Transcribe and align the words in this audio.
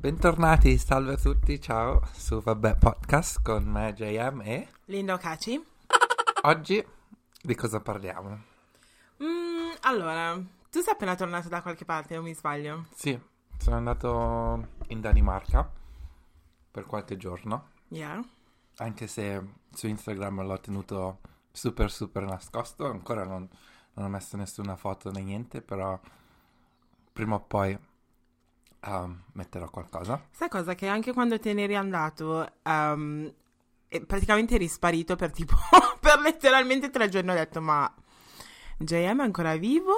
Bentornati, 0.00 0.78
salve 0.78 1.14
a 1.14 1.16
tutti, 1.16 1.60
ciao 1.60 2.02
su 2.12 2.40
Vabbè 2.40 2.76
Podcast 2.76 3.42
con 3.42 3.64
me 3.64 3.92
JM 3.94 4.40
e 4.42 4.68
Linda 4.86 5.14
Ocaci. 5.14 5.60
oggi 6.42 6.84
di 7.42 7.54
cosa 7.54 7.80
parliamo? 7.80 8.42
Mm, 9.22 9.70
allora, 9.82 10.34
tu 10.70 10.80
sei 10.80 10.92
appena 10.92 11.16
tornato 11.16 11.48
da 11.48 11.62
qualche 11.62 11.84
parte, 11.84 12.14
non 12.14 12.24
mi 12.24 12.34
sbaglio? 12.34 12.86
Sì, 12.94 13.18
sono 13.58 13.76
andato 13.76 14.68
in 14.88 15.00
Danimarca 15.00 15.68
per 16.70 16.86
qualche 16.86 17.16
giorno, 17.16 17.70
Yeah. 17.88 18.22
anche 18.76 19.06
se 19.08 19.42
su 19.72 19.88
Instagram 19.88 20.42
l'ho 20.46 20.60
tenuto 20.60 21.18
super 21.50 21.90
super 21.90 22.22
nascosto, 22.24 22.86
ancora 22.86 23.24
non, 23.24 23.48
non 23.94 24.04
ho 24.04 24.08
messo 24.08 24.36
nessuna 24.36 24.76
foto 24.76 25.10
né 25.10 25.22
niente, 25.22 25.60
però 25.60 25.98
prima 27.12 27.34
o 27.34 27.40
poi 27.40 27.76
um, 28.86 29.22
metterò 29.32 29.68
qualcosa. 29.70 30.22
Sai 30.30 30.48
cosa? 30.48 30.74
Che 30.74 30.86
anche 30.86 31.12
quando 31.12 31.38
te 31.38 31.52
ne 31.52 31.62
eri 31.62 31.76
andato, 31.76 32.46
ehm, 32.62 33.32
e 33.88 34.00
praticamente 34.04 34.54
eri 34.54 34.68
sparito 34.68 35.16
per 35.16 35.32
tipo, 35.32 35.54
per 36.00 36.20
letteralmente 36.20 36.90
tre 36.90 37.08
giorni. 37.08 37.30
Ho 37.30 37.34
detto, 37.34 37.60
ma 37.60 37.92
JM 38.78 39.20
è 39.20 39.24
ancora 39.24 39.56
vivo? 39.56 39.92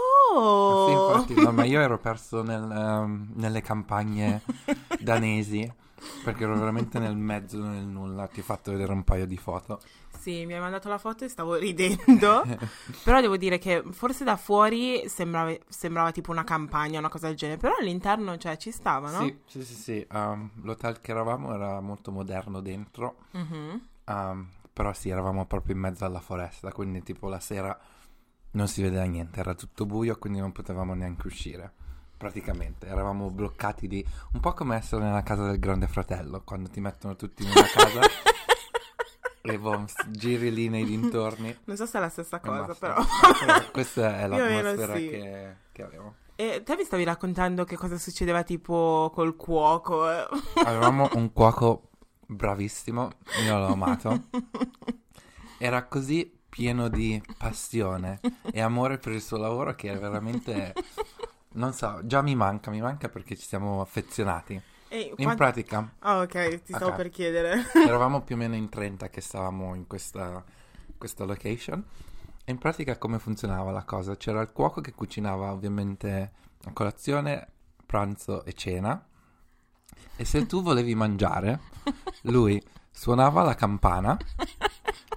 Sì, 0.87 0.93
infatti, 0.93 1.35
no, 1.35 1.53
ma 1.53 1.65
io 1.65 1.81
ero 1.81 1.99
perso 1.99 2.43
nel, 2.43 2.71
ehm, 2.71 3.33
nelle 3.35 3.61
campagne 3.61 4.43
danesi 5.01 5.71
perché 6.25 6.45
ero 6.45 6.57
veramente 6.59 6.99
nel 6.99 7.17
mezzo, 7.17 7.63
nel 7.63 7.85
nulla. 7.85 8.27
Ti 8.29 8.41
ho 8.41 8.43
fatto 8.43 8.71
vedere 8.73 8.93
un 8.93 9.05
paio 9.05 9.27
di 9.27 9.37
foto. 9.37 9.81
Sì, 10.19 10.45
mi 10.45 10.53
hai 10.55 10.61
mandato 10.61 10.89
la 10.89 10.99
foto 10.99 11.25
e 11.25 11.29
stavo 11.29 11.55
ridendo. 11.55 12.45
Però 13.05 13.21
devo 13.21 13.37
dire 13.37 13.59
che 13.59 13.83
forse 13.91 14.23
da 14.25 14.37
fuori 14.37 15.09
sembrava, 15.09 15.55
sembrava 15.69 16.13
tipo 16.13 16.31
una 16.31 16.45
campagna, 16.45 16.99
una 16.99 17.09
cosa 17.09 17.29
del 17.29 17.37
genere. 17.37 17.59
Però 17.59 17.75
all'interno, 17.79 18.37
cioè, 18.37 18.57
ci 18.59 18.71
stava, 18.71 19.11
no? 19.11 19.19
Sì, 19.21 19.39
sì, 19.47 19.65
sì, 19.65 19.75
sì. 19.75 20.07
ehm, 20.11 20.51
l'hotel 20.63 21.01
che 21.01 21.11
eravamo 21.13 21.55
era 21.55 21.81
molto 21.81 22.11
moderno 22.13 22.61
dentro, 22.61 23.17
Mhm. 23.33 23.87
ehm, 24.05 24.49
però 24.73 24.93
sì, 24.93 25.09
eravamo 25.09 25.47
proprio 25.47 25.75
in 25.75 25.81
mezzo 25.81 26.05
alla 26.05 26.21
foresta, 26.21 26.71
quindi 26.73 27.03
tipo 27.03 27.29
la 27.29 27.41
sera 27.41 27.79
non 28.53 28.67
si 28.69 28.83
vedeva 28.83 29.05
niente, 29.05 29.41
era 29.41 29.55
tutto 29.55 29.87
buio, 29.87 30.17
quindi 30.19 30.41
non 30.41 30.53
potevamo 30.53 30.93
neanche 30.95 31.27
uscire. 31.27 31.73
Praticamente, 32.21 32.87
eravamo 32.87 33.31
bloccati 33.31 33.89
di... 33.89 34.05
Un 34.35 34.41
po' 34.41 34.53
come 34.53 34.77
essere 34.77 35.03
nella 35.03 35.23
casa 35.23 35.47
del 35.47 35.59
grande 35.59 35.87
fratello, 35.87 36.43
quando 36.45 36.69
ti 36.69 36.79
mettono 36.79 37.17
tutti 37.17 37.43
in 37.43 37.49
una 37.49 37.65
casa 37.65 38.01
e 39.41 39.59
boh, 39.59 39.87
giri 40.09 40.53
lì 40.53 40.69
nei 40.69 40.85
dintorni. 40.85 41.57
Non 41.65 41.79
so 41.79 41.87
se 41.87 41.97
è 41.97 42.01
la 42.03 42.11
stessa 42.11 42.39
cosa, 42.39 42.67
basta. 42.67 42.93
però. 42.93 43.03
Però 43.39 43.71
questa 43.71 44.19
è 44.19 44.27
l'atmosfera 44.27 44.97
sì. 44.97 45.09
che, 45.09 45.55
che 45.73 45.83
avevo. 45.83 46.15
E 46.37 46.63
te 46.63 46.77
mi 46.77 46.85
stavi 46.85 47.05
raccontando 47.05 47.65
che 47.65 47.77
cosa 47.77 47.97
succedeva 47.97 48.43
tipo 48.43 49.11
col 49.15 49.35
cuoco? 49.35 50.11
eh? 50.11 50.27
Avevamo 50.67 51.09
un 51.15 51.33
cuoco 51.33 51.89
bravissimo, 52.27 53.13
io 53.47 53.59
l'ho 53.59 53.73
amato. 53.73 54.25
Era 55.57 55.87
così 55.87 56.31
pieno 56.51 56.89
di 56.89 57.23
passione 57.39 58.21
e 58.53 58.61
amore 58.61 58.99
per 58.99 59.13
il 59.13 59.23
suo 59.23 59.39
lavoro 59.39 59.75
che 59.75 59.97
veramente, 59.97 60.75
non 61.53 61.73
so, 61.73 62.01
già 62.05 62.23
mi 62.23 62.35
manca, 62.35 62.71
mi 62.71 62.81
manca 62.81 63.09
perché 63.09 63.37
ci 63.37 63.47
siamo 63.47 63.81
affezionati. 63.81 64.61
E 64.89 65.13
In 65.17 65.25
quan- 65.25 65.37
pratica, 65.37 65.89
Ah, 66.01 66.21
ok, 66.21 66.63
ti 66.63 66.73
stavo 66.73 66.91
Ok. 66.91 66.97
per 66.97 67.11
chiedere. 67.11 67.63
eravamo 67.87 68.23
più 68.23 68.35
o 68.35 68.39
meno 68.39 68.55
in 68.57 68.69
30 68.69 69.09
che 69.09 69.21
stavamo 69.21 69.75
in 69.75 69.87
questa, 69.87 70.43
questa 70.99 71.25
location. 71.25 71.85
E 72.45 72.51
in 72.51 72.59
pratica 72.59 72.99
come 72.99 73.19
funzionava 73.19 73.71
la 73.71 73.85
cosa? 73.85 74.17
C'era 74.17 74.41
il 74.41 74.51
cuoco 74.53 74.81
che 74.81 74.93
cucinava 74.93 75.53
ovviamente 75.53 76.33
a 76.65 76.73
colazione, 76.73 77.47
pranzo 77.87 78.45
e 78.45 78.53
cena. 78.55 79.05
E 80.17 80.25
se 80.25 80.47
tu 80.47 80.63
volevi 80.63 80.95
mangiare, 80.95 81.61
lui 82.23 82.61
suonava 82.91 83.43
la 83.43 83.55
campana 83.55 84.17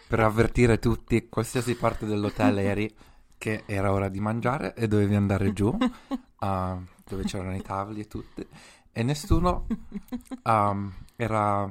per 0.08 0.20
avvertire 0.20 0.78
tutti, 0.78 1.28
qualsiasi 1.30 1.76
parte 1.76 2.06
dell'hotel 2.06 2.60
eri, 2.60 2.96
che 3.44 3.64
era 3.66 3.92
ora 3.92 4.08
di 4.08 4.22
mangiare 4.22 4.74
e 4.74 4.88
dovevi 4.88 5.16
andare 5.16 5.52
giù, 5.52 5.76
ah, 6.40 6.80
dove 7.04 7.24
c'erano 7.24 7.54
i 7.58 7.62
tavoli 7.62 8.00
e 8.00 8.08
tutti. 8.08 8.48
E 8.90 9.04
nessuno 9.04 9.68
um, 10.44 10.94
era- 11.18 11.70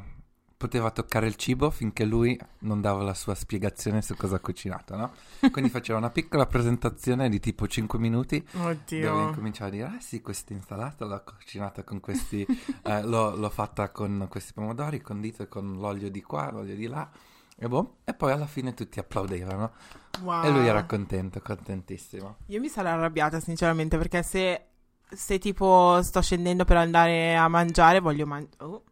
poteva 0.55 0.91
toccare 0.91 1.27
il 1.27 1.37
cibo 1.37 1.71
finché 1.71 2.05
lui 2.05 2.39
non 2.59 2.83
dava 2.83 3.03
la 3.03 3.15
sua 3.15 3.35
spiegazione 3.35 4.03
su 4.03 4.15
cosa 4.17 4.37
ha 4.37 4.41
cucinato, 4.41 4.97
no? 4.97 5.13
Quindi 5.51 5.71
faceva 5.73 5.97
una 5.97 6.11
piccola 6.11 6.45
presentazione 6.45 7.31
di 7.31 7.41
tipo 7.41 7.67
5 7.67 7.99
minuti 7.99 8.47
dove 8.53 8.73
Oddio. 8.73 9.29
incominciava 9.29 9.71
a 9.71 9.73
dire, 9.73 9.87
ah 9.87 9.99
sì, 9.99 10.21
questa 10.21 10.53
insalata 10.53 11.07
l'ho 11.07 11.23
cucinata 11.25 11.85
con 11.85 12.01
questi, 12.01 12.47
eh, 12.83 13.03
l'ho, 13.03 13.35
l'ho 13.35 13.51
fatta 13.51 13.89
con 13.89 14.27
questi 14.29 14.53
pomodori, 14.53 15.01
condito 15.01 15.49
con 15.49 15.79
l'olio 15.79 16.11
di 16.11 16.21
qua, 16.21 16.51
l'olio 16.51 16.77
di 16.77 16.87
là, 16.87 17.11
e 17.57 17.69
boh, 17.69 17.99
e 18.05 18.15
poi 18.15 18.33
alla 18.33 18.47
fine 18.47 18.75
tutti 18.75 18.99
applaudevano. 18.99 19.73
Wow. 20.23 20.45
E 20.45 20.51
lui 20.51 20.67
era 20.67 20.85
contento, 20.85 21.41
contentissimo. 21.41 22.37
Io 22.47 22.61
mi 22.61 22.69
sarei 22.69 22.93
arrabbiata 22.93 23.41
sinceramente 23.41 23.97
perché 23.97 24.23
se, 24.23 24.67
se 25.09 25.39
tipo 25.39 26.01
sto 26.03 26.21
scendendo 26.21 26.65
per 26.65 26.77
andare 26.77 27.37
a 27.37 27.49
mangiare 27.49 28.01
voglio, 28.01 28.27
man- 28.27 28.49
oh. 28.59 28.83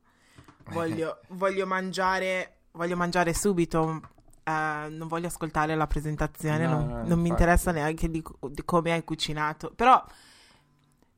voglio, 0.71 1.21
voglio 1.31 1.67
mangiare 1.67 2.55
voglio 2.73 2.97
mangiare 2.97 3.35
subito 3.35 4.01
eh, 4.45 4.89
non 4.89 5.09
voglio 5.09 5.27
ascoltare 5.27 5.75
la 5.75 5.87
presentazione 5.87 6.67
No, 6.67 6.73
non, 6.73 6.87
no, 6.89 7.07
non 7.07 7.21
mi 7.21 7.29
interessa 7.29 7.73
neanche 7.73 8.11
di, 8.11 8.23
di 8.49 8.65
come 8.65 8.93
hai 8.93 9.05
cucinato 9.05 9.73
però 9.75 10.03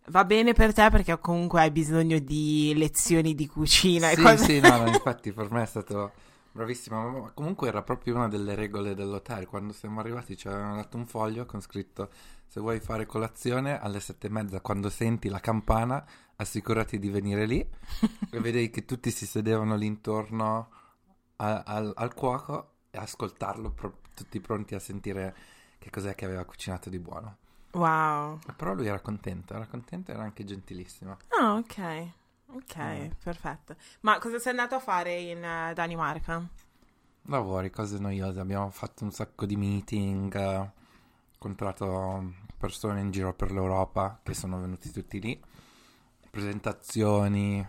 va 0.07 0.25
bene 0.25 0.53
per 0.53 0.73
te 0.73 0.89
perché 0.91 1.19
comunque 1.19 1.61
hai 1.61 1.71
bisogno 1.71 2.19
di 2.19 2.73
lezioni 2.77 3.35
di 3.35 3.47
cucina 3.47 4.11
e 4.11 4.17
Sì, 4.17 4.23
cose 4.23 4.45
sì, 4.45 4.61
no, 4.61 4.77
no, 4.79 4.87
infatti 4.89 5.33
per 5.33 5.51
me 5.51 5.63
è 5.63 5.67
stato 5.67 6.13
bravissimo, 6.53 7.09
ma 7.21 7.31
comunque 7.33 7.69
era 7.69 7.83
proprio 7.83 8.15
una 8.15 8.29
delle 8.29 8.55
regole 8.55 8.95
dell'hotel. 8.95 9.47
Quando 9.47 9.73
siamo 9.73 10.01
arrivati 10.01 10.37
ci 10.37 10.49
avevano 10.49 10.77
dato 10.77 10.97
un 10.97 11.07
foglio 11.07 11.47
con 11.47 11.61
scritto 11.61 12.11
se 12.47 12.61
vuoi 12.61 12.81
fare 12.81 13.07
colazione 13.07 13.81
alle 13.81 14.01
sette 14.01 14.27
e 14.27 14.31
mezza, 14.31 14.61
quando 14.61 14.91
senti 14.91 15.29
la 15.29 15.41
campana, 15.41 16.05
assicurati 16.37 16.99
di 16.99 17.09
venire 17.09 17.47
lì 17.47 17.67
e 18.31 18.39
vedevi 18.41 18.69
che 18.71 18.85
tutti 18.85 19.11
si 19.11 19.27
sedevano 19.27 19.75
lì 19.77 19.87
intorno 19.87 20.69
a- 21.37 21.62
al, 21.65 21.93
al 21.97 22.15
cuoco 22.15 22.71
e 22.91 22.99
ascoltarlo, 22.99 23.71
pro- 23.71 23.99
tutti 24.15 24.39
pronti 24.41 24.75
a 24.75 24.79
sentire 24.79 25.35
che 25.79 25.89
cos'è 25.91 26.15
che 26.15 26.27
aveva 26.27 26.45
cucinato 26.45 26.91
di 26.91 26.99
buono. 26.99 27.37
wow 27.73 28.39
Però 28.57 28.75
lui 28.75 28.87
era 28.87 29.01
contento, 29.01 29.55
era 29.55 29.67
contento 29.67 30.11
e 30.11 30.15
era 30.15 30.23
anche 30.23 30.45
gentilissimo. 30.45 31.17
ah 31.41 31.55
ok 31.55 32.11
ok 32.55 32.77
Mm. 32.77 33.11
perfetto 33.23 33.77
ma 34.01 34.19
cosa 34.19 34.39
sei 34.39 34.51
andato 34.51 34.75
a 34.75 34.81
fare 34.81 35.15
in 35.19 35.43
eh, 35.43 35.73
Danimarca? 35.75 36.47
Lavori, 37.27 37.71
cose 37.71 37.99
noiose, 37.99 38.41
abbiamo 38.41 38.69
fatto 38.71 39.05
un 39.05 39.13
sacco 39.13 39.47
di 39.47 39.57
meeting, 39.57 40.35
eh, 40.35 40.71
incontrato 41.35 42.33
persone 42.59 43.01
in 43.01 43.11
giro 43.12 43.33
per 43.33 43.53
l'Europa 43.53 44.19
che 44.25 44.35
sono 44.35 44.61
venuti 44.61 44.91
tutti 44.91 45.21
lì, 45.21 45.41
presentazioni. 46.31 47.65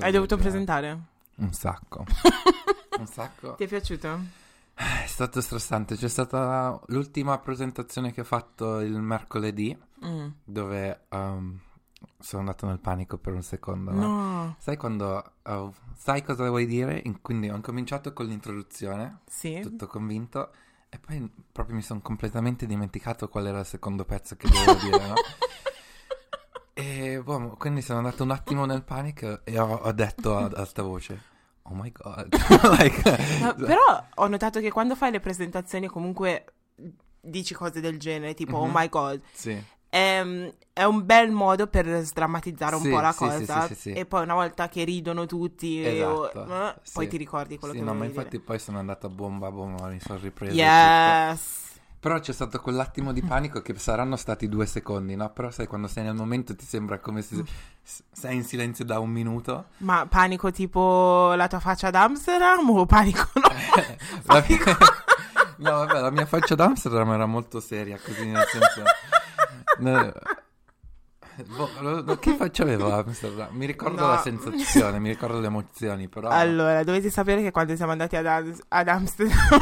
hai 0.00 0.12
dovuto 0.12 0.36
genere. 0.36 0.50
presentare? 0.50 1.00
Un 1.36 1.52
sacco, 1.52 2.04
un 2.98 3.06
sacco. 3.06 3.54
Ti 3.56 3.64
è 3.64 3.66
piaciuto? 3.66 4.20
È 4.74 5.06
stato 5.06 5.40
stressante, 5.40 5.96
c'è 5.96 6.08
stata 6.08 6.78
l'ultima 6.86 7.38
presentazione 7.38 8.12
che 8.12 8.20
ho 8.20 8.24
fatto 8.24 8.78
il 8.80 9.00
mercoledì, 9.00 9.76
Mm. 10.04 10.28
dove 10.44 11.04
ehm, 11.10 11.60
sono 12.18 12.40
andato 12.42 12.66
nel 12.66 12.78
panico 12.78 13.18
per 13.18 13.32
un 13.32 13.42
secondo, 13.42 13.90
no? 13.92 14.00
No, 14.00 14.56
Sai 14.58 14.76
quando... 14.76 15.32
oh, 15.42 15.74
sai 15.96 16.22
cosa 16.22 16.48
vuoi 16.48 16.66
dire? 16.66 17.00
In- 17.04 17.20
quindi 17.20 17.48
ho 17.50 17.60
cominciato 17.60 18.12
con 18.12 18.26
l'introduzione. 18.26 19.20
sì. 19.26 19.60
tutto 19.60 19.86
convinto 19.86 20.52
e 20.88 20.98
poi 20.98 21.26
proprio 21.50 21.74
mi 21.76 21.82
sono 21.82 22.00
completamente 22.00 22.66
dimenticato 22.66 23.28
qual 23.28 23.46
era 23.46 23.60
il 23.60 23.66
secondo 23.66 24.04
pezzo 24.04 24.36
che 24.36 24.48
dovevo 24.48 24.74
dire, 24.74 25.06
no? 25.06 25.14
E 26.74 27.20
boh, 27.22 27.54
quindi 27.58 27.82
sono 27.82 27.98
andato 27.98 28.22
un 28.22 28.30
attimo 28.30 28.64
nel 28.64 28.82
panico 28.82 29.44
e 29.44 29.58
ho, 29.58 29.74
ho 29.74 29.92
detto 29.92 30.36
ad 30.38 30.54
alta 30.54 30.82
voce 30.82 31.20
Oh 31.64 31.74
my 31.74 31.92
god 31.92 32.34
Like, 32.78 33.02
Ma- 33.40 33.52
però 33.66 34.04
ho 34.14 34.26
notato 34.26 34.58
che 34.58 34.70
quando 34.70 34.96
fai 34.96 35.10
le 35.10 35.20
presentazioni 35.20 35.86
comunque 35.86 36.44
dici 37.20 37.52
cose 37.54 37.80
del 37.80 37.98
genere, 37.98 38.32
tipo 38.34 38.56
oh 38.56 38.66
Mhm. 38.66 38.72
my 38.74 38.88
god, 38.88 39.20
Sì, 39.32 39.62
è, 39.92 40.24
è 40.72 40.84
un 40.84 41.04
bel 41.04 41.30
modo 41.30 41.66
per 41.66 41.86
sdrammatizzare 42.02 42.76
un 42.76 42.80
Sì, 42.82 42.88
po' 42.88 43.00
la 43.00 43.12
sì, 43.12 43.18
sì, 43.30 43.44
cosa. 43.44 43.60
sì, 43.66 43.74
sì, 43.74 43.80
sì. 43.80 43.92
E 43.92 44.06
poi 44.06 44.22
una 44.22 44.32
volta 44.32 44.68
che 44.70 44.84
ridono 44.84 45.26
tutti, 45.26 45.84
esatto 45.84 46.38
o- 46.38 46.50
eh, 46.50 46.74
poi 46.94 47.04
sì. 47.04 47.10
ti 47.10 47.16
ricordi 47.18 47.58
quello 47.58 47.74
Sì, 47.74 47.80
che 47.80 47.84
no, 47.84 47.92
ma 47.92 48.06
infatti 48.06 48.38
poi 48.40 48.58
sono 48.58 48.78
andato 48.78 49.06
a 49.06 49.10
bomba 49.10 49.48
a 49.48 49.50
bomba 49.50 49.88
Mi 49.88 50.00
sono 50.00 50.18
ripreso 50.18 50.54
dire. 50.54 50.64
Yes. 50.64 51.60
Però 52.00 52.18
c'è 52.18 52.32
stato 52.32 52.58
quell'attimo 52.60 53.12
di 53.12 53.22
panico 53.22 53.60
che 53.60 53.78
saranno 53.78 54.16
stati 54.16 54.48
due 54.48 54.64
secondi, 54.66 55.14
no? 55.14 55.30
Però 55.30 55.50
sai, 55.50 55.66
quando 55.66 55.86
sei 55.88 56.04
nel 56.04 56.14
momento 56.14 56.56
ti 56.56 56.64
sembra 56.64 56.98
come 56.98 57.20
se 57.20 57.44
s- 57.82 58.02
sei 58.10 58.36
in 58.36 58.44
silenzio 58.44 58.84
da 58.86 58.98
un 58.98 59.10
minuto. 59.10 59.66
Ma 59.78 60.06
panico 60.06 60.50
tipo 60.50 61.34
la 61.34 61.46
tua 61.48 61.60
faccia 61.60 61.88
ad 61.88 61.94
Amsterdam 61.94 62.68
o 62.70 62.86
panico 62.86 63.28
no? 63.34 63.42
La 64.24 64.40
Panico. 64.40 64.70
No, 65.58 65.70
vabbè, 65.84 66.00
la 66.00 66.10
mia 66.10 66.26
faccia 66.26 66.56
d'Amsterdam 66.56 67.12
era 67.12 67.26
molto 67.26 67.60
seria, 67.60 67.96
così 68.02 68.26
nel 68.26 68.42
senso... 68.50 68.82
ne- 69.82 70.12
Boh, 71.56 72.18
che 72.18 72.34
faccia 72.34 72.62
avevo 72.62 72.92
a 72.92 72.98
Amsterdam? 72.98 73.48
Mi 73.56 73.64
ricordo 73.64 74.02
No. 74.02 74.08
la 74.08 74.18
sensazione, 74.18 74.98
mi 74.98 75.08
ricordo 75.08 75.40
le 75.40 75.46
emozioni, 75.46 76.06
però... 76.06 76.28
Allora, 76.28 76.84
dovete 76.84 77.08
sapere 77.08 77.40
che 77.40 77.50
quando 77.50 77.74
siamo 77.74 77.90
andati 77.92 78.16
ad, 78.16 78.26
Am- 78.26 78.58
ad 78.68 78.88
Amsterdam, 78.88 79.58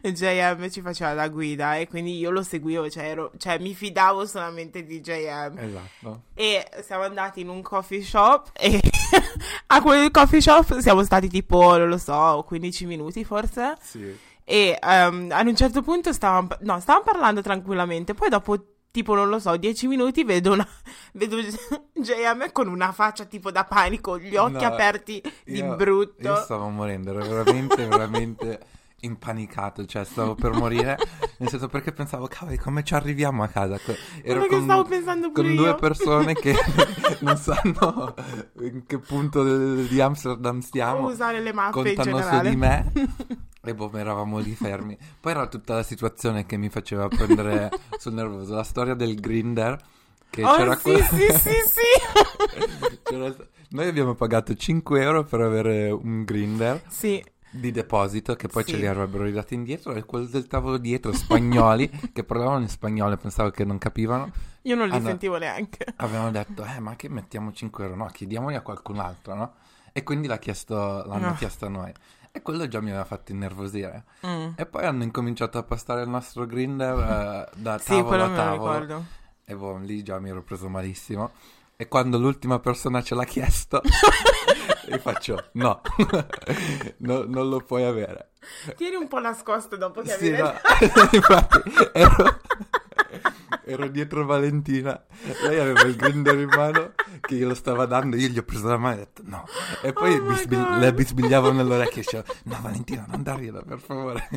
JM 0.02 0.70
ci 0.70 0.80
faceva 0.82 1.12
la 1.12 1.26
guida 1.28 1.76
e 1.76 1.88
quindi 1.88 2.16
io 2.16 2.30
lo 2.30 2.44
seguivo, 2.44 2.88
cioè, 2.88 3.04
ero- 3.10 3.32
cioè, 3.38 3.58
mi 3.58 3.74
fidavo 3.74 4.24
solamente 4.24 4.84
di 4.84 5.00
JM. 5.00 5.58
Esatto. 5.58 6.22
E 6.32 6.64
siamo 6.84 7.02
andati 7.02 7.40
in 7.40 7.48
un 7.48 7.60
coffee 7.60 8.00
shop 8.02 8.50
e 8.52 8.80
a 9.66 9.82
quel 9.82 10.12
coffee 10.12 10.40
shop 10.40 10.78
siamo 10.78 11.02
stati 11.02 11.28
tipo, 11.28 11.76
non 11.76 11.88
lo 11.88 11.98
so, 11.98 12.44
15 12.46 12.86
minuti 12.86 13.24
forse. 13.24 13.76
Sì. 13.80 14.16
E 14.44 14.78
ehm, 14.80 15.28
ad 15.32 15.46
un 15.46 15.56
certo 15.56 15.82
punto 15.82 16.12
stavamo, 16.12 16.48
no, 16.60 16.78
stavamo 16.78 17.04
parlando 17.04 17.40
tranquillamente, 17.42 18.14
poi 18.14 18.28
dopo 18.28 18.56
tipo, 18.94 19.16
non 19.16 19.28
lo 19.28 19.40
so, 19.40 19.56
10 19.56 19.88
minuti 19.88 20.22
vedo, 20.22 20.52
una, 20.52 20.64
vedo 21.14 21.38
JM 21.92 22.52
con 22.52 22.68
una 22.68 22.92
faccia 22.92 23.24
tipo 23.24 23.50
da 23.50 23.64
panico, 23.64 24.20
gli 24.20 24.36
occhi 24.36 24.62
No, 24.62 24.66
aperti 24.68 25.20
di 25.44 25.56
Io- 25.58 25.74
brutto. 25.74 26.22
Io 26.22 26.36
stavo 26.36 26.68
morendo, 26.68 27.10
ero 27.10 27.26
veramente, 27.26 27.84
veramente 27.88 28.60
impanicato, 29.00 29.84
cioè 29.84 30.04
stavo 30.04 30.36
per 30.36 30.52
morire, 30.52 30.96
nel 31.38 31.48
senso 31.48 31.66
perché 31.66 31.90
pensavo, 31.92 32.28
cavoli, 32.28 32.56
come 32.56 32.84
ci 32.84 32.94
arriviamo 32.94 33.42
a 33.42 33.48
casa? 33.48 33.80
Ero 34.22 34.38
Quello 34.38 34.46
che 34.46 34.60
stavo 34.62 34.84
pensando 34.84 35.30
pure 35.32 35.46
con 35.48 35.56
due 35.56 35.68
io. 35.70 35.74
persone 35.74 36.32
che 36.34 36.54
non 37.20 37.36
sanno 37.36 38.14
in 38.60 38.86
che 38.86 38.98
punto 39.00 39.42
di 39.74 40.00
Amsterdam 40.00 40.60
stiamo, 40.60 41.08
usare 41.08 41.40
le 41.40 41.52
mappe 41.52 41.90
in 41.90 41.96
contano 41.96 42.16
su 42.16 42.22
generale. 42.22 42.48
di 42.50 42.56
me. 42.56 42.92
E 43.64 43.74
boh, 43.74 43.90
eravamo 43.96 44.38
lì 44.38 44.54
fermi. 44.54 44.96
Poi 45.20 45.32
era 45.32 45.46
tutta 45.46 45.74
la 45.74 45.82
situazione 45.82 46.44
che 46.46 46.56
mi 46.56 46.68
faceva 46.68 47.08
prendere 47.08 47.70
sul 47.98 48.12
nervoso. 48.12 48.54
La 48.54 48.62
storia 48.64 48.94
del 48.94 49.14
grinder. 49.20 49.80
Che 50.30 50.44
Oh, 50.44 50.56
c'era 50.56 50.74
sì, 50.76 50.82
quella- 50.82 51.04
sì, 51.06 51.26
sì, 51.32 51.50
sì. 51.50 52.98
c'era- 53.02 53.34
Noi 53.70 53.88
abbiamo 53.88 54.14
pagato 54.14 54.54
5 54.54 55.00
euro 55.00 55.24
per 55.24 55.40
avere 55.40 55.90
un 55.90 56.24
grinder 56.24 56.82
sì, 56.88 57.24
di 57.50 57.70
deposito 57.70 58.34
che 58.34 58.48
poi 58.48 58.64
Sì. 58.64 58.70
ce 58.72 58.76
li 58.78 58.86
avrebbero 58.86 59.24
ridati 59.24 59.54
indietro 59.54 59.92
e 59.94 60.04
quello 60.04 60.26
del 60.26 60.46
tavolo 60.46 60.76
dietro, 60.78 61.12
spagnoli, 61.12 61.88
che 62.12 62.24
parlavano 62.24 62.62
in 62.62 62.68
spagnolo, 62.68 63.16
pensavo 63.16 63.50
che 63.50 63.64
non 63.64 63.78
capivano, 63.78 64.30
io 64.62 64.74
non 64.76 64.88
li 64.88 64.94
Ah, 64.94 64.98
no. 64.98 65.06
sentivo 65.06 65.38
neanche. 65.38 65.84
avevano 65.96 66.30
detto, 66.32 66.64
eh 66.64 66.78
ma 66.80 66.94
che 66.96 67.08
mettiamo 67.08 67.52
5 67.52 67.84
euro? 67.84 67.96
No, 67.96 68.06
chiediamoli 68.06 68.54
a 68.56 68.60
qualcun 68.60 68.98
altro, 68.98 69.34
no? 69.34 69.52
E 69.92 70.02
quindi 70.02 70.26
l'ha 70.26 70.38
chiesto, 70.38 70.74
l'hanno 71.06 71.28
No. 71.28 71.34
chiesto 71.34 71.66
a 71.66 71.68
noi. 71.68 71.92
E 72.36 72.42
quello 72.42 72.66
già 72.66 72.80
mi 72.80 72.88
aveva 72.90 73.04
fatto 73.04 73.30
innervosire. 73.30 74.04
Mm. 74.26 74.48
E 74.56 74.66
poi 74.66 74.84
hanno 74.84 75.04
incominciato 75.04 75.56
a 75.58 75.62
postare 75.62 76.02
il 76.02 76.08
nostro 76.08 76.46
grinder 76.46 76.98
eh, 76.98 77.48
da 77.60 77.78
Sì, 77.78 77.86
tavolo 77.90 78.06
quello 78.08 78.24
a 78.24 78.28
me 78.28 78.34
lo 78.36 78.42
tavolo. 78.42 78.72
ricordo. 78.72 79.04
E 79.44 79.54
boh, 79.54 79.76
lì 79.78 80.02
già 80.02 80.18
mi 80.18 80.30
ero 80.30 80.42
preso 80.42 80.68
malissimo. 80.68 81.30
E 81.76 81.86
quando 81.86 82.18
l'ultima 82.18 82.58
persona 82.58 83.02
ce 83.02 83.14
l'ha 83.14 83.24
chiesto, 83.24 83.82
io 84.90 84.98
faccio 84.98 85.48
no, 85.52 85.80
No, 86.98 87.24
non 87.26 87.48
lo 87.48 87.60
puoi 87.60 87.84
avere. 87.84 88.30
Tieni 88.76 88.96
un 88.96 89.06
po' 89.08 89.20
nascosto 89.20 89.76
dopo 89.76 90.02
che 90.02 90.10
Sì, 90.10 90.32
avevi 90.32 90.42
no. 90.42 90.52
Infatti, 91.12 91.62
ero, 91.92 92.40
ero 93.64 93.88
dietro 93.88 94.24
Valentina. 94.24 95.02
Lei 95.46 95.58
aveva 95.58 95.82
il 95.82 95.96
grinder 95.96 96.38
in 96.38 96.48
mano 96.48 96.92
che 97.20 97.36
glielo 97.36 97.54
stava 97.54 97.86
dando. 97.86 98.16
Io 98.16 98.28
gli 98.28 98.38
ho 98.38 98.42
preso 98.42 98.68
la 98.68 98.76
mano 98.76 98.96
e 98.98 99.02
ho 99.02 99.04
detto 99.04 99.22
no. 99.24 99.44
E 99.82 99.92
poi 99.92 100.14
Oh 100.14 100.22
God. 100.24 100.78
le 100.78 100.94
bisbigliavo 100.94 101.52
nell'orecchio 101.52 102.00
e 102.00 102.04
dicevo 102.04 102.24
no 102.44 102.58
Valentina 102.60 103.04
non 103.08 103.22
darglielo 103.22 103.62
per 103.62 103.78
favore. 103.78 104.28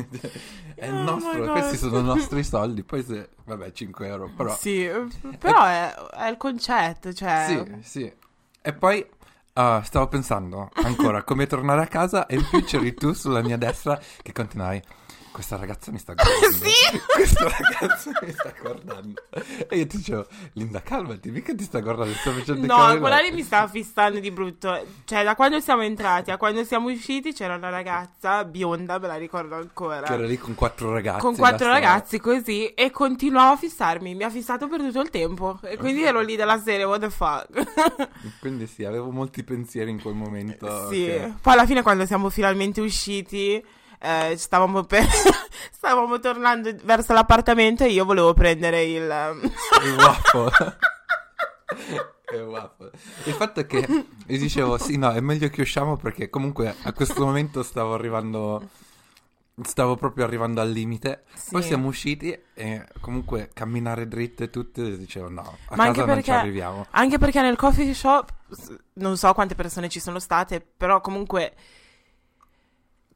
È 0.74 0.86
il 0.86 0.94
Oh 0.94 1.02
nostro, 1.02 1.52
questi 1.52 1.76
sono 1.76 1.98
i 1.98 2.04
nostri 2.04 2.42
soldi. 2.44 2.82
Poi 2.82 3.02
se, 3.02 3.30
vabbè 3.44 3.72
5 3.72 4.06
euro, 4.06 4.30
però... 4.36 4.56
Sì, 4.56 4.88
però 5.38 5.64
è, 5.64 5.94
è 5.94 6.28
il 6.28 6.36
concetto, 6.36 7.12
cioè... 7.12 7.44
Sì, 7.82 7.88
sì. 7.88 8.12
E 8.60 8.72
poi 8.72 9.06
ah, 9.54 9.82
stavo 9.82 10.08
pensando 10.08 10.70
ancora 10.84 11.22
come 11.22 11.46
tornare 11.46 11.82
a 11.82 11.86
casa 11.86 12.26
e 12.26 12.36
in 12.36 12.46
più 12.48 12.62
c'eri 12.64 12.94
tu 12.94 13.12
sulla 13.12 13.42
mia 13.42 13.56
destra 13.56 14.00
che 14.22 14.32
continuavi. 14.32 14.82
Questa 15.38 15.54
ragazza 15.56 15.92
mi 15.92 15.98
sta 15.98 16.14
guardando. 16.14 16.46
Sì. 16.58 17.00
Questa 17.14 17.44
ragazza 17.48 18.10
mi 18.22 18.32
sta 18.32 18.52
guardando. 18.60 19.22
E 19.68 19.76
io 19.78 19.86
ti 19.86 19.98
dicevo, 19.98 20.26
Linda, 20.54 20.80
calmati, 20.82 21.30
mica 21.30 21.54
ti 21.54 21.62
sta 21.62 21.78
guardando, 21.78 22.12
sto 22.14 22.32
facendo 22.32 22.66
No, 22.66 22.98
quella 22.98 23.08
nostri." 23.10 23.30
lì 23.30 23.34
mi 23.36 23.42
stava 23.44 23.68
fissando 23.68 24.18
di 24.18 24.32
brutto. 24.32 24.84
Cioè, 25.04 25.22
da 25.22 25.36
quando 25.36 25.60
siamo 25.60 25.82
entrati 25.82 26.32
a 26.32 26.36
quando 26.38 26.64
siamo 26.64 26.88
usciti 26.90 27.32
c'era 27.32 27.54
una 27.54 27.68
ragazza 27.68 28.44
bionda, 28.44 28.98
me 28.98 29.06
la 29.06 29.14
ricordo 29.14 29.54
ancora. 29.54 30.02
Che 30.02 30.12
era 30.12 30.26
lì 30.26 30.36
con 30.38 30.56
quattro 30.56 30.92
ragazzi. 30.92 31.20
con 31.20 31.36
quattro 31.36 31.68
ragazzi 31.68 32.18
così 32.18 32.66
e 32.74 32.90
continuava 32.90 33.52
a 33.52 33.56
fissarmi. 33.56 34.16
Mi 34.16 34.24
ha 34.24 34.30
fissato 34.30 34.66
per 34.66 34.80
tutto 34.80 35.00
il 35.00 35.10
tempo. 35.10 35.60
E 35.62 35.76
quindi 35.76 36.02
ero 36.02 36.20
lì 36.20 36.34
della 36.34 36.58
serie, 36.60 36.82
what 36.82 36.98
the 37.00 37.10
fuck. 37.10 37.46
Quindi 38.40 38.66
sì, 38.66 38.84
avevo 38.84 39.10
molti 39.12 39.44
pensieri 39.44 39.90
in 39.92 40.00
quel 40.02 40.14
momento. 40.14 40.88
sì. 40.90 41.04
che- 41.04 41.32
Poi 41.40 41.52
alla 41.52 41.64
fine, 41.66 41.82
quando 41.82 42.04
siamo 42.06 42.28
finalmente 42.28 42.80
usciti, 42.80 43.64
eh, 44.00 44.34
stavamo 44.36 44.84
per. 44.84 45.04
stavamo 45.72 46.18
tornando 46.18 46.74
verso 46.84 47.12
l'appartamento 47.12 47.84
e 47.84 47.88
io 47.90 48.04
volevo 48.04 48.34
prendere 48.34 48.82
il. 48.84 49.02
Il 49.84 49.94
waffle. 49.96 50.50
il 52.34 52.42
waffle. 52.42 52.90
Il 53.24 53.32
fatto 53.34 53.60
è 53.60 53.66
che 53.66 53.86
io 54.26 54.38
dicevo, 54.38 54.78
sì, 54.78 54.96
no, 54.96 55.10
è 55.12 55.20
meglio 55.20 55.48
che 55.48 55.62
usciamo 55.62 55.96
perché 55.96 56.28
comunque 56.30 56.74
a 56.82 56.92
questo 56.92 57.24
momento 57.24 57.62
stavo 57.62 57.94
arrivando, 57.94 58.68
stavo 59.62 59.96
proprio 59.96 60.24
arrivando 60.24 60.60
al 60.60 60.70
limite. 60.70 61.24
Poi 61.50 61.62
Sì. 61.62 61.68
siamo 61.68 61.88
usciti 61.88 62.38
e 62.54 62.86
comunque 63.00 63.50
camminare 63.52 64.06
dritte 64.08 64.50
tutte, 64.50 64.96
dicevo, 64.98 65.28
no, 65.30 65.56
a 65.68 65.76
Ma 65.76 65.86
casa 65.86 66.04
non 66.04 66.16
ci 66.16 66.22
perché- 66.22 66.32
arriviamo. 66.32 66.86
Anche 66.90 67.18
perché 67.18 67.40
nel 67.40 67.56
coffee 67.56 67.94
shop, 67.94 68.30
non 68.94 69.16
so 69.16 69.32
quante 69.32 69.54
persone 69.54 69.88
ci 69.88 70.00
sono 70.00 70.18
state, 70.18 70.60
però 70.60 71.00
comunque 71.00 71.54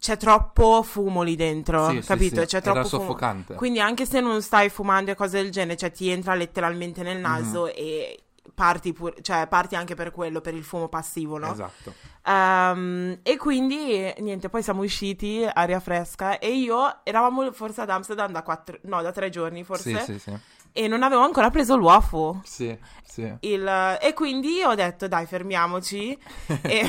c'è 0.02 0.16
troppo 0.16 0.82
fumo 0.82 1.22
lì 1.22 1.36
dentro, 1.36 1.86
Sì, 1.88 2.00
sì, 2.00 2.06
capito? 2.08 2.40
sì, 2.40 2.46
C'è 2.46 2.56
era 2.56 2.72
troppo 2.72 2.88
fumo. 2.88 3.02
soffocante. 3.02 3.54
Quindi 3.54 3.78
anche 3.78 4.04
se 4.04 4.18
non 4.18 4.42
stai 4.42 4.68
fumando 4.68 5.12
e 5.12 5.14
cose 5.14 5.40
del 5.40 5.52
genere, 5.52 5.76
cioè 5.76 5.92
ti 5.92 6.08
entra 6.08 6.34
letteralmente 6.34 7.04
nel 7.04 7.18
naso 7.18 7.66
Mhm. 7.66 7.72
e 7.76 8.22
parti, 8.52 8.92
pur- 8.92 9.20
cioè, 9.20 9.46
parti 9.46 9.76
anche 9.76 9.94
per 9.94 10.10
quello, 10.10 10.40
per 10.40 10.54
il 10.54 10.64
fumo 10.64 10.88
passivo, 10.88 11.38
no? 11.38 11.52
Esatto. 11.52 11.94
Ehm, 12.24 13.20
e 13.22 13.36
quindi 13.36 14.12
niente, 14.18 14.48
poi 14.48 14.64
siamo 14.64 14.82
usciti, 14.82 15.46
aria 15.50 15.78
fresca, 15.78 16.40
e 16.40 16.52
io 16.52 16.98
eravamo 17.04 17.52
forse 17.52 17.82
ad 17.82 17.90
Amsterdam 17.90 18.32
da 18.32 18.42
quattro, 18.42 18.78
no, 18.82 19.02
da 19.02 19.12
tre 19.12 19.30
giorni 19.30 19.62
forse, 19.62 20.00
Sì, 20.00 20.14
sì, 20.14 20.18
sì. 20.18 20.36
E 20.72 20.88
non 20.88 21.02
avevo 21.02 21.22
ancora 21.22 21.50
preso 21.50 21.74
waffle. 21.76 22.40
Sì, 22.44 22.76
sì. 23.04 23.30
Il- 23.40 23.98
e 24.00 24.12
quindi 24.14 24.62
ho 24.62 24.74
detto 24.74 25.06
dai 25.08 25.26
fermiamoci 25.26 26.16
e, 26.62 26.88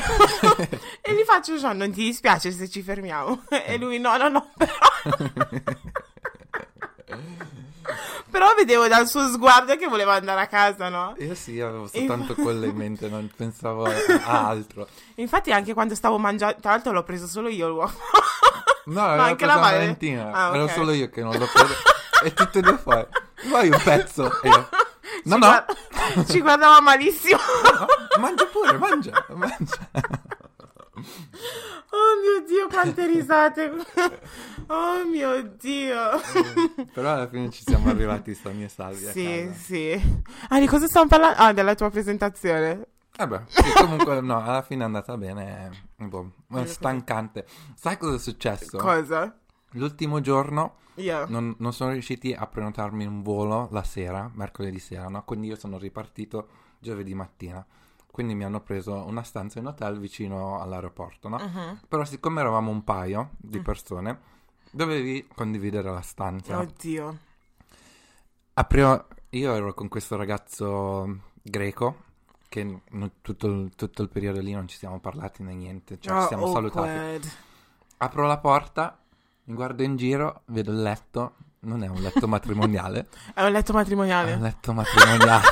e 1.02 1.14
gli 1.14 1.22
faccio 1.26 1.58
Sean 1.58 1.76
non 1.76 1.90
ti 1.92 2.02
dispiace 2.04 2.50
se 2.50 2.68
ci 2.70 2.80
fermiamo 2.82 3.42
e 3.66 3.76
lui 3.76 3.98
no 3.98 4.16
no 4.16 4.28
no 4.28 4.50
però, 4.56 4.72
però 8.30 8.54
vedevo 8.54 8.88
dal 8.88 9.06
suo 9.06 9.28
sguardo 9.28 9.76
che 9.76 9.86
voleva 9.86 10.14
andare 10.14 10.40
a 10.40 10.46
casa 10.46 10.88
no 10.88 11.14
Io 11.18 11.34
sì, 11.34 11.60
avevo 11.60 11.86
soltanto 11.86 12.34
quello 12.34 12.64
in 12.64 12.74
mente, 12.74 13.08
non 13.08 13.30
pensavo 13.36 13.84
a 13.84 14.46
altro. 14.46 14.88
infatti 15.16 15.52
anche 15.52 15.74
quando 15.74 15.94
stavo 15.94 16.18
mangiando 16.18 16.56
tra 16.60 16.70
l'altro 16.70 16.92
l'ho 16.92 17.02
preso 17.04 17.26
solo 17.26 17.48
io 17.48 17.68
l'uovo 17.68 17.92
No, 18.86 19.00
aveva 19.02 19.24
anche 19.24 19.46
la 19.46 19.56
Vale? 19.56 19.76
Valentina. 19.78 20.30
Ah, 20.30 20.54
Ero 20.54 20.64
ok. 20.64 20.70
solo 20.72 20.92
io 20.92 21.08
che 21.08 21.22
non 21.22 21.32
l'ho 21.38 21.48
preso. 21.50 21.72
e 22.22 22.34
tutte 22.34 22.58
e 22.58 22.60
due 22.62 22.76
fuori. 22.76 23.06
Vuoi 23.48 23.68
un 23.68 23.80
pezzo? 23.82 24.40
E 24.42 24.48
io, 24.48 24.56
no, 25.24 25.34
ci, 25.34 25.38
no, 25.38 25.38
guarda- 25.38 26.24
ci 26.28 26.40
guardava 26.40 26.80
malissimo 26.80 27.38
no, 27.78 27.86
mangia 28.20 28.46
pure, 28.46 28.78
mangia, 28.78 29.26
mangia. 29.30 29.90
oh 31.90 32.20
mio 32.22 32.44
dio 32.46 32.66
quante 32.68 33.06
risate 33.06 33.72
oh 34.68 35.04
mio 35.04 35.42
dio 35.42 36.20
Però 36.92 37.12
alla 37.12 37.28
fine 37.28 37.50
ci 37.50 37.62
siamo 37.66 37.90
arrivati 37.90 38.34
sani 38.34 38.64
e 38.64 38.68
salvi 38.68 39.06
a 39.06 39.10
Sì, 39.10 39.50
sì. 39.54 40.22
Ah, 40.48 40.58
di 40.58 40.66
cosa 40.66 40.86
stiamo 40.86 41.08
parlando? 41.08 41.36
Ah, 41.38 41.52
della 41.52 41.74
tua 41.74 41.90
presentazione. 41.90 42.86
Vabbè, 43.16 43.42
sì, 43.46 43.62
comunque 43.74 44.20
no, 44.20 44.42
alla 44.42 44.62
fine 44.62 44.82
è 44.82 44.86
andata 44.86 45.16
bene. 45.16 45.70
Boh, 45.96 46.30
è 46.52 46.64
stancante. 46.66 47.46
Sai 47.76 47.96
cosa 47.96 48.16
è 48.16 48.18
successo? 48.18 48.76
Cosa? 48.78 49.36
L'ultimo 49.74 50.20
giorno 50.20 50.76
Io. 50.96 51.26
non, 51.28 51.54
non 51.58 51.72
sono 51.72 51.92
riusciti 51.92 52.32
a 52.32 52.46
prenotarmi 52.46 53.04
un 53.06 53.22
volo 53.22 53.68
la 53.70 53.82
sera, 53.84 54.30
mercoledì 54.34 54.78
sera, 54.78 55.08
no? 55.08 55.22
Quindi 55.24 55.46
io 55.48 55.56
sono 55.56 55.78
ripartito 55.78 56.48
giovedì 56.78 57.14
mattina. 57.14 57.64
Quindi 58.10 58.34
mi 58.36 58.44
hanno 58.44 58.60
preso 58.60 58.94
una 59.06 59.22
stanza 59.24 59.58
in 59.58 59.66
hotel 59.66 59.98
vicino 59.98 60.60
all'aeroporto, 60.60 61.28
no? 61.28 61.38
Mhm. 61.38 61.80
Però 61.88 62.04
siccome 62.04 62.40
eravamo 62.40 62.70
un 62.70 62.84
paio 62.84 63.30
di 63.38 63.60
persone, 63.60 64.20
dovevi 64.70 65.26
condividere 65.34 65.90
la 65.90 66.00
stanza. 66.02 66.58
Oddio. 66.60 67.18
A 68.54 68.64
prima- 68.64 69.04
io 69.30 69.52
ero 69.54 69.74
con 69.74 69.88
questo 69.88 70.14
ragazzo 70.16 71.18
greco, 71.42 72.02
che 72.48 72.62
n- 72.62 73.10
tutto, 73.20 73.48
il, 73.48 73.72
tutto 73.74 74.02
il 74.02 74.08
periodo 74.08 74.38
lì 74.40 74.52
non 74.52 74.68
ci 74.68 74.76
siamo 74.76 75.00
parlati 75.00 75.42
né 75.42 75.54
niente, 75.54 75.98
cioè 75.98 76.14
ci 76.18 76.22
Oh, 76.24 76.26
siamo 76.28 76.46
salutati. 76.52 76.88
awkward. 76.88 77.32
Apro 77.96 78.26
la 78.28 78.38
porta, 78.38 78.96
mi 79.44 79.54
guardo 79.54 79.82
in 79.82 79.96
giro, 79.96 80.42
vedo 80.46 80.70
il 80.72 80.82
letto, 80.82 81.34
non 81.60 81.82
è 81.82 81.88
un 81.88 82.00
letto 82.00 82.26
matrimoniale, 82.28 83.08
È 83.34 83.42
un 83.44 83.52
letto 83.52 83.72
è 83.72 83.74
matrimoniale. 83.74 84.32
un 84.34 84.40
letto 84.42 84.72
matrimoniale. 84.72 85.42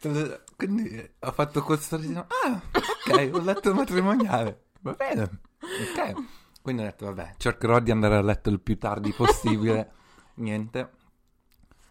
Quindi 0.56 1.10
ho 1.18 1.32
fatto 1.32 1.62
quel 1.62 1.78
sorriso. 1.80 2.26
Ah, 2.44 2.60
ok, 2.72 3.30
ho 3.34 3.40
letto 3.40 3.74
matrimoniale. 3.74 4.64
Va 4.80 4.92
bene. 4.92 5.22
Ok. 5.60 6.12
Quindi 6.62 6.82
ho 6.82 6.84
detto, 6.86 7.06
vabbè, 7.06 7.34
cercherò 7.36 7.78
di 7.80 7.90
andare 7.90 8.16
a 8.16 8.22
letto 8.22 8.50
il 8.50 8.60
più 8.60 8.78
tardi 8.78 9.12
possibile. 9.12 9.92
Niente. 10.40 10.92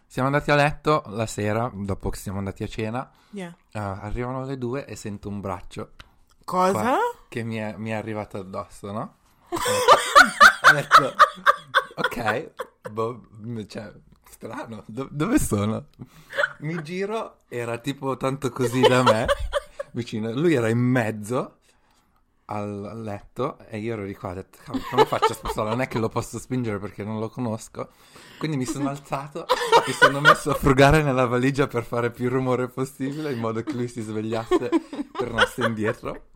Siamo 0.06 0.28
andati 0.28 0.50
a 0.50 0.56
letto 0.56 1.02
la 1.06 1.26
sera, 1.26 1.70
dopo 1.72 2.10
che 2.10 2.18
siamo 2.18 2.38
andati 2.38 2.64
a 2.64 2.66
cena. 2.68 3.08
Yeah. 3.30 3.54
Uh, 3.72 3.78
arrivano 3.78 4.44
le 4.44 4.58
due 4.58 4.84
e 4.86 4.96
sento 4.96 5.28
un 5.28 5.40
braccio 5.40 5.92
Cosa? 6.44 6.72
Qua. 6.80 6.96
che 7.28 7.44
mi 7.44 7.56
è, 7.56 7.76
mi 7.76 7.90
è 7.90 7.92
arrivato 7.94 8.38
addosso, 8.38 8.90
no? 8.90 9.18
ho 10.68 10.72
detto, 10.72 11.14
ok, 11.96 12.50
boh, 12.90 13.26
cioè, 13.66 13.92
strano, 14.28 14.84
do- 14.86 15.08
dove 15.10 15.38
sono? 15.38 15.86
Mi 16.60 16.82
giro, 16.82 17.38
era 17.48 17.78
tipo 17.78 18.16
tanto 18.16 18.50
così 18.50 18.80
da 18.80 19.02
me, 19.02 19.26
vicino, 19.92 20.32
lui 20.32 20.54
era 20.54 20.68
in 20.68 20.78
mezzo 20.78 21.56
al 22.46 23.00
letto 23.02 23.58
e 23.68 23.78
io 23.78 23.92
ero 23.92 24.04
di 24.04 24.14
qua, 24.14 24.30
ho 24.30 24.34
detto, 24.34 24.58
cavolo, 24.62 24.84
come 24.90 25.04
faccio 25.04 25.32
a 25.32 25.34
spostarlo? 25.34 25.70
Non 25.70 25.80
è 25.80 25.88
che 25.88 25.98
lo 25.98 26.08
posso 26.08 26.38
spingere 26.38 26.78
perché 26.78 27.04
non 27.04 27.20
lo 27.20 27.28
conosco. 27.28 27.90
Quindi 28.38 28.56
mi 28.56 28.64
sono 28.64 28.88
alzato, 28.88 29.46
mi 29.86 29.92
sono 29.92 30.20
messo 30.20 30.50
a 30.50 30.54
frugare 30.54 31.02
nella 31.02 31.26
valigia 31.26 31.68
per 31.68 31.84
fare 31.84 32.10
più 32.10 32.28
rumore 32.28 32.68
possibile 32.68 33.32
in 33.32 33.38
modo 33.38 33.62
che 33.62 33.72
lui 33.72 33.86
si 33.86 34.00
svegliasse, 34.00 34.70
tornasse 35.12 35.64
indietro. 35.64 36.28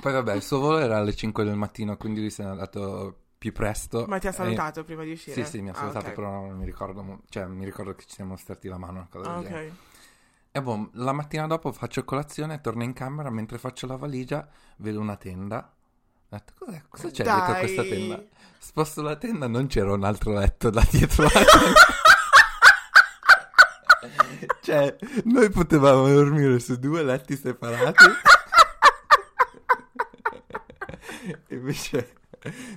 Poi 0.00 0.12
vabbè, 0.12 0.34
il 0.34 0.42
suo 0.42 0.58
volo 0.60 0.78
era 0.78 0.96
alle 0.98 1.14
5 1.14 1.44
del 1.44 1.56
mattino, 1.56 1.96
quindi 1.96 2.20
lui 2.20 2.30
se 2.30 2.42
n'è 2.44 2.50
andato 2.50 3.16
più 3.38 3.52
presto. 3.52 4.04
Ma 4.08 4.18
ti 4.18 4.26
ha 4.26 4.30
e- 4.30 4.32
salutato 4.32 4.84
prima 4.84 5.02
di 5.04 5.12
uscire? 5.12 5.44
Sì, 5.44 5.50
sì, 5.50 5.60
mi 5.60 5.68
ha 5.70 5.72
Ah, 5.72 5.76
salutato, 5.76 6.06
ok. 6.08 6.12
però 6.12 6.30
non 6.30 6.56
mi 6.56 6.64
ricordo, 6.64 7.20
cioè 7.28 7.46
mi 7.46 7.64
ricordo 7.64 7.94
che 7.94 8.04
ci 8.06 8.14
siamo 8.14 8.36
stretti 8.36 8.68
la 8.68 8.78
mano, 8.78 8.92
una 8.98 9.08
cosa 9.10 9.30
Ah, 9.30 9.34
del 9.38 9.44
genere. 9.48 9.66
ok. 9.68 9.72
E 10.50 10.62
boh, 10.62 10.90
la 10.94 11.12
mattina 11.12 11.46
dopo 11.46 11.72
faccio 11.72 12.04
colazione, 12.04 12.60
torno 12.60 12.82
in 12.84 12.92
camera, 12.92 13.28
mentre 13.30 13.58
faccio 13.58 13.86
la 13.86 13.96
valigia 13.96 14.48
vedo 14.76 15.00
una 15.00 15.16
tenda. 15.16 15.72
Ho 16.30 16.36
detto, 16.36 16.52
cos'è? 16.58 16.82
Cosa 16.88 17.10
c'è 17.10 17.22
dietro 17.24 17.52
Dai. 17.52 17.58
questa 17.60 17.82
tenda? 17.82 18.22
Sposto 18.58 19.02
la 19.02 19.16
tenda, 19.16 19.46
non 19.48 19.66
c'era 19.66 19.92
un 19.92 20.04
altro 20.04 20.32
letto 20.32 20.70
da 20.70 20.86
dietro 20.90 21.24
la 21.24 21.28
tenda. 21.30 21.80
cioè, 24.62 24.96
noi 25.24 25.50
potevamo 25.50 26.08
dormire 26.08 26.58
su 26.60 26.76
due 26.78 27.02
letti 27.02 27.36
separati. 27.36 28.04
Invece, 31.50 32.14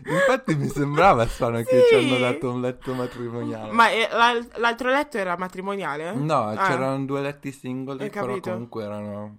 infatti 0.05 0.55
mi 0.55 0.67
sembrava 0.67 1.25
strano 1.27 1.57
che 1.63 1.85
ci 1.87 1.87
Sì. 1.89 1.95
hanno 1.95 2.17
dato 2.17 2.51
un 2.51 2.61
letto 2.61 2.93
matrimoniale. 2.93 3.71
Ma 3.71 3.89
eh, 3.89 4.07
l'al- 4.11 4.47
l'altro 4.55 4.89
letto 4.89 5.17
era 5.17 5.37
matrimoniale? 5.37 6.13
No, 6.13 6.49
Ah. 6.49 6.67
c'erano 6.67 7.05
due 7.05 7.21
letti 7.21 7.51
singoli, 7.51 8.09
però 8.09 8.39
comunque 8.39 8.83
erano 8.83 9.37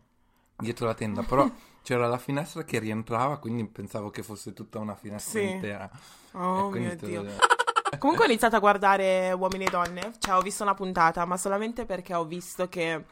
dietro 0.57 0.87
la 0.87 0.95
tenda. 0.95 1.23
Però 1.23 1.49
c'era 1.83 2.07
la 2.09 2.19
finestra 2.19 2.63
che 2.65 2.79
rientrava, 2.79 3.39
quindi 3.39 3.65
pensavo 3.67 4.11
che 4.11 4.23
fosse 4.23 4.53
tutta 4.53 4.79
una 4.79 4.95
finestra 4.95 5.41
Sì. 5.41 5.49
intera. 5.51 5.91
Oh 6.33 6.71
mio 6.71 6.95
Dio. 6.97 7.25
Comunque 7.99 8.25
ho 8.25 8.29
iniziato 8.29 8.57
a 8.57 8.59
guardare 8.59 9.33
Uomini 9.33 9.65
e 9.67 9.71
Donne, 9.71 10.13
cioè 10.19 10.35
ho 10.37 10.41
visto 10.41 10.63
una 10.63 10.73
puntata, 10.73 11.27
ma 11.27 11.37
solamente 11.37 11.85
perché 11.85 12.15
ho 12.15 12.25
visto 12.25 12.67
che... 12.69 13.05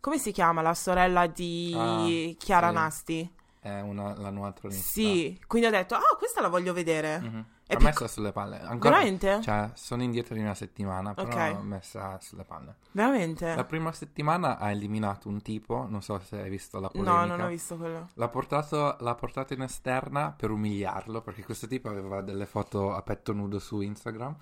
Come 0.00 0.16
si 0.18 0.32
chiama 0.32 0.62
la 0.62 0.72
sorella 0.74 1.26
di 1.26 1.74
Ah, 1.76 2.06
Chiara 2.38 2.68
sì. 2.68 2.74
Nasti? 2.74 3.32
È 3.64 3.80
una, 3.80 4.14
la 4.18 4.28
nuova 4.28 4.52
tronista. 4.52 4.84
Sì, 4.86 5.40
quindi 5.46 5.68
ho 5.68 5.70
detto, 5.70 5.94
ah, 5.94 6.16
questa 6.18 6.42
la 6.42 6.48
voglio 6.48 6.74
vedere. 6.74 7.18
Mhm. 7.18 7.44
È 7.66 7.72
L'ho 7.72 7.78
pic- 7.78 7.88
messa 7.88 8.08
sulle 8.08 8.30
palle. 8.30 8.60
Ancora, 8.60 8.96
Veramente? 8.98 9.40
Cioè, 9.40 9.70
sono 9.72 10.02
indietro 10.02 10.34
di 10.34 10.42
una 10.42 10.52
settimana, 10.54 11.14
però 11.14 11.28
Ok. 11.28 11.52
l'ho 11.54 11.60
messa 11.62 12.18
sulle 12.20 12.44
palle. 12.44 12.74
Veramente? 12.90 13.54
La 13.54 13.64
prima 13.64 13.90
settimana 13.92 14.58
ha 14.58 14.70
eliminato 14.70 15.30
un 15.30 15.40
tipo, 15.40 15.86
non 15.88 16.02
so 16.02 16.20
se 16.22 16.42
hai 16.42 16.50
visto 16.50 16.78
la 16.78 16.88
polemica. 16.90 17.20
No, 17.20 17.24
non 17.24 17.40
ho 17.40 17.48
visto 17.48 17.76
quello. 17.78 18.08
L'ha 18.12 18.28
portato, 18.28 18.96
l'ha 19.00 19.14
portato 19.14 19.54
in 19.54 19.62
esterna 19.62 20.34
per 20.36 20.50
umiliarlo, 20.50 21.22
perché 21.22 21.42
questo 21.42 21.66
tipo 21.66 21.88
aveva 21.88 22.20
delle 22.20 22.44
foto 22.44 22.92
a 22.94 23.00
petto 23.00 23.32
nudo 23.32 23.58
su 23.58 23.80
Instagram. 23.80 24.36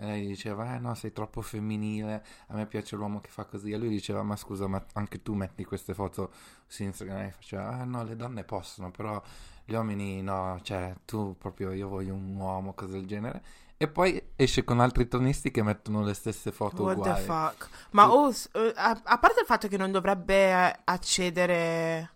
E 0.00 0.06
lei 0.06 0.26
diceva, 0.26 0.74
eh 0.74 0.78
no, 0.78 0.94
sei 0.94 1.12
troppo 1.12 1.42
femminile, 1.42 2.24
a 2.46 2.54
me 2.54 2.66
piace 2.66 2.96
l'uomo 2.96 3.20
che 3.20 3.28
fa 3.28 3.44
così. 3.44 3.70
E 3.70 3.76
lui 3.76 3.90
diceva, 3.90 4.22
ma 4.22 4.34
scusa, 4.34 4.66
ma 4.66 4.82
anche 4.94 5.20
tu 5.22 5.34
metti 5.34 5.62
queste 5.64 5.92
foto 5.92 6.32
su 6.66 6.82
Instagram? 6.84 7.18
E 7.26 7.30
faceva, 7.32 7.68
ah 7.68 7.84
no, 7.84 8.02
le 8.02 8.16
donne 8.16 8.44
possono, 8.44 8.90
però 8.90 9.22
gli 9.62 9.74
uomini 9.74 10.22
no, 10.22 10.58
cioè 10.62 10.94
tu 11.04 11.36
proprio, 11.36 11.72
io 11.72 11.88
voglio 11.88 12.14
un 12.14 12.34
uomo, 12.34 12.72
cose 12.72 12.92
del 12.92 13.06
genere. 13.06 13.42
E 13.76 13.88
poi 13.88 14.22
esce 14.36 14.64
con 14.64 14.80
altri 14.80 15.06
tonisti 15.06 15.50
che 15.50 15.62
mettono 15.62 16.02
le 16.02 16.14
stesse 16.14 16.50
foto 16.50 16.82
What 16.82 16.96
uguali. 16.96 17.14
the 17.14 17.22
fuck? 17.26 17.68
Ma 17.90 18.04
Sì. 18.04 18.48
oh, 18.52 18.60
eh, 18.62 18.72
a, 18.76 19.00
a 19.04 19.18
parte 19.18 19.40
il 19.40 19.46
fatto 19.46 19.68
che 19.68 19.76
non 19.76 19.90
dovrebbe 19.90 20.80
accedere 20.84 22.10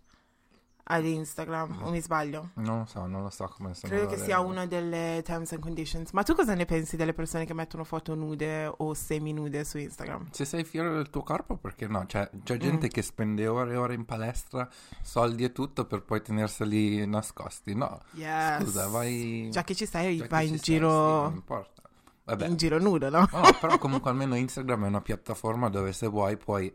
ad 0.87 1.05
Instagram, 1.05 1.81
o 1.83 1.91
mi 1.91 2.01
sbaglio? 2.01 2.51
Non 2.55 2.81
lo 2.81 2.85
so, 2.87 3.07
non 3.07 3.23
lo 3.23 3.31
so 3.31 3.47
come 3.57 3.73
sono 3.75 3.91
Credo 3.93 4.07
che 4.09 4.19
sia 4.19 4.41
una 4.41 4.67
delle 4.67 5.23
terms 5.25 5.53
and 5.53 5.63
conditions. 5.63 6.11
Ma 6.13 6.23
tu 6.23 6.35
cosa 6.35 6.55
ne 6.55 6.67
pensi 6.67 6.97
delle 6.97 7.15
persone 7.15 7.47
che 7.47 7.55
mettono 7.55 7.85
foto 7.85 8.15
nude 8.15 8.71
o 8.77 8.93
semi-nude 8.93 9.65
su 9.65 9.79
Instagram? 9.79 10.29
Se 10.31 10.45
sei 10.45 10.63
fiero 10.65 10.93
del 10.95 11.09
tuo 11.09 11.23
corpo, 11.23 11.57
perché 11.57 11.87
no? 11.87 12.05
Cioè, 12.07 12.29
Mm. 12.35 12.41
c'è 12.45 12.57
gente 12.59 12.89
che 12.89 13.01
spende 13.03 13.47
ore 13.47 13.73
e 13.73 13.77
ore 13.77 13.95
in 13.95 14.05
palestra, 14.05 14.69
soldi 15.03 15.45
e 15.45 15.53
tutto 15.53 15.87
per 15.87 16.03
poi 16.03 16.21
tenerseli 16.21 17.07
nascosti. 17.07 17.75
No, 17.75 18.01
Yes. 18.13 18.63
scusa, 18.63 18.87
vai... 18.89 19.49
Già 19.51 19.65
che 19.65 19.75
ci 19.75 19.87
stai, 19.87 20.19
vai 20.29 20.49
in 20.49 20.57
stai, 20.57 20.59
sì, 20.59 20.59
giro 20.73 21.23
non 21.23 21.33
importa. 21.35 21.83
Vabbè, 22.25 22.47
in 22.47 22.57
giro 22.57 22.79
nudo, 22.79 23.09
no? 23.09 23.27
No, 23.33 23.41
però 23.61 23.79
comunque 23.79 24.11
almeno 24.11 24.35
Instagram 24.37 24.85
è 24.85 24.89
una 24.89 25.01
piattaforma 25.01 25.69
dove 25.71 25.93
se 25.95 26.07
vuoi 26.09 26.37
puoi... 26.37 26.71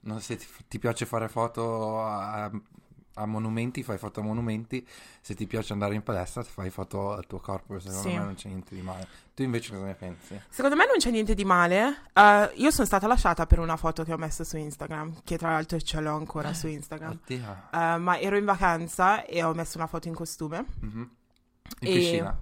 non- 0.00 0.20
se 0.22 0.36
ti, 0.36 0.46
ti 0.68 0.78
piace 0.78 1.04
fare 1.06 1.28
foto 1.28 2.02
a, 2.02 2.50
a 3.14 3.26
monumenti, 3.26 3.82
fai 3.82 3.98
foto 3.98 4.20
a 4.20 4.22
monumenti. 4.22 4.86
Se 5.20 5.34
ti 5.34 5.46
piace 5.46 5.72
andare 5.72 5.94
in 5.94 6.02
palestra, 6.02 6.42
fai 6.42 6.70
foto 6.70 7.12
al 7.12 7.26
tuo 7.26 7.38
corpo. 7.40 7.78
Secondo 7.78 8.02
Sì. 8.08 8.14
me 8.16 8.24
non 8.24 8.34
c'è 8.34 8.48
niente 8.48 8.74
di 8.74 8.80
male. 8.82 9.06
Tu 9.34 9.42
invece 9.42 9.72
cosa 9.72 9.84
ne 9.84 9.94
pensi? 9.94 10.40
Secondo 10.48 10.76
me 10.76 10.86
non 10.86 10.96
c'è 10.98 11.10
niente 11.10 11.34
di 11.34 11.44
male. 11.44 12.02
Eh, 12.12 12.50
io 12.54 12.70
sono 12.70 12.86
stata 12.86 13.06
lasciata 13.06 13.46
per 13.46 13.58
una 13.58 13.76
foto 13.76 14.04
che 14.04 14.12
ho 14.12 14.16
messo 14.18 14.44
su 14.44 14.56
Instagram, 14.56 15.22
che 15.24 15.36
tra 15.38 15.50
l'altro 15.50 15.78
ce 15.80 16.00
l'ho 16.00 16.14
ancora 16.14 16.52
su 16.54 16.66
Instagram. 16.66 17.18
Oddio. 17.22 17.56
Eh, 17.72 17.96
ma 17.98 18.18
ero 18.18 18.36
in 18.36 18.44
vacanza 18.44 19.24
e 19.24 19.42
ho 19.42 19.52
messo 19.54 19.78
una 19.78 19.86
foto 19.86 20.08
in 20.08 20.14
costume. 20.14 20.64
Mhm. 20.80 21.10
In 21.80 21.88
E- 21.88 21.92
piscina. 21.92 22.38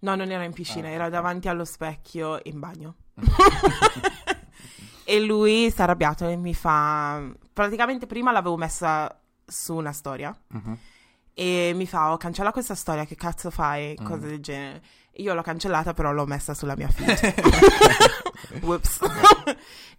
No, 0.00 0.14
non 0.16 0.30
era 0.32 0.42
in 0.42 0.52
piscina, 0.52 0.88
Ah, 0.88 0.90
era 0.90 1.08
davanti 1.08 1.46
allo 1.48 1.64
specchio 1.64 2.40
in 2.44 2.58
bagno. 2.58 2.94
e 5.04 5.20
lui 5.20 5.70
si 5.70 5.78
è 5.78 5.82
arrabbiato 5.82 6.28
e 6.28 6.36
mi 6.36 6.54
fa... 6.54 7.22
Praticamente 7.52 8.06
prima 8.06 8.32
l'avevo 8.32 8.56
messa 8.56 9.14
su 9.46 9.74
una 9.74 9.92
storia 9.92 10.36
Mhm. 10.48 10.76
e 11.34 11.72
mi 11.74 11.86
fa, 11.86 12.12
oh, 12.12 12.16
cancella 12.16 12.52
questa 12.52 12.74
storia, 12.74 13.04
che 13.04 13.16
cazzo 13.16 13.50
fai? 13.50 13.96
Mm. 14.00 14.04
Cose 14.04 14.26
del 14.28 14.40
genere. 14.40 14.82
Io 15.16 15.34
l'ho 15.34 15.42
cancellata, 15.42 15.92
però 15.92 16.12
l'ho 16.12 16.24
messa 16.26 16.54
sulla 16.54 16.74
mia 16.76 16.88
feed. 16.88 17.34
Whoops. 18.62 19.00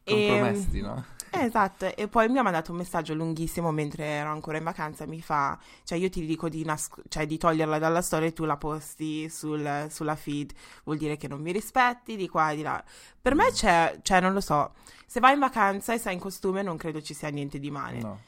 E- 0.05 0.27
Compromessi, 0.27 0.81
no? 0.81 1.05
eh, 1.31 1.45
esatto, 1.45 1.95
e 1.95 2.09
poi 2.09 2.27
mi 2.27 2.37
ha 2.37 2.43
mandato 2.43 2.71
un 2.71 2.77
messaggio 2.77 3.13
lunghissimo 3.13 3.71
mentre 3.71 4.03
ero 4.03 4.31
ancora 4.31 4.57
in 4.57 4.65
vacanza, 4.65 5.05
mi 5.05 5.21
fa, 5.21 5.57
cioè 5.85 5.97
io 5.97 6.09
ti 6.09 6.25
dico 6.25 6.49
di, 6.49 6.65
nas- 6.65 6.89
cioè, 7.07 7.25
di 7.25 7.37
toglierla 7.37 7.79
dalla 7.79 8.01
storia 8.01 8.27
e 8.27 8.33
tu 8.33 8.43
la 8.43 8.57
posti 8.57 9.29
sul- 9.29 9.87
sulla 9.89 10.15
feed, 10.17 10.51
vuol 10.83 10.97
dire 10.97 11.15
che 11.15 11.29
non 11.29 11.39
mi 11.41 11.53
rispetti 11.53 12.17
di 12.17 12.27
qua 12.27 12.51
e 12.51 12.57
di 12.57 12.61
là. 12.63 12.83
Per 13.21 13.33
me 13.33 13.49
c'è, 13.53 13.99
cioè 14.01 14.19
non 14.19 14.33
lo 14.33 14.41
so, 14.41 14.73
se 15.07 15.21
vai 15.21 15.35
in 15.35 15.39
vacanza 15.39 15.93
e 15.93 15.99
sei 15.99 16.15
in 16.15 16.19
costume 16.19 16.63
non 16.63 16.75
credo 16.75 17.01
ci 17.01 17.13
sia 17.13 17.29
niente 17.29 17.57
di 17.59 17.71
male. 17.71 17.99
No. 18.01 18.19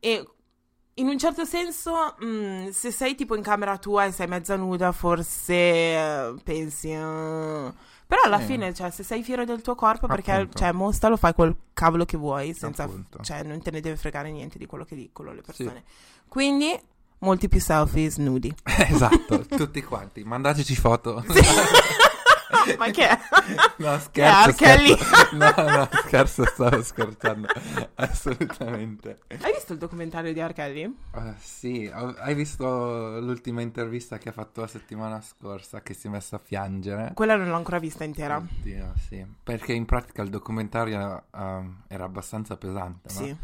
E 0.00 0.26
in 0.94 1.06
un 1.08 1.18
certo 1.18 1.44
senso, 1.44 2.14
mm, 2.24 2.68
se 2.70 2.90
sei 2.90 3.14
tipo 3.14 3.36
in 3.36 3.42
camera 3.42 3.78
tua 3.78 4.04
e 4.06 4.12
sei 4.12 4.26
mezza 4.26 4.56
nuda, 4.56 4.92
forse 4.92 5.54
eh, 5.54 6.34
pensi... 6.42 6.90
eh. 6.90 7.72
Però 8.10 8.22
alla 8.24 8.40
Sì. 8.40 8.46
fine, 8.46 8.74
cioè, 8.74 8.90
se 8.90 9.04
sei 9.04 9.22
fiero 9.22 9.44
del 9.44 9.62
tuo 9.62 9.76
corpo, 9.76 10.08
perché, 10.08 10.32
Appunto. 10.32 10.58
cioè, 10.58 10.72
mostralo, 10.72 11.16
fai 11.16 11.32
quel 11.32 11.54
cavolo 11.72 12.04
che 12.04 12.16
vuoi, 12.16 12.52
senza... 12.54 12.82
Appunto. 12.82 13.22
Cioè, 13.22 13.44
non 13.44 13.62
te 13.62 13.70
ne 13.70 13.80
deve 13.80 13.96
fregare 13.96 14.32
niente 14.32 14.58
di 14.58 14.66
quello 14.66 14.84
che 14.84 14.96
dicono 14.96 15.32
le 15.32 15.42
persone. 15.42 15.84
Quindi, 16.26 16.76
molti 17.18 17.48
più 17.48 17.60
selfies 17.60 18.16
nudi. 18.16 18.52
esatto, 18.64 19.46
tutti 19.46 19.80
quanti. 19.84 20.24
Mandateci 20.24 20.74
foto. 20.74 21.24
Ma 22.78 22.90
che 22.90 23.08
è? 23.08 23.18
No, 23.78 23.92
Che 23.94 24.00
scherzo. 24.00 24.52
Kelly? 24.56 24.96
scherzo. 24.96 25.36
No, 25.36 25.68
no, 25.76 25.88
scherzo, 26.04 26.44
stavo 26.44 26.82
scherzando. 26.82 27.48
Assolutamente. 27.94 29.20
Hai 29.28 29.52
visto 29.52 29.72
il 29.72 29.78
documentario 29.78 30.32
di 30.32 30.40
R. 30.40 30.52
Kelly? 30.52 30.96
Eh, 31.14 31.34
sì, 31.38 31.90
hai 31.92 32.34
visto 32.34 33.18
l'ultima 33.20 33.60
intervista 33.62 34.18
che 34.18 34.28
ha 34.28 34.32
fatto 34.32 34.60
la 34.60 34.66
settimana 34.66 35.20
scorsa 35.20 35.80
che 35.82 35.94
si 35.94 36.06
è 36.06 36.10
messa 36.10 36.36
a 36.36 36.38
piangere? 36.38 37.12
Quella 37.14 37.36
non 37.36 37.48
l'ho 37.48 37.56
ancora 37.56 37.78
vista 37.78 38.04
intera. 38.04 38.36
Oddio, 38.36 38.92
sì. 39.08 39.24
Perché 39.42 39.72
in 39.72 39.84
pratica 39.86 40.22
il 40.22 40.30
documentario 40.30 41.24
ehm, 41.34 41.82
era 41.88 42.04
abbastanza 42.04 42.56
pesante, 42.56 43.12
no? 43.14 43.20
Sì. 43.24 43.36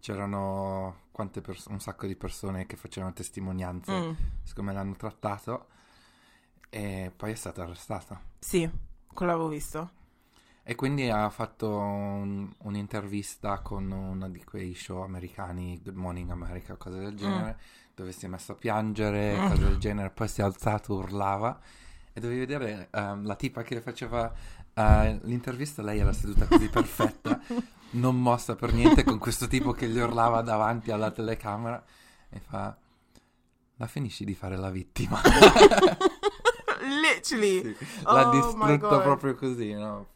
C'erano 0.00 1.02
quante 1.12 1.40
pers- 1.40 1.66
un 1.66 1.80
sacco 1.80 2.06
di 2.06 2.14
persone 2.16 2.66
che 2.66 2.76
facevano 2.76 3.12
testimonianze 3.12 3.92
Mm. 3.92 4.10
su 4.42 4.54
come 4.54 4.72
l'hanno 4.72 4.94
trattato 4.96 5.66
e 6.68 7.10
poi 7.16 7.30
è 7.30 7.34
stato 7.34 7.62
arrestato. 7.62 8.20
Sì, 8.44 8.68
quello 9.10 9.32
l'avevo 9.32 9.48
visto. 9.48 9.90
E 10.64 10.74
quindi 10.74 11.08
ha 11.08 11.30
fatto 11.30 11.78
un- 11.78 12.52
un'intervista 12.58 13.60
con 13.60 13.90
uno 13.90 14.28
di 14.28 14.44
quei 14.44 14.74
show 14.74 15.00
americani, 15.00 15.80
Good 15.82 15.96
Morning 15.96 16.28
America, 16.30 16.76
cose 16.76 16.98
del 16.98 17.14
genere, 17.16 17.58
dove 17.94 18.12
si 18.12 18.26
è 18.26 18.28
messo 18.28 18.52
a 18.52 18.54
piangere, 18.56 19.38
Mm. 19.38 19.48
cose 19.48 19.62
del 19.62 19.78
genere, 19.78 20.10
poi 20.10 20.28
si 20.28 20.42
è 20.42 20.44
alzato, 20.44 20.92
urlava. 20.94 21.58
E 22.12 22.20
dovevi 22.20 22.40
vedere 22.40 22.88
ehm, 22.92 23.24
la 23.24 23.34
tipa 23.34 23.62
che 23.62 23.76
le 23.76 23.80
faceva 23.80 24.30
eh, 24.74 25.20
l'intervista, 25.22 25.80
lei 25.80 26.00
era 26.00 26.12
seduta 26.12 26.44
così 26.46 26.68
perfetta, 26.68 27.40
non 27.92 28.20
mossa 28.20 28.56
per 28.56 28.74
niente, 28.74 29.04
con 29.04 29.16
questo 29.18 29.48
tipo 29.48 29.72
che 29.72 29.88
gli 29.88 29.98
urlava 29.98 30.42
davanti 30.42 30.90
alla 30.90 31.10
telecamera 31.10 31.82
e 32.28 32.40
fa... 32.40 32.76
La 33.76 33.86
finisci 33.86 34.24
di 34.26 34.34
fare 34.34 34.56
la 34.56 34.70
vittima. 34.70 35.18
Literally. 36.84 37.74
Sì, 37.74 38.02
L'ha 38.02 38.28
Oh 38.28 38.30
distrutto 38.30 39.00
proprio 39.00 39.34
così, 39.34 39.72
no? 39.72 40.12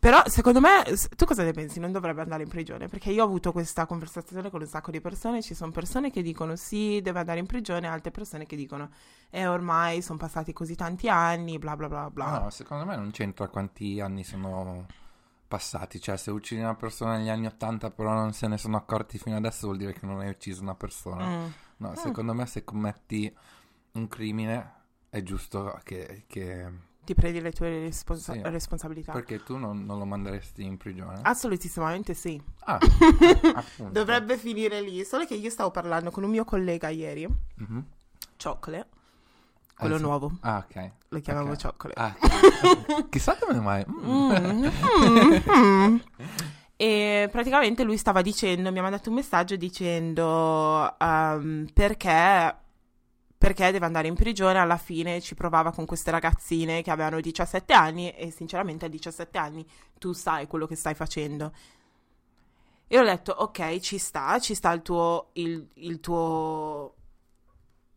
Però 0.00 0.22
secondo 0.26 0.60
me, 0.60 0.84
tu 1.16 1.24
cosa 1.24 1.42
ne 1.42 1.50
pensi? 1.50 1.80
Non 1.80 1.90
dovrebbe 1.90 2.22
andare 2.22 2.44
in 2.44 2.48
prigione? 2.48 2.86
Perché 2.86 3.10
io 3.10 3.22
ho 3.22 3.26
avuto 3.26 3.50
questa 3.50 3.84
conversazione 3.84 4.48
con 4.48 4.60
un 4.60 4.66
sacco 4.66 4.92
di 4.92 5.00
persone. 5.00 5.42
Ci 5.42 5.54
sono 5.54 5.72
persone 5.72 6.12
che 6.12 6.22
dicono 6.22 6.54
sì, 6.54 7.00
deve 7.02 7.18
andare 7.18 7.40
in 7.40 7.46
prigione, 7.46 7.88
altre 7.88 8.12
persone 8.12 8.46
che 8.46 8.54
dicono 8.54 8.90
eh 9.30 9.46
ormai 9.48 10.00
sono 10.00 10.16
passati 10.16 10.52
così 10.52 10.76
tanti 10.76 11.08
anni, 11.08 11.58
bla 11.58 11.74
bla 11.74 11.88
bla 11.88 12.10
bla. 12.10 12.38
No, 12.38 12.50
secondo 12.50 12.84
me 12.84 12.94
non 12.94 13.10
c'entra 13.10 13.48
quanti 13.48 14.00
anni 14.00 14.22
sono 14.22 14.86
passati. 15.48 16.00
Cioè, 16.00 16.16
se 16.16 16.30
uccidi 16.30 16.60
una 16.60 16.76
persona 16.76 17.16
negli 17.16 17.28
anni 17.28 17.46
80 17.46 17.90
però 17.90 18.12
non 18.12 18.32
se 18.32 18.46
ne 18.46 18.56
sono 18.56 18.76
accorti 18.76 19.18
fino 19.18 19.36
adesso 19.36 19.66
vuol 19.66 19.78
dire 19.78 19.94
che 19.94 20.06
non 20.06 20.20
hai 20.20 20.28
ucciso 20.28 20.62
una 20.62 20.76
persona. 20.76 21.26
Mm. 21.26 21.46
No, 21.78 21.94
secondo 21.96 22.34
me 22.34 22.46
se 22.46 22.62
commetti 22.62 23.34
un 23.92 24.06
crimine 24.06 24.74
è 25.10 25.22
giusto 25.22 25.80
che... 25.84 26.24
che- 26.26 26.86
Ti 27.04 27.14
prendi 27.14 27.40
le 27.40 27.52
tue 27.52 27.68
responsa- 27.80 28.32
Sì. 28.34 28.40
responsabilità. 28.44 29.12
Perché 29.12 29.42
tu 29.42 29.56
non, 29.56 29.84
non 29.86 29.98
lo 29.98 30.04
manderesti 30.04 30.62
in 30.62 30.76
prigione? 30.76 31.20
Assolutissimamente 31.22 32.12
sì. 32.14 32.40
Ah. 32.64 32.78
Dovrebbe 33.90 34.36
finire 34.36 34.80
lì. 34.82 35.04
Solo 35.04 35.24
che 35.24 35.34
io 35.34 35.48
stavo 35.50 35.70
parlando 35.70 36.10
con 36.10 36.22
un 36.24 36.30
mio 36.30 36.44
collega 36.44 36.88
ieri, 36.88 37.26
Mhm. 37.56 37.84
Chocolate, 38.42 38.88
quello 39.76 39.94
Eh, 39.94 39.98
sì. 39.98 40.04
nuovo, 40.04 40.32
Ah, 40.40 40.58
ok. 40.68 40.90
lo 41.08 41.20
chiamavo 41.20 41.50
Ok. 41.52 41.62
Chocolate. 41.62 42.00
Ah, 42.00 42.16
chissà 43.08 43.36
come 43.38 43.58
mai. 43.60 43.84
Mm. 43.88 44.30
Mm, 44.30 44.64
mm, 44.64 45.40
mm. 45.56 45.96
E 46.76 47.28
praticamente 47.32 47.82
lui 47.82 47.96
stava 47.96 48.22
dicendo, 48.22 48.70
mi 48.70 48.78
ha 48.78 48.82
mandato 48.82 49.08
un 49.08 49.16
messaggio 49.16 49.56
dicendo 49.56 50.96
ehm, 50.98 51.66
perché, 51.72 52.56
perché 53.38 53.70
deve 53.70 53.86
andare 53.86 54.08
in 54.08 54.14
prigione. 54.14 54.58
Alla 54.58 54.76
fine 54.76 55.20
ci 55.20 55.36
provava 55.36 55.72
con 55.72 55.86
queste 55.86 56.10
ragazzine 56.10 56.82
che 56.82 56.90
avevano 56.90 57.20
17 57.20 57.72
anni 57.72 58.10
e 58.10 58.30
sinceramente 58.32 58.86
a 58.86 58.88
17 58.88 59.38
anni 59.38 59.64
tu 59.96 60.12
sai 60.12 60.48
quello 60.48 60.66
che 60.66 60.74
stai 60.74 60.94
facendo. 60.94 61.52
E 62.88 62.98
ho 62.98 63.04
detto, 63.04 63.32
ok, 63.32 63.78
ci 63.78 63.98
sta, 63.98 64.38
ci 64.40 64.54
sta 64.54 64.72
il 64.72 64.82
tuo, 64.82 65.28
il, 65.34 65.68
il 65.74 66.00
tuo, 66.00 66.94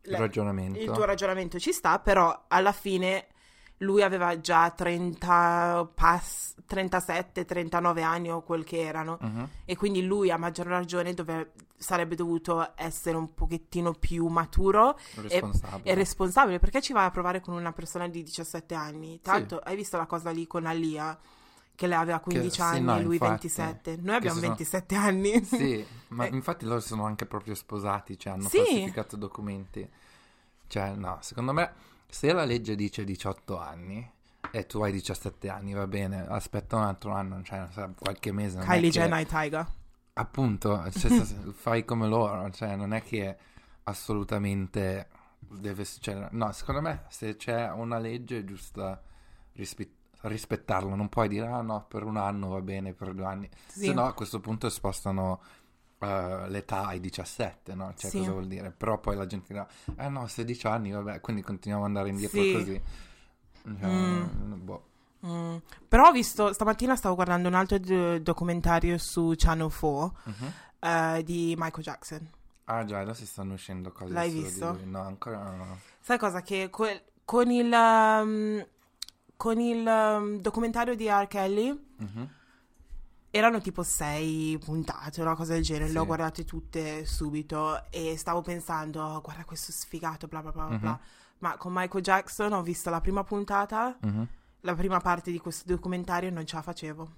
Il 0.03 0.17
ragionamento. 0.17 0.79
il 0.79 0.91
tuo 0.91 1.05
ragionamento 1.05 1.57
ci 1.57 1.71
sta, 1.71 1.97
però 1.99 2.45
alla 2.47 2.73
fine 2.73 3.27
lui 3.81 4.01
aveva 4.03 4.39
già 4.39 4.69
30, 4.71 5.89
pass- 5.93 6.55
37, 6.65 7.45
39 7.45 8.01
anni 8.03 8.31
o 8.31 8.41
quel 8.41 8.63
che 8.63 8.79
erano 8.81 9.17
Mhm. 9.21 9.47
e 9.65 9.75
quindi 9.75 10.05
lui 10.05 10.29
a 10.31 10.37
maggior 10.37 10.67
ragione 10.67 11.13
dove- 11.13 11.51
sarebbe 11.81 12.13
dovuto 12.15 12.73
essere 12.75 13.17
un 13.17 13.33
pochettino 13.33 13.93
più 13.93 14.27
maturo 14.27 14.97
Responsabile. 15.15 15.89
e 15.89 15.95
responsabile 15.95 16.59
perché 16.59 16.79
ci 16.79 16.93
vai 16.93 17.05
a 17.05 17.09
provare 17.11 17.41
con 17.41 17.55
una 17.55 17.71
persona 17.73 18.07
di 18.07 18.21
17 18.21 18.75
anni. 18.75 19.19
Tanto 19.19 19.57
hai 19.57 19.75
visto 19.75 19.97
la 19.97 20.05
cosa 20.05 20.29
lì 20.29 20.45
con 20.45 20.67
Alia 20.67 21.17
che 21.73 21.87
lei 21.87 21.97
aveva 21.97 22.19
15 22.19 22.51
sì, 22.57 22.61
anni 22.61 22.81
no, 22.81 22.97
e 22.97 23.01
lui 23.01 23.13
infatti, 23.15 23.47
27. 23.49 23.97
Noi 23.99 24.15
abbiamo 24.15 24.35
sono- 24.35 24.47
27 24.49 24.93
anni. 24.95 25.41
Sì, 25.43 25.83
ma 26.09 26.25
Eh. 26.29 26.35
infatti 26.35 26.65
loro 26.65 26.79
sono 26.81 27.05
anche 27.05 27.25
proprio 27.25 27.55
sposati, 27.55 28.15
cioè 28.19 28.33
hanno 28.33 28.47
Sì. 28.47 28.57
falsificato 28.57 29.15
documenti. 29.17 29.89
Cioè, 30.67 30.91
no, 30.93 31.17
secondo 31.21 31.51
me, 31.51 31.73
se 32.11 32.33
la 32.33 32.43
legge 32.43 32.75
dice 32.75 33.05
18 33.05 33.57
anni 33.57 34.11
e 34.51 34.65
tu 34.65 34.81
hai 34.81 34.91
17 34.91 35.49
anni, 35.49 35.73
va 35.73 35.87
bene, 35.87 36.27
aspetta 36.27 36.75
un 36.75 36.83
altro 36.83 37.11
anno, 37.13 37.41
cioè, 37.41 37.67
so, 37.71 37.93
qualche 37.97 38.33
mese. 38.33 38.59
Kylie 38.59 38.89
Jenner 38.89 39.19
e 39.19 39.25
Tyga. 39.25 39.67
Appunto, 40.13 40.91
cioè, 40.91 41.09
fai 41.55 41.85
come 41.85 42.07
loro, 42.07 42.49
cioè, 42.51 42.75
non 42.75 42.93
è 42.93 43.01
che 43.01 43.37
assolutamente 43.83 45.07
deve 45.39 45.85
succedere. 45.85 46.27
No, 46.31 46.51
secondo 46.51 46.81
me, 46.81 47.05
se 47.07 47.37
c'è 47.37 47.71
una 47.71 47.97
legge 47.97 48.39
è 48.39 48.43
giusta 48.43 49.01
rispe- 49.53 49.93
rispettarla, 50.21 50.95
non 50.95 51.07
puoi 51.07 51.29
dire, 51.29 51.47
ah 51.47 51.61
no, 51.61 51.85
per 51.87 52.03
un 52.03 52.17
anno 52.17 52.49
va 52.49 52.61
bene, 52.61 52.93
per 52.93 53.13
due 53.13 53.25
anni. 53.25 53.49
Sì. 53.67 53.85
Se 53.85 53.93
no, 53.93 54.05
a 54.05 54.13
questo 54.13 54.41
punto 54.41 54.69
spostano 54.69 55.41
eh, 56.01 56.49
l'età 56.49 56.87
ai 56.87 56.99
17, 56.99 57.73
no? 57.75 57.93
Cioè, 57.95 58.09
Sì. 58.09 58.17
cosa 58.19 58.31
vuol 58.31 58.47
dire? 58.47 58.71
Però 58.71 58.99
poi 58.99 59.15
la 59.15 59.25
gente 59.27 59.47
dirà, 59.53 59.67
eh 59.97 60.09
no, 60.09 60.27
16 60.27 60.67
anni, 60.67 60.91
vabbè, 60.91 61.21
quindi 61.21 61.41
continuiamo 61.41 61.85
ad 61.85 61.89
andare 61.91 62.09
indietro 62.09 62.41
Sì. 62.41 62.51
così. 62.53 62.81
Cioè, 63.79 63.89
Mm. 63.89 64.65
boh. 64.65 64.85
Mm. 65.25 65.55
Però 65.87 66.07
ho 66.07 66.11
visto, 66.11 66.51
stamattina 66.51 66.95
stavo 66.95 67.13
guardando 67.15 67.47
un 67.47 67.53
altro 67.53 67.77
do- 67.77 68.17
documentario 68.19 68.97
su 68.97 69.33
Channel 69.35 69.69
4 69.71 70.15
Mhm. 70.23 70.53
eh, 70.79 71.23
di 71.23 71.53
Michael 71.57 71.83
Jackson. 71.83 72.29
Ah 72.65 72.83
già, 72.85 72.99
adesso 72.99 73.25
stanno 73.25 73.53
uscendo 73.53 73.91
cose 73.91 74.13
L'hai 74.13 74.31
visto? 74.31 74.79
No, 74.85 75.01
ancora 75.01 75.43
no. 75.51 75.79
Sai 75.99 76.17
cosa? 76.17 76.41
Che 76.41 76.69
quel- 76.71 77.01
con 77.25 77.51
il, 77.51 77.71
um, 77.71 78.65
con 79.37 79.59
il 79.59 79.85
um, 79.85 80.39
documentario 80.39 80.95
di 80.95 81.07
R. 81.07 81.27
Kelly 81.27 81.69
Mhm. 81.97 82.29
Erano 83.31 83.61
tipo 83.61 83.81
sei 83.81 84.57
puntate, 84.63 85.21
una 85.21 85.35
cosa 85.35 85.53
del 85.53 85.63
genere. 85.63 85.89
Le 85.89 85.97
ho 85.97 86.01
Sì. 86.01 86.07
guardate 86.07 86.43
tutte 86.45 87.05
subito 87.05 87.89
e 87.89 88.17
stavo 88.17 88.41
pensando, 88.41 89.01
"Oh, 89.01 89.21
guarda 89.21 89.45
questo 89.45 89.71
sfigato, 89.71 90.27
bla 90.27 90.41
bla 90.41 90.51
bla 90.51 90.65
bla. 90.65 90.77
bla. 90.77 90.89
Mhm. 90.91 90.99
Ma 91.39 91.57
con 91.57 91.71
Michael 91.73 92.03
Jackson 92.03 92.53
ho 92.53 92.61
visto 92.61 92.89
la 92.89 93.01
prima 93.01 93.23
puntata, 93.23 93.97
Mhm. 94.01 94.27
la 94.61 94.75
prima 94.75 94.99
parte 94.99 95.31
di 95.31 95.39
questo 95.39 95.63
documentario 95.65 96.29
e 96.29 96.31
non 96.31 96.45
ce 96.45 96.55
la 96.57 96.61
facevo. 96.61 97.11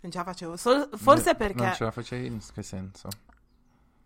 Non 0.00 0.12
ce 0.12 0.18
la 0.18 0.24
facevo. 0.24 0.56
Sol- 0.56 0.88
forse 0.96 1.24
Non- 1.30 1.36
perché 1.36 1.62
Non 1.64 1.72
ce 1.74 1.84
la 1.84 1.90
facevi 1.90 2.26
in 2.26 2.40
che 2.52 2.62
senso? 2.62 3.08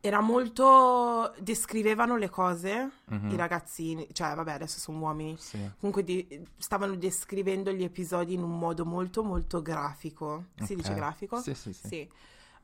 Era 0.05 0.21
molto. 0.21 1.33
descrivevano 1.39 2.17
le 2.17 2.29
cose, 2.29 2.91
Mhm. 3.07 3.31
i 3.31 3.37
ragazzini, 3.37 4.09
cioè 4.13 4.35
vabbè, 4.35 4.53
adesso 4.53 4.81
sono 4.81 4.99
uomini. 4.99 5.37
Sì. 5.39 5.59
Comunque 5.79 6.03
di- 6.03 6.45
stavano 6.59 6.97
descrivendo 6.97 7.71
gli 7.71 7.85
episodi 7.85 8.35
in 8.35 8.43
un 8.43 8.59
modo 8.59 8.85
molto 8.85 9.23
molto 9.23 9.63
grafico. 9.63 10.47
Si 10.57 10.73
Ok. 10.73 10.75
dice 10.75 10.95
grafico? 10.95 11.41
Sì, 11.41 11.55
sì, 11.55 11.73
sì. 11.73 11.87
Sì. 11.87 12.11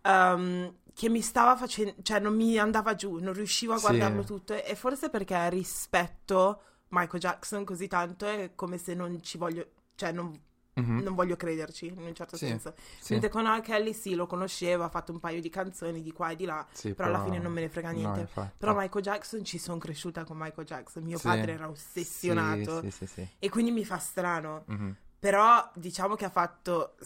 Ehm, 0.03 0.75
che 0.93 1.09
mi 1.09 1.21
stava 1.21 1.57
facendo, 1.57 1.95
cioè 2.03 2.19
non 2.19 2.35
mi 2.35 2.59
andava 2.59 2.95
giù, 2.97 3.19
non 3.19 3.33
riuscivo 3.33 3.73
a 3.75 3.77
Sì. 3.77 3.83
guardarlo 3.83 4.25
tutto 4.25 4.53
e 4.61 4.75
forse 4.75 5.09
perché 5.09 5.49
rispetto 5.49 6.63
Michael 6.89 7.21
Jackson 7.21 7.65
così 7.65 7.87
tanto 7.87 8.27
è 8.27 8.51
come 8.57 8.79
se 8.79 8.95
non 8.95 9.23
ci 9.23 9.39
voglio, 9.39 9.67
cioè 9.95 10.11
non, 10.11 10.33
Mhm. 10.81 10.99
non 11.03 11.15
voglio 11.15 11.37
crederci 11.37 11.87
in 11.87 11.99
un 11.99 12.15
certo 12.15 12.37
Sì, 12.37 12.47
senso. 12.47 12.75
Sì. 13.01 13.13
Mentre 13.13 13.29
con 13.31 13.45
R. 13.45 13.61
Kelly 13.61 13.93
sì, 13.93 14.15
lo 14.15 14.27
conoscevo, 14.27 14.85
ha 14.85 14.89
fatto 14.89 15.13
un 15.13 15.21
paio 15.21 15.41
di 15.41 15.49
canzoni 15.51 16.03
di 16.03 16.13
qua 16.13 16.31
e 16.31 16.37
di 16.37 16.45
là, 16.45 16.67
Sì, 16.73 16.95
però 16.95 17.09
alla 17.09 17.23
fine 17.23 17.39
non 17.39 17.53
me 17.53 17.61
ne 17.63 17.69
frega 17.69 17.91
no, 17.93 17.97
niente. 17.99 18.21
infatti. 18.21 18.55
Però 18.59 18.75
Michael 18.75 19.05
Jackson 19.05 19.45
ci 19.45 19.59
sono 19.59 19.79
cresciuta 19.79 20.25
con 20.25 20.37
Michael 20.37 20.67
Jackson, 20.67 21.03
mio 21.03 21.19
Sì. 21.19 21.25
padre 21.27 21.53
era 21.53 21.69
ossessionato 21.69 22.81
Sì, 22.81 22.91
sì, 22.91 23.07
sì, 23.07 23.13
sì. 23.15 23.29
e 23.39 23.49
quindi 23.49 23.71
mi 23.71 23.85
fa 23.85 23.99
strano. 23.99 24.65
Mhm. 24.67 24.97
Però 25.19 25.71
diciamo 25.75 26.15
che 26.15 26.25
ha 26.25 26.31
fatto, 26.31 26.97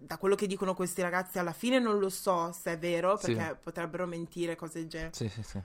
da 0.00 0.18
quello 0.18 0.34
che 0.34 0.46
dicono 0.46 0.74
questi 0.74 1.00
ragazzi, 1.02 1.38
alla 1.38 1.52
fine 1.52 1.78
non 1.78 1.98
lo 1.98 2.10
so 2.10 2.52
se 2.52 2.72
è 2.72 2.78
vero, 2.78 3.16
Sì. 3.16 3.34
perché 3.34 3.58
potrebbero 3.62 4.06
mentire, 4.06 4.54
cose 4.56 4.80
del 4.80 4.88
genere. 4.88 5.12
Sì, 5.14 5.28
sì, 5.28 5.42
sì. 5.42 5.60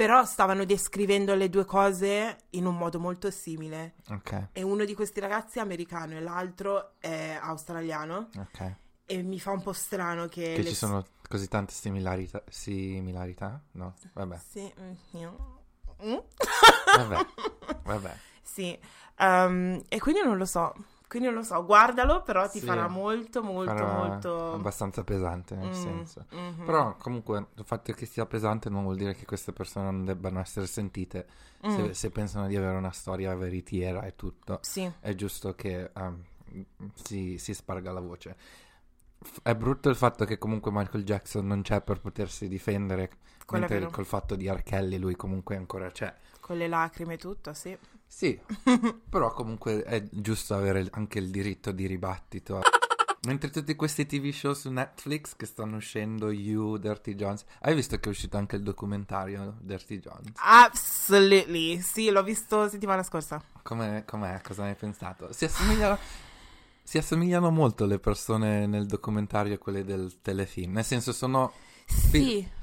Però 0.00 0.24
stavano 0.24 0.64
descrivendo 0.64 1.34
le 1.34 1.50
due 1.50 1.66
cose 1.66 2.38
in 2.52 2.64
un 2.64 2.74
modo 2.74 2.98
molto 2.98 3.30
simile. 3.30 3.96
Ok, 4.08 4.46
E 4.52 4.62
uno 4.62 4.86
di 4.86 4.94
questi 4.94 5.20
ragazzi 5.20 5.58
è 5.58 5.60
americano 5.60 6.14
e 6.14 6.20
l'altro 6.20 6.92
è 6.98 7.38
australiano. 7.38 8.30
ok. 8.34 8.74
E 9.04 9.22
mi 9.22 9.38
fa 9.38 9.50
un 9.50 9.60
po' 9.60 9.74
strano 9.74 10.24
che... 10.26 10.54
Che 10.56 10.64
ci 10.64 10.74
sono 10.74 11.04
così 11.28 11.48
tante 11.48 11.74
similarità? 11.74 12.42
Similarità? 12.48 13.60
No, 13.72 13.94
vabbè. 14.14 14.38
Sì. 14.48 14.72
mm, 14.80 14.92
io- 15.20 15.58
Mm? 16.02 16.16
Vabbè, 16.96 17.26
vabbè. 17.84 18.16
Sì. 18.40 18.78
Ehm, 19.18 19.82
e 19.86 19.98
quindi 19.98 20.22
non 20.24 20.38
lo 20.38 20.46
so. 20.46 20.72
Quindi 21.10 21.26
non 21.26 21.38
lo 21.38 21.42
so. 21.42 21.64
Guardalo, 21.64 22.22
però 22.22 22.48
ti 22.48 22.60
Sì. 22.60 22.66
farà 22.66 22.86
molto, 22.86 23.42
molto, 23.42 23.72
Farà 23.74 23.92
molto... 23.96 24.52
abbastanza 24.52 25.02
pesante 25.02 25.56
nel 25.56 25.70
Mm, 25.70 25.72
senso. 25.72 26.26
mhm. 26.30 26.64
Però 26.64 26.96
comunque 26.98 27.46
il 27.56 27.64
fatto 27.64 27.92
che 27.92 28.06
sia 28.06 28.26
pesante 28.26 28.70
non 28.70 28.84
vuol 28.84 28.94
dire 28.94 29.16
che 29.16 29.24
queste 29.24 29.52
persone 29.52 29.86
non 29.86 30.04
debbano 30.04 30.38
essere 30.38 30.66
sentite 30.68 31.26
Mm. 31.66 31.74
se, 31.76 31.94
se 31.94 32.10
pensano 32.10 32.46
di 32.46 32.54
avere 32.56 32.76
una 32.76 32.92
storia 32.92 33.34
veritiera 33.34 34.04
e 34.04 34.14
tutto. 34.14 34.60
Sì. 34.62 34.88
È 35.00 35.12
giusto 35.16 35.54
che 35.56 35.90
ehm, 35.92 36.22
si, 36.94 37.38
si 37.38 37.54
sparga 37.54 37.90
la 37.90 38.00
voce. 38.00 38.36
F- 39.20 39.40
È 39.42 39.54
brutto 39.56 39.88
il 39.88 39.96
fatto 39.96 40.24
che 40.24 40.38
comunque 40.38 40.70
Michael 40.72 41.02
Jackson 41.04 41.44
non 41.44 41.62
c'è 41.62 41.80
per 41.82 42.00
potersi 42.00 42.46
difendere, 42.46 43.10
Quello 43.44 43.66
è 43.66 43.68
mentre 43.68 43.90
col 43.90 44.06
fatto 44.06 44.36
di 44.36 44.48
R. 44.48 44.62
Kelly 44.62 44.96
lui 44.96 45.16
comunque 45.16 45.56
ancora 45.56 45.90
c'è. 45.90 46.14
Con 46.40 46.56
le 46.56 46.68
lacrime 46.68 47.14
e 47.14 47.18
tutto, 47.18 47.52
sì. 47.52 47.76
Sì, 48.12 48.38
però 49.08 49.32
comunque 49.32 49.84
è 49.84 50.02
giusto 50.10 50.54
avere 50.54 50.86
anche 50.90 51.20
il 51.20 51.30
diritto 51.30 51.70
di 51.70 51.86
ribattito. 51.86 52.60
Mentre 53.22 53.50
tutti 53.50 53.76
questi 53.76 54.04
TV 54.04 54.30
show 54.32 54.52
su 54.52 54.68
Netflix 54.68 55.36
che 55.36 55.46
stanno 55.46 55.76
uscendo, 55.76 56.30
You, 56.30 56.76
Dirty 56.76 57.14
Jones. 57.14 57.44
Hai 57.60 57.74
visto 57.74 57.96
che 57.98 58.08
è 58.08 58.08
uscito 58.08 58.36
anche 58.36 58.56
il 58.56 58.62
documentario 58.62 59.56
Dirty 59.60 60.00
Jones? 60.00 60.32
Absolutely. 60.36 61.80
Sì, 61.80 62.10
l'ho 62.10 62.24
visto 62.24 62.68
settimana 62.68 63.04
scorsa. 63.04 63.42
Com'è? 63.62 64.04
com'è? 64.04 64.40
Cosa 64.42 64.64
ne 64.64 64.70
hai 64.70 64.74
pensato? 64.74 65.32
Si 65.32 65.44
assomigliano, 65.44 65.96
si 66.82 66.98
assomigliano 66.98 67.50
molto 67.50 67.86
le 67.86 68.00
persone 68.00 68.66
nel 68.66 68.86
documentario 68.86 69.54
a 69.54 69.58
quelle 69.58 69.84
del 69.84 70.20
telefilm. 70.20 70.72
Nel 70.72 70.84
senso, 70.84 71.12
sono. 71.12 71.52
Sì. 71.86 72.58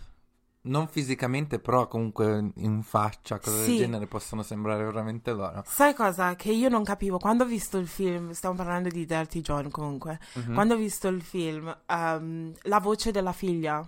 Non 0.68 0.88
fisicamente, 0.88 1.60
però 1.60 1.88
comunque 1.88 2.52
in 2.56 2.82
faccia, 2.84 3.40
cose 3.40 3.64
Sì. 3.64 3.70
del 3.72 3.78
genere 3.86 4.06
possono 4.08 4.44
sembrare 4.44 4.84
veramente 4.84 5.32
loro. 5.32 5.64
Sai 5.66 5.94
cosa? 5.94 6.36
Che 6.36 6.52
io 6.52 6.70
non 6.70 6.84
capivo. 6.84 7.18
Quando 7.18 7.44
ho 7.44 7.48
visto 7.48 7.78
il 7.78 7.88
film, 7.88 8.32
stiamo 8.32 8.56
parlando 8.56 8.90
di 8.90 9.06
Dirty 9.06 9.42
John 9.42 9.70
comunque. 9.72 10.20
Mhm. 10.34 10.54
Quando 10.54 10.74
ho 10.74 10.78
visto 10.78 11.08
il 11.08 11.22
film, 11.22 11.76
ehm, 11.86 12.54
la 12.64 12.80
voce 12.80 13.12
della 13.12 13.32
figlia. 13.34 13.88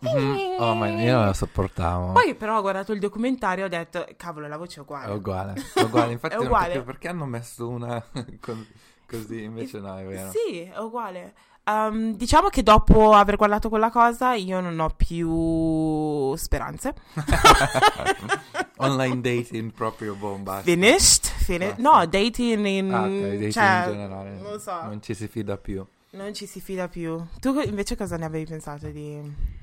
Mhm. 0.00 0.56
Oh, 0.60 0.74
ma 0.74 0.88
io 0.88 1.16
non 1.16 1.26
la 1.26 1.32
sopportavo. 1.34 2.12
Poi 2.12 2.34
però 2.36 2.58
ho 2.58 2.60
guardato 2.60 2.92
il 2.92 3.00
documentario 3.00 3.64
e 3.64 3.66
ho 3.66 3.68
detto, 3.70 4.06
cavolo, 4.16 4.46
la 4.46 4.56
voce 4.56 4.78
è 4.78 4.82
uguale. 4.82 5.10
È 5.12 5.14
uguale, 5.14 5.54
è 5.74 5.80
uguale. 5.82 6.12
Infatti, 6.12 6.34
È 6.34 6.38
uguale. 6.38 6.82
perché 6.82 7.08
hanno 7.08 7.24
messo 7.26 7.68
una 7.68 8.00
co- 8.40 8.64
così, 9.08 9.42
invece 9.42 9.80
no, 9.80 9.98
è 9.98 10.04
vero. 10.04 10.30
Sì, 10.30 10.60
è 10.60 10.78
uguale. 10.78 11.34
Ehm, 11.68 12.14
diciamo 12.14 12.48
che 12.48 12.62
dopo 12.62 13.12
aver 13.12 13.36
guardato 13.36 13.68
quella 13.68 13.90
cosa 13.90 14.32
io 14.32 14.60
non 14.60 14.78
ho 14.80 14.88
più 14.88 16.34
speranze. 16.36 16.94
Online 18.78 19.20
dating 19.20 19.72
proprio 19.72 20.14
bomba. 20.14 20.60
Finished? 20.62 21.26
Fini- 21.26 21.66
Basta. 21.66 21.82
no, 21.82 22.06
dating 22.06 22.64
in... 22.64 22.92
Ah, 22.92 23.02
ok, 23.02 23.10
dating 23.10 23.50
cioè, 23.50 23.82
in 23.84 23.92
generale. 23.92 24.30
Non 24.40 24.60
so. 24.60 24.82
Non 24.82 25.02
ci 25.02 25.14
si 25.14 25.28
fida 25.28 25.58
più. 25.58 25.84
Non 26.10 26.32
ci 26.32 26.46
si 26.46 26.60
fida 26.60 26.88
più. 26.88 27.22
Tu 27.38 27.60
invece 27.60 27.96
cosa 27.96 28.16
ne 28.16 28.24
avevi 28.24 28.46
pensato 28.46 28.88
di... 28.88 29.56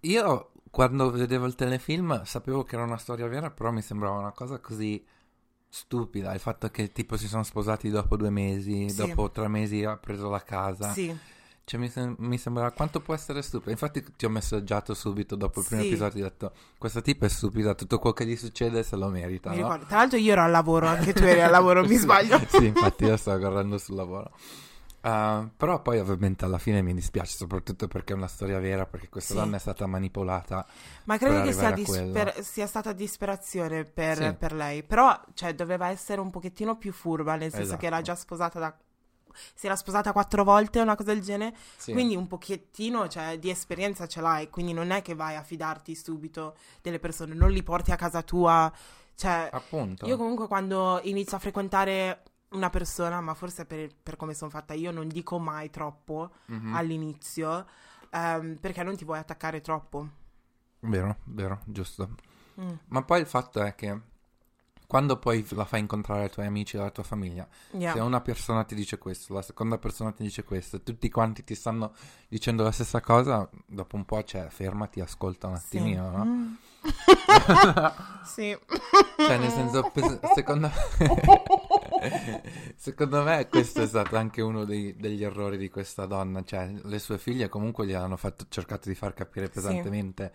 Io 0.00 0.50
quando 0.70 1.10
vedevo 1.10 1.46
il 1.46 1.54
telefilm 1.54 2.22
sapevo 2.24 2.62
che 2.62 2.76
era 2.76 2.84
una 2.84 2.96
storia 2.98 3.26
vera, 3.26 3.50
però 3.50 3.70
mi 3.72 3.82
sembrava 3.82 4.18
una 4.18 4.32
cosa 4.32 4.58
così 4.58 5.04
stupida. 5.74 6.34
Il 6.34 6.40
fatto 6.40 6.68
che 6.68 6.92
tipo 6.92 7.16
si 7.16 7.26
sono 7.26 7.42
sposati 7.44 7.88
dopo 7.88 8.16
due 8.18 8.28
mesi, 8.28 8.90
Sì. 8.90 8.96
dopo 8.96 9.30
tre 9.30 9.48
mesi 9.48 9.82
ha 9.84 9.96
preso 9.96 10.28
la 10.28 10.42
casa. 10.42 10.92
Sì, 10.92 11.16
Cioè 11.64 11.78
mi, 11.80 11.88
sem- 11.88 12.16
mi 12.18 12.36
sembrava 12.36 12.72
quanto 12.72 13.00
può 13.00 13.14
essere 13.14 13.40
stupido. 13.40 13.70
Infatti 13.70 14.04
ti 14.16 14.24
ho 14.26 14.28
messaggiato 14.28 14.92
subito 14.94 15.34
dopo 15.36 15.60
il 15.60 15.66
primo 15.66 15.80
Sì. 15.82 15.88
episodio. 15.88 16.26
Ho 16.26 16.28
detto: 16.28 16.52
Questa 16.76 17.00
tipa 17.00 17.24
è 17.24 17.28
stupida, 17.30 17.74
tutto 17.74 17.98
quello 18.00 18.14
che 18.14 18.26
gli 18.26 18.36
succede 18.36 18.82
se 18.82 18.96
lo 18.96 19.08
merita. 19.08 19.50
mi 19.50 19.60
no? 19.60 19.78
Tra 19.86 19.98
l'altro 19.98 20.18
io 20.18 20.32
ero 20.32 20.42
al 20.42 20.50
lavoro, 20.50 20.88
anche 20.88 21.12
tu 21.14 21.22
eri 21.22 21.40
al 21.40 21.50
lavoro, 21.52 21.84
mi 21.86 21.94
sbaglio. 21.96 22.38
sì, 22.48 22.66
infatti 22.66 23.04
io 23.04 23.16
stavo 23.16 23.38
guardando 23.38 23.78
sul 23.78 23.94
lavoro. 23.94 24.30
Uh, 25.04 25.50
però 25.56 25.82
poi 25.82 25.98
ovviamente 25.98 26.44
alla 26.44 26.58
fine 26.58 26.80
mi 26.80 26.94
dispiace, 26.94 27.36
soprattutto 27.36 27.88
perché 27.88 28.12
è 28.12 28.16
una 28.16 28.28
storia 28.28 28.60
vera, 28.60 28.86
perché 28.86 29.08
questa 29.08 29.34
Sì. 29.34 29.40
donna 29.40 29.56
è 29.56 29.58
stata 29.58 29.86
manipolata. 29.86 30.64
Ma 31.04 31.18
credo 31.18 31.42
che 31.42 31.52
sia, 31.52 31.72
disper- 31.72 32.40
sia 32.40 32.66
stata 32.68 32.92
disperazione 32.92 33.84
per, 33.84 34.16
Sì. 34.16 34.32
per 34.34 34.52
lei. 34.52 34.84
Però, 34.84 35.20
cioè, 35.34 35.54
doveva 35.56 35.88
essere 35.88 36.20
un 36.20 36.30
pochettino 36.30 36.76
più 36.76 36.92
furba, 36.92 37.32
nel 37.34 37.50
senso 37.50 37.62
Esatto. 37.62 37.80
che 37.80 37.86
era 37.86 38.00
già 38.00 38.14
sposata 38.14 38.58
da... 38.60 38.76
Si 39.54 39.66
era 39.66 39.74
sposata 39.76 40.12
quattro 40.12 40.44
volte, 40.44 40.78
una 40.80 40.94
cosa 40.94 41.12
del 41.12 41.22
genere. 41.22 41.56
Sì. 41.76 41.92
Quindi 41.92 42.14
un 42.14 42.26
pochettino, 42.28 43.08
cioè, 43.08 43.38
di 43.38 43.50
esperienza 43.50 44.06
ce 44.06 44.20
l'hai. 44.20 44.50
Quindi 44.50 44.72
non 44.72 44.90
è 44.90 45.02
che 45.02 45.14
vai 45.14 45.34
a 45.36 45.42
fidarti 45.42 45.94
subito 45.96 46.54
delle 46.80 46.98
persone, 47.00 47.34
non 47.34 47.50
li 47.50 47.62
porti 47.62 47.90
a 47.92 47.96
casa 47.96 48.22
tua. 48.22 48.70
Cioè, 49.14 49.48
Appunto. 49.50 50.06
io 50.06 50.16
comunque 50.16 50.46
quando 50.46 51.00
inizio 51.04 51.36
a 51.38 51.40
frequentare 51.40 52.22
una 52.52 52.70
persona, 52.70 53.20
ma 53.20 53.34
forse 53.34 53.64
per, 53.66 53.90
per 54.02 54.16
come 54.16 54.34
sono 54.34 54.50
fatta 54.50 54.74
io, 54.74 54.90
non 54.90 55.08
dico 55.08 55.38
mai 55.38 55.70
troppo 55.70 56.30
Mhm. 56.46 56.74
all'inizio, 56.74 57.66
ehm, 58.10 58.56
perché 58.56 58.82
non 58.82 58.96
ti 58.96 59.04
vuoi 59.04 59.18
attaccare 59.18 59.60
troppo. 59.60 60.08
Vero, 60.80 61.16
vero, 61.24 61.60
giusto. 61.64 62.10
Mm. 62.60 62.70
Ma 62.88 63.02
poi 63.02 63.20
il 63.20 63.26
fatto 63.26 63.62
è 63.62 63.74
che 63.74 64.00
quando 64.86 65.16
poi 65.18 65.46
la 65.52 65.64
fai 65.64 65.80
incontrare 65.80 66.24
ai 66.24 66.30
tuoi 66.30 66.44
amici 66.44 66.76
e 66.76 66.80
alla 66.80 66.90
tua 66.90 67.02
famiglia, 67.02 67.48
Yeah. 67.70 67.94
se 67.94 68.00
una 68.00 68.20
persona 68.20 68.62
ti 68.64 68.74
dice 68.74 68.98
questo, 68.98 69.32
la 69.32 69.40
seconda 69.40 69.78
persona 69.78 70.12
ti 70.12 70.22
dice 70.22 70.42
questo, 70.44 70.82
tutti 70.82 71.08
quanti 71.08 71.44
ti 71.44 71.54
stanno 71.54 71.94
dicendo 72.28 72.62
la 72.62 72.72
stessa 72.72 73.00
cosa, 73.00 73.48
dopo 73.64 73.96
un 73.96 74.04
po', 74.04 74.22
cioè, 74.22 74.48
fermati, 74.50 75.00
ascolta 75.00 75.46
un 75.46 75.56
Sì. 75.56 75.78
attimino, 75.78 76.10
no? 76.10 76.24
Mm. 76.26 76.54
sì. 78.24 78.58
Cioè, 79.16 79.38
nel 79.38 79.50
senso, 79.50 79.90
secondo 80.34 80.70
secondo 82.76 83.22
me 83.22 83.48
questo 83.48 83.82
è 83.82 83.86
stato 83.86 84.16
anche 84.16 84.40
uno 84.42 84.64
dei- 84.64 84.96
degli 84.96 85.22
errori 85.24 85.56
di 85.56 85.68
questa 85.68 86.06
donna. 86.06 86.42
Cioè, 86.44 86.70
le 86.84 86.98
sue 86.98 87.18
figlie 87.18 87.48
comunque 87.48 87.86
gli 87.86 87.92
hanno 87.92 88.16
fatto, 88.16 88.46
cercato 88.48 88.88
di 88.88 88.94
far 88.94 89.14
capire 89.14 89.48
pesantemente 89.48 90.32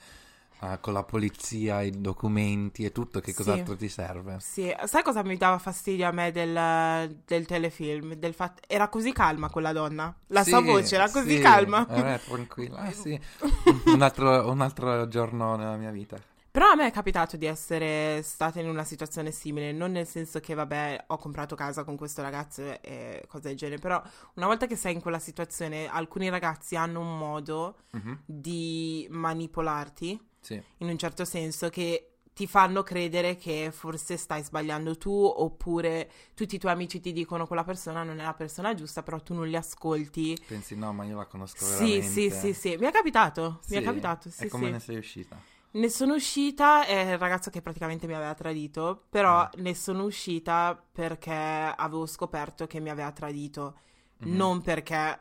eh, 0.61 0.77
con 0.81 0.93
la 0.93 1.03
polizia, 1.03 1.81
i 1.81 1.91
documenti 1.91 2.83
e 2.85 2.91
tutto 2.91 3.19
che 3.19 3.31
Sì. 3.31 3.37
cos'altro 3.37 3.75
ti 3.75 3.89
serve. 3.89 4.37
Sì, 4.39 4.73
sai 4.85 5.03
cosa 5.03 5.23
mi 5.23 5.37
dava 5.37 5.57
fastidio 5.59 6.07
a 6.07 6.11
me 6.11 6.31
del, 6.31 7.15
del 7.25 7.45
telefilm? 7.45 8.13
Del 8.15 8.33
fatto... 8.33 8.61
Era 8.67 8.87
così 8.87 9.11
calma 9.11 9.49
quella 9.49 9.71
donna. 9.71 10.13
La 10.27 10.43
Sì, 10.43 10.49
sua 10.49 10.61
voce 10.61 10.95
era 10.95 11.09
così 11.09 11.35
sì, 11.35 11.39
calma. 11.39 11.85
Era 11.89 12.17
tranquilla. 12.17 12.77
Ah, 12.77 12.91
sì. 12.91 13.19
un, 13.85 14.01
altro, 14.01 14.49
un 14.49 14.61
altro 14.61 15.07
giorno 15.07 15.55
nella 15.55 15.75
mia 15.77 15.91
vita. 15.91 16.17
Però 16.57 16.71
a 16.71 16.75
me 16.75 16.87
è 16.87 16.91
capitato 16.91 17.37
di 17.37 17.45
essere 17.45 18.23
stata 18.23 18.59
in 18.59 18.67
una 18.67 18.83
situazione 18.83 19.29
simile, 19.29 19.71
non 19.71 19.91
nel 19.91 20.07
senso 20.07 20.39
che, 20.39 20.55
vabbè, 20.55 21.03
ho 21.09 21.17
comprato 21.17 21.53
casa 21.53 21.83
con 21.83 21.95
questo 21.95 22.23
ragazzo 22.23 22.81
e 22.81 23.23
cose 23.27 23.49
del 23.49 23.57
genere, 23.57 23.79
però 23.79 24.01
una 24.33 24.47
volta 24.47 24.65
che 24.65 24.75
sei 24.75 24.95
in 24.95 24.99
quella 24.99 25.19
situazione, 25.19 25.87
alcuni 25.87 26.29
ragazzi 26.29 26.75
hanno 26.75 26.99
un 27.01 27.15
modo 27.15 27.81
Mhm, 27.91 28.23
di 28.25 29.05
manipolarti, 29.11 30.19
Sì. 30.39 30.59
in 30.77 30.89
un 30.89 30.97
certo 30.97 31.25
senso, 31.25 31.69
che 31.69 32.13
ti 32.33 32.47
fanno 32.47 32.81
credere 32.81 33.35
che 33.35 33.69
forse 33.71 34.17
stai 34.17 34.41
sbagliando 34.41 34.97
tu, 34.97 35.11
oppure 35.11 36.09
tutti 36.33 36.55
i 36.55 36.57
tuoi 36.57 36.71
amici 36.71 36.99
ti 36.99 37.11
dicono 37.13 37.45
quella 37.45 37.63
persona 37.63 38.01
non 38.01 38.19
è 38.19 38.23
la 38.23 38.33
persona 38.33 38.73
giusta, 38.73 39.03
però 39.03 39.21
tu 39.21 39.35
non 39.35 39.45
li 39.47 39.55
ascolti. 39.55 40.35
Pensi, 40.47 40.75
no, 40.75 40.91
ma 40.91 41.03
io 41.03 41.17
la 41.17 41.27
conosco 41.27 41.63
Sì, 41.63 42.01
veramente. 42.01 42.09
sì, 42.09 42.31
sì, 42.31 42.53
sì, 42.53 42.77
mi 42.77 42.87
è 42.87 42.91
capitato, 42.91 43.59
mi 43.67 43.75
è 43.77 43.79
Sì? 43.79 43.85
capitato, 43.85 44.31
sì, 44.31 44.45
E 44.45 44.47
come 44.47 44.65
sì. 44.65 44.71
ne 44.71 44.79
sei 44.79 44.97
uscita? 44.97 45.39
Ne 45.77 45.89
sono 45.89 46.15
uscita, 46.15 46.85
è 46.85 47.11
il 47.11 47.17
ragazzo 47.19 47.49
che 47.51 47.61
praticamente 47.61 48.07
mi 48.07 48.13
aveva 48.15 48.33
tradito, 48.33 49.05
però 49.09 49.41
Ah. 49.41 49.51
ne 49.57 49.75
sono 49.75 50.05
uscita 50.05 50.81
perché 50.91 51.31
avevo 51.31 52.05
scoperto 52.07 52.65
che 52.65 52.79
mi 52.79 52.89
aveva 52.89 53.11
tradito, 53.11 53.77
Mhm. 54.19 54.35
non 54.35 54.61
perché 54.61 55.19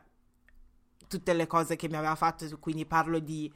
tutte 1.07 1.33
le 1.33 1.45
cose 1.47 1.75
che 1.75 1.87
mi 1.87 1.95
aveva 1.95 2.15
fatto, 2.15 2.45
quindi 2.59 2.85
parlo 2.85 3.19
di 3.19 3.53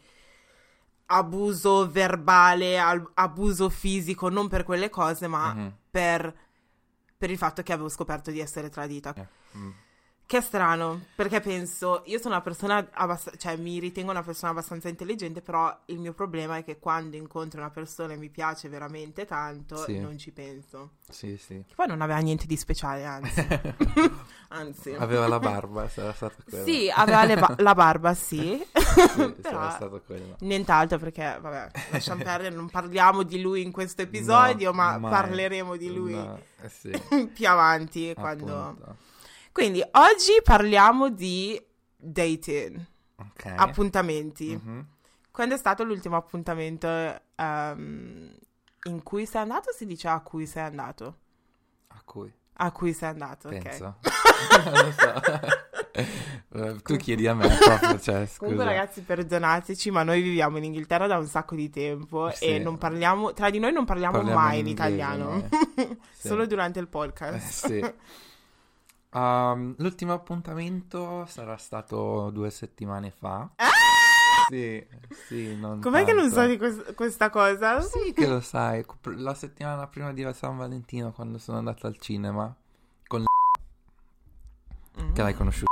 abuso 1.07 1.89
verbale, 1.89 2.77
al- 2.79 3.09
abuso 3.15 3.69
fisico, 3.69 4.29
non 4.29 4.47
per 4.47 4.63
quelle 4.63 4.89
cose, 4.89 5.27
ma 5.27 5.53
Mhm. 5.53 5.75
per, 5.89 6.35
per 7.17 7.29
il 7.31 7.37
fatto 7.37 7.63
che 7.63 7.73
avevo 7.73 7.89
scoperto 7.89 8.29
di 8.31 8.39
essere 8.39 8.69
tradita. 8.69 9.13
Eh, 9.15 9.27
mm. 9.57 9.71
Che 10.31 10.37
è 10.37 10.41
strano, 10.41 11.07
perché 11.13 11.41
penso, 11.41 12.03
io 12.05 12.17
sono 12.17 12.35
una 12.35 12.41
persona 12.41 12.87
abbastanza, 12.93 13.37
cioè 13.37 13.57
mi 13.57 13.79
ritengo 13.79 14.11
una 14.11 14.23
persona 14.23 14.51
abbastanza 14.51 14.87
intelligente, 14.87 15.41
però 15.41 15.77
il 15.87 15.99
mio 15.99 16.13
problema 16.13 16.55
è 16.55 16.63
che 16.63 16.79
quando 16.79 17.17
incontro 17.17 17.59
una 17.59 17.69
persona 17.69 18.13
e 18.13 18.15
mi 18.15 18.29
piace 18.29 18.69
veramente 18.69 19.25
tanto, 19.25 19.75
Sì. 19.75 19.99
non 19.99 20.17
ci 20.17 20.31
penso. 20.31 20.91
Sì, 21.09 21.35
sì. 21.35 21.61
Che 21.67 21.73
poi 21.75 21.87
non 21.87 21.99
aveva 21.99 22.19
niente 22.19 22.45
di 22.47 22.55
speciale, 22.55 23.03
anzi. 23.03 23.45
anzi. 24.55 24.93
Aveva 24.93 25.27
la 25.27 25.39
barba, 25.39 25.89
sarà 25.89 26.13
stato 26.13 26.35
quello. 26.49 26.63
Sì, 26.63 26.89
aveva 26.89 27.25
ba- 27.35 27.55
la 27.57 27.75
barba, 27.75 28.13
sì. 28.13 28.63
Sì, 28.73 29.31
però 29.41 29.59
sarà 29.59 29.69
stato 29.71 30.01
quello. 30.05 30.37
nient'altro 30.39 30.97
perché, 30.97 31.37
vabbè, 31.41 31.71
lasciamo 31.91 32.23
perdere, 32.23 32.55
non 32.55 32.69
parliamo 32.69 33.23
di 33.23 33.41
lui 33.41 33.63
in 33.63 33.73
questo 33.73 34.03
episodio, 34.03 34.69
No, 34.69 34.77
ma 34.77 34.97
mai. 34.97 35.11
parleremo 35.11 35.75
di 35.75 35.93
lui 35.93 36.13
No, 36.13 36.39
eh 36.61 36.69
sì, 36.69 36.91
più 37.33 37.49
avanti, 37.49 38.13
quando... 38.13 38.77
Quindi, 39.51 39.81
oggi 39.91 40.31
parliamo 40.43 41.09
di 41.09 41.61
dating. 41.95 42.85
Ok. 43.17 43.53
appuntamenti. 43.55 44.59
Mhm. 44.59 44.87
Quando 45.31 45.53
è 45.55 45.57
stato 45.57 45.83
l'ultimo 45.83 46.15
appuntamento 46.17 46.87
ehm, 47.35 48.33
in 48.85 49.03
cui 49.03 49.25
sei 49.27 49.41
andato? 49.41 49.71
Si 49.71 49.85
dice 49.85 50.07
a 50.07 50.19
cui 50.21 50.45
sei 50.47 50.63
andato? 50.63 51.17
A 51.89 52.01
cui? 52.03 52.33
A 52.53 52.71
cui 52.71 52.93
sei 52.93 53.09
andato, 53.09 53.47
ok. 53.49 53.57
Penso. 53.61 53.95
non 54.65 54.85
lo 54.85 54.91
so. 54.91 55.21
Eh, 55.93 56.81
tu 56.81 56.95
chiedi 56.97 57.27
a 57.27 57.35
me 57.35 57.47
proprio, 57.47 57.99
cioè, 57.99 58.25
scusa. 58.25 58.37
Comunque 58.39 58.65
ragazzi 58.65 59.01
perdonateci 59.01 59.91
ma 59.91 60.01
noi 60.03 60.21
viviamo 60.21 60.57
in 60.57 60.63
Inghilterra 60.65 61.05
da 61.05 61.17
un 61.17 61.27
sacco 61.27 61.53
di 61.55 61.69
tempo 61.69 62.31
Sì. 62.31 62.45
e 62.45 62.59
non 62.59 62.77
parliamo, 62.79 63.33
tra 63.33 63.49
di 63.51 63.59
noi 63.59 63.71
non 63.71 63.85
parliamo, 63.85 64.13
Parliamo 64.17 64.39
mai 64.39 64.59
in 64.59 64.65
in, 64.65 64.67
inglese, 64.71 64.89
italiano. 64.93 65.47
Sì. 66.11 66.27
solo 66.27 66.45
durante 66.47 66.79
il 66.79 66.85
Eh, 66.85 66.89
podcast. 66.89 67.67
sì. 67.67 67.93
Um, 69.13 69.75
l'ultimo 69.77 70.13
appuntamento 70.13 71.25
sarà 71.27 71.57
stato 71.57 72.29
due 72.31 72.49
settimane 72.49 73.11
fa. 73.11 73.49
Sì, 74.49 74.85
sì, 75.27 75.55
non 75.55 75.79
Ah! 75.79 75.81
Com'è 75.81 76.03
che 76.05 76.13
non 76.13 76.29
tanto. 76.29 76.41
so 76.41 76.47
di 76.47 76.57
quest- 76.57 76.93
questa 76.93 77.29
cosa? 77.29 77.79
Sì 77.81 78.13
che 78.13 78.27
lo 78.27 78.41
sai, 78.41 78.85
la 79.15 79.33
settimana 79.33 79.87
prima 79.87 80.11
di 80.13 80.27
San 80.33 80.57
Valentino 80.57 81.11
quando 81.11 81.37
sono 81.37 81.57
andato 81.57 81.87
al 81.87 81.97
cinema 81.97 82.53
con 83.07 83.23
Mm. 85.01 85.13
che 85.13 85.21
l'hai 85.21 85.33
conosciuto. 85.35 85.69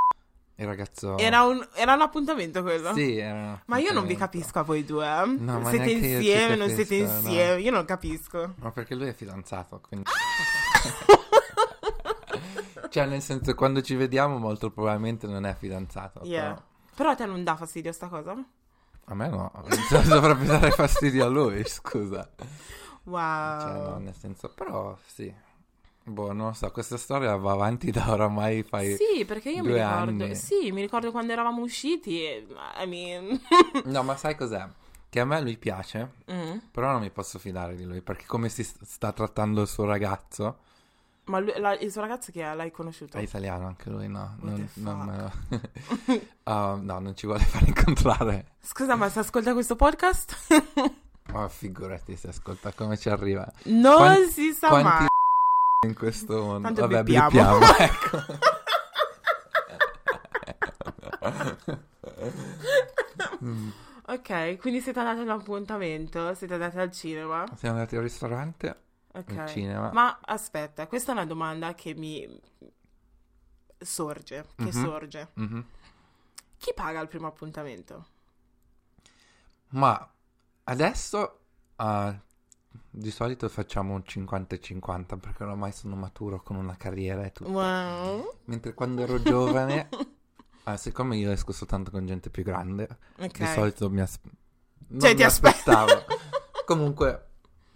Il 0.56 0.66
ragazzo... 0.66 1.18
Era 1.18 1.44
un, 1.44 1.66
era 1.74 1.94
un 1.94 2.02
appuntamento 2.02 2.62
quello? 2.62 2.94
Sì, 2.94 3.18
era 3.18 3.34
un 3.40 3.60
Ma 3.66 3.78
io 3.78 3.94
non 3.94 4.06
vi 4.06 4.16
capisco 4.18 4.60
a 4.60 4.64
voi 4.64 4.84
due. 4.84 5.06
eh. 5.06 5.26
No, 5.26 5.60
ma 5.62 5.70
siete 5.70 5.90
insieme, 5.92 6.56
non 6.58 6.68
siete 6.68 7.00
capisco, 7.00 7.12
no. 7.14 7.18
insieme. 7.30 7.62
Io 7.62 7.72
non 7.72 7.86
capisco. 7.86 8.54
Ma 8.58 8.72
perché 8.72 8.96
lui 8.96 9.08
è 9.08 9.14
fidanzato, 9.14 9.80
quindi... 9.88 10.10
cioè, 12.90 13.06
nel 13.06 13.22
senso, 13.22 13.54
quando 13.56 13.82
ci 13.82 13.96
vediamo 13.96 14.38
molto 14.38 14.72
probabilmente 14.72 15.28
non 15.28 15.46
è 15.46 15.56
fidanzato. 15.56 16.22
Yeah. 16.24 16.42
però- 16.54 16.62
Però 16.96 17.10
a 17.12 17.16
te 17.16 17.26
non 17.26 17.44
dà 17.44 17.56
fastidio 17.56 17.92
sta 17.92 18.08
cosa? 18.08 18.36
A 19.06 19.16
me 19.16 19.28
no, 19.30 19.52
dovrebbe 20.08 20.46
dare 20.46 20.72
fastidio 20.72 21.26
a 21.26 21.28
lui, 21.30 21.64
scusa. 21.68 22.30
Wow. 23.04 23.60
Cioè, 23.60 23.72
no, 23.90 23.98
nel 24.00 24.14
senso, 24.16 24.52
però 24.54 24.96
sì. 25.06 25.34
Boh, 26.04 26.32
non 26.34 26.48
lo 26.48 26.54
so, 26.54 26.72
questa 26.72 26.98
storia 26.98 27.36
va 27.36 27.52
avanti 27.52 27.92
da 27.92 28.10
oramai 28.12 28.64
fai... 28.64 28.96
Sì, 28.96 29.26
perché 29.26 29.50
io 29.52 29.64
mi 29.64 29.74
ricordo. 29.74 30.24
anni. 30.24 30.36
Sì, 30.36 30.72
mi 30.72 30.82
ricordo 30.82 31.12
quando 31.12 31.32
eravamo 31.34 31.62
usciti. 31.62 32.24
e- 32.24 32.48
I 32.84 32.88
mean. 32.88 33.40
No, 33.86 34.04
ma 34.04 34.16
sai 34.16 34.36
cos'è? 34.36 34.68
Che 35.10 35.20
a 35.20 35.26
me 35.26 35.42
lui 35.42 35.58
piace, 35.58 36.12
Mm. 36.32 36.58
però 36.72 36.92
non 36.92 37.02
mi 37.02 37.10
posso 37.12 37.40
fidare 37.40 37.76
di 37.76 37.84
lui, 37.84 38.02
perché 38.02 38.26
come 38.26 38.50
si 38.50 38.64
st- 38.64 38.84
sta 38.84 39.12
trattando 39.12 39.62
il 39.62 39.68
suo 39.68 39.86
ragazzo... 39.86 40.60
Ma 41.30 41.40
lui- 41.40 41.54
la- 41.60 41.78
il 41.78 41.92
suo 41.92 42.02
ragazzo 42.02 42.32
che 42.32 42.42
è? 42.44 42.54
L'hai 42.56 42.72
conosciuto? 42.72 43.18
È 43.18 43.22
italiano 43.22 43.68
anche 43.68 43.90
lui, 43.90 44.08
no? 44.08 44.36
Non, 44.42 44.68
non 44.76 45.32
Ah, 46.44 46.76
no, 46.82 47.00
non 47.00 47.16
ci 47.16 47.28
vuole 47.28 47.44
far 47.46 47.68
incontrare. 47.68 48.54
Scusa, 48.60 48.96
ma 48.96 49.10
se 49.10 49.20
ascolta 49.20 49.54
questo 49.54 49.76
podcast? 49.76 50.36
Oh, 51.32 51.48
figurati 51.48 52.16
se 52.16 52.30
ascolta 52.30 52.72
come 52.74 52.98
ci 52.98 53.08
arriva. 53.08 53.48
non 53.66 53.98
Quanti- 53.98 54.32
si 54.32 54.52
sa 54.52 54.70
Quanti 54.70 54.88
mai. 54.88 55.08
in 55.88 55.94
questo 55.94 56.42
mondo? 56.42 56.62
Tanto 56.68 56.82
Vabbè, 56.88 57.04
bippiamo. 57.04 57.30
bippiamo, 57.30 57.78
ecco. 57.78 58.18
Ok, 64.08 64.58
quindi 64.58 64.82
siete 64.82 65.00
andati 65.00 65.20
all'appuntamento? 65.22 66.34
Siete 66.34 66.54
andati 66.56 66.80
al 66.80 66.92
cinema? 66.92 67.44
Siamo 67.56 67.76
andati 67.76 67.96
al 67.96 68.02
ristorante, 68.02 68.76
Ok. 69.14 69.38
al 69.38 69.48
cinema. 69.48 69.92
Ma 69.92 70.20
aspetta, 70.22 70.88
questa 70.88 71.12
è 71.12 71.16
una 71.16 71.26
domanda 71.26 71.74
che 71.74 71.94
mi 71.96 72.28
sorge. 73.80 74.46
Che 74.56 74.64
Mhm. 74.66 74.70
sorge. 74.72 75.30
Mhm. 75.34 75.66
Chi 76.58 76.74
paga 76.74 77.00
il 77.00 77.08
primo 77.08 77.28
appuntamento? 77.28 78.06
Ma 79.70 80.12
adesso 80.66 81.36
ah, 81.78 82.14
di 82.90 83.12
solito 83.12 83.48
facciamo 83.50 83.94
un 83.94 84.04
50 84.04 84.56
e 84.56 84.60
50 84.60 85.16
perché 85.18 85.44
ormai 85.44 85.72
sono 85.72 85.96
maturo 85.96 86.42
con 86.42 86.56
una 86.58 86.76
carriera 86.76 87.24
e 87.24 87.32
tutto. 87.32 87.50
Wow. 87.52 88.40
Mentre 88.46 88.74
quando 88.74 89.02
ero 89.04 89.22
giovane, 89.22 89.88
ah, 90.66 90.76
siccome 90.76 91.16
io 91.18 91.32
esco 91.32 91.52
soltanto 91.54 91.90
con 91.92 92.06
gente 92.06 92.30
più 92.30 92.44
grande, 92.44 92.88
Ok. 93.20 93.38
di 93.38 93.46
solito 93.48 93.90
mi, 93.90 94.02
as- 94.02 94.20
Cioè, 95.00 95.14
mi 95.16 95.24
aspettavo. 95.24 96.04
Comunque 96.66 97.29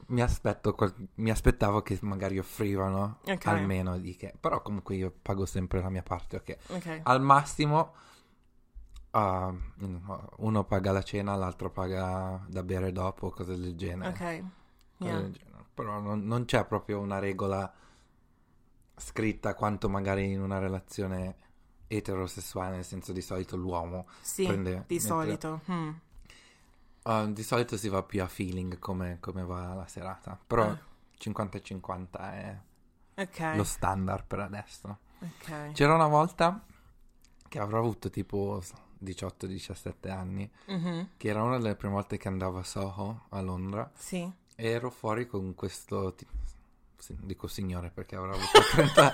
mi 0.08 0.22
aspetto 0.22 0.76
mi 1.16 1.30
aspettavo 1.30 1.82
che 1.82 1.98
magari 2.02 2.38
offrivano 2.40 3.20
Ok. 3.26 3.46
almeno 3.48 3.98
di 3.98 4.16
che. 4.16 4.34
Però 4.40 4.62
comunque 4.62 4.96
io 4.96 5.14
pago 5.22 5.46
sempre 5.46 5.82
la 5.82 5.90
mia 5.90 6.04
parte, 6.04 6.38
ok. 6.38 6.58
Ok. 6.70 7.00
Al 7.04 7.22
massimo 7.22 7.94
ah, 9.12 9.54
uno 10.38 10.64
paga 10.66 10.92
la 10.92 11.04
cena, 11.04 11.36
l'altro 11.36 11.70
paga 11.70 12.44
da 12.48 12.64
bere 12.64 12.92
dopo, 12.92 13.30
cose 13.30 13.56
del 13.58 13.76
genere. 13.76 14.10
Ok. 14.10 14.44
Yeah. 14.98 15.20
del 15.22 15.32
genere. 15.32 15.66
Però 15.74 16.00
non, 16.00 16.24
non 16.26 16.46
c'è 16.46 16.66
proprio 16.66 17.00
una 17.00 17.20
regola 17.20 17.72
scritta 18.96 19.56
quanto 19.56 19.90
magari 19.90 20.32
in 20.32 20.42
una 20.42 20.60
relazione 20.60 21.36
eterosessuale, 21.88 22.76
nel 22.76 22.86
senso 22.86 23.12
di 23.12 23.22
solito 23.22 23.56
l'uomo 23.56 24.08
Sì, 24.22 24.46
prende... 24.46 24.70
di 24.88 24.96
mentre- 24.96 25.00
solito. 25.00 25.62
Mm. 25.72 25.90
Ah, 27.04 27.26
di 27.26 27.44
solito 27.44 27.76
si 27.78 27.90
va 27.90 28.02
più 28.04 28.22
a 28.24 28.28
feeling 28.28 28.80
come, 28.80 29.18
come 29.20 29.44
va 29.44 29.74
la 29.74 29.88
serata, 29.88 30.40
però 30.46 30.64
Ah. 30.70 30.78
50 31.18 31.58
e 31.58 31.62
50 31.62 32.34
è 32.34 32.58
Ok. 33.16 33.40
lo 33.56 33.64
standard 33.64 34.26
per 34.26 34.40
adesso. 34.40 34.98
Ok. 35.20 35.72
C'era 35.74 35.94
una 35.96 36.08
volta 36.08 36.64
che 37.48 37.60
avrò 37.60 37.80
avuto 37.80 38.10
tipo 38.10 38.62
18-17 38.98 40.10
anni, 40.10 40.50
Mhm. 40.68 41.10
che 41.18 41.28
era 41.28 41.44
una 41.44 41.58
delle 41.58 41.76
prime 41.76 41.94
volte 41.94 42.18
che 42.18 42.28
andavo 42.30 42.60
a 42.60 42.64
Soho, 42.64 43.26
a 43.30 43.42
Londra, 43.42 43.90
Sì. 43.96 44.22
e 44.56 44.68
ero 44.68 44.90
fuori 44.90 45.28
con 45.28 45.54
questo... 45.56 46.14
ti- 46.14 46.28
sì, 46.98 47.14
dico 47.20 47.48
signore 47.48 47.90
perché 47.90 48.16
avrò 48.16 48.32
avuto 48.32 48.62
30, 48.72 49.12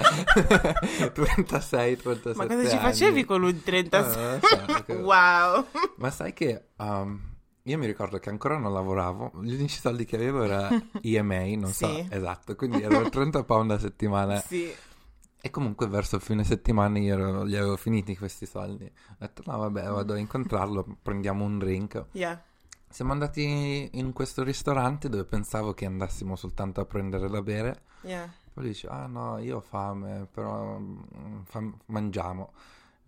36, 1.12 1.98
37 1.98 2.38
Ma 2.38 2.46
cosa 2.46 2.70
ci 2.70 2.76
anni. 2.76 2.86
facevi 2.86 3.26
con 3.26 3.42
un 3.44 3.62
36? 3.64 4.36
Eh, 4.36 4.40
so, 4.86 4.94
wow. 5.02 5.66
Ma 5.98 6.12
sai 6.12 6.34
che 6.34 6.68
um, 6.78 7.20
io 7.64 7.78
mi 7.78 7.86
ricordo 7.86 8.18
che 8.20 8.30
ancora 8.30 8.58
non 8.58 8.74
lavoravo, 8.74 9.32
gli 9.42 9.54
unici 9.54 9.80
soldi 9.80 10.06
che 10.06 10.16
avevo 10.16 10.44
era 10.44 10.70
EMA, 11.02 11.44
non 11.58 11.72
so, 11.72 11.88
Sì. 11.88 12.08
esatto, 12.10 12.56
quindi 12.56 12.82
ero 12.82 13.08
30 13.10 13.44
pound 13.44 13.72
a 13.72 13.80
settimana 13.80 14.40
Sì. 14.42 14.72
e 15.42 15.50
comunque 15.50 15.88
verso 15.88 16.16
il 16.16 16.22
fine 16.22 16.44
settimana 16.44 16.98
io 17.00 17.14
ero- 17.14 17.44
li 17.44 17.56
avevo 17.56 17.78
finiti 17.78 18.18
questi 18.18 18.46
soldi. 18.46 18.86
Ho 18.86 19.16
detto 19.20 19.44
no 19.46 19.58
vabbè 19.58 19.84
vado 19.88 20.14
a 20.14 20.18
incontrarlo, 20.18 20.98
prendiamo 21.02 21.44
un 21.46 21.60
drink. 21.60 22.06
Yeah. 22.14 22.42
Siamo 22.92 23.12
andati 23.12 23.90
in 23.94 24.14
questo 24.14 24.42
ristorante 24.44 25.10
dove 25.10 25.24
pensavo 25.26 25.74
che 25.76 25.86
andassimo 25.86 26.36
soltanto 26.36 26.82
a 26.82 26.86
prendere 26.86 27.30
da 27.30 27.42
bere. 27.44 27.82
Yeah. 28.02 28.34
Poi 28.52 28.64
dice, 28.64 28.88
ah 28.88 29.06
no, 29.06 29.38
io 29.38 29.58
ho 29.58 29.62
fame, 29.62 30.28
però 30.32 30.80
mm, 30.80 31.42
fam- 31.44 31.78
mangiamo. 31.88 32.52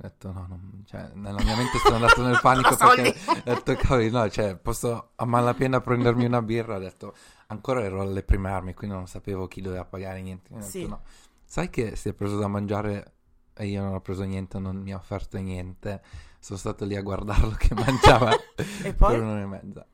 Ho 0.04 0.08
detto, 0.08 0.32
no, 0.32 0.46
non- 0.50 0.84
cioè, 0.88 1.12
nella 1.14 1.44
mia 1.44 1.56
mente 1.56 1.78
sono 1.78 1.96
andato 1.96 2.24
nel 2.24 2.40
panico 2.42 2.76
perché 2.76 3.16
ho 3.28 3.42
detto, 3.44 3.76
cavoli, 3.76 4.10
no, 4.10 4.28
cioè, 4.30 4.56
posso 4.56 5.12
a 5.16 5.26
malapena 5.26 5.80
prendermi 5.80 6.26
una 6.26 6.42
birra. 6.42 6.78
Ho 6.78 6.80
detto, 6.80 7.14
ancora 7.48 7.84
ero 7.84 8.02
alle 8.02 8.24
prime 8.24 8.50
armi, 8.50 8.74
quindi 8.74 8.96
non 8.96 9.06
sapevo 9.08 9.48
chi 9.48 9.62
doveva 9.62 9.86
pagare 9.86 10.22
niente. 10.22 10.52
Ho 10.54 10.58
detto, 10.58 10.70
Sì. 10.70 10.88
no. 10.88 11.02
Sai 11.46 11.70
che 11.70 11.96
si 11.96 12.10
è 12.10 12.14
preso 12.14 12.38
da 12.38 12.48
mangiare 12.48 13.14
e 13.54 13.68
io 13.68 13.84
non 13.84 13.94
ho 13.94 14.00
preso 14.02 14.24
niente, 14.24 14.58
non 14.58 14.78
mi 14.78 14.92
ha 14.92 14.96
offerto 14.98 15.38
niente. 15.38 16.02
Sono 16.40 16.58
stato 16.58 16.86
lì 16.86 16.96
a 16.96 17.02
guardarlo 17.04 17.52
che 17.52 17.76
mangiava 17.76 18.32
E 18.84 18.94
poi? 18.96 19.12
per 19.12 19.22
un'ora 19.22 19.42
e 19.42 19.46
mezza. 19.46 19.86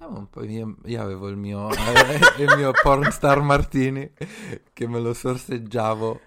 Eh, 0.00 0.04
un 0.04 0.28
po' 0.28 0.42
io, 0.42 0.76
io 0.86 1.02
avevo 1.02 1.28
il 1.28 1.36
mio, 1.36 1.70
eh, 1.70 2.18
il 2.42 2.54
mio 2.56 2.72
pornstar 2.82 3.40
martini 3.42 4.10
che 4.72 4.88
me 4.88 4.98
lo 4.98 5.12
sorseggiavo. 5.14 6.20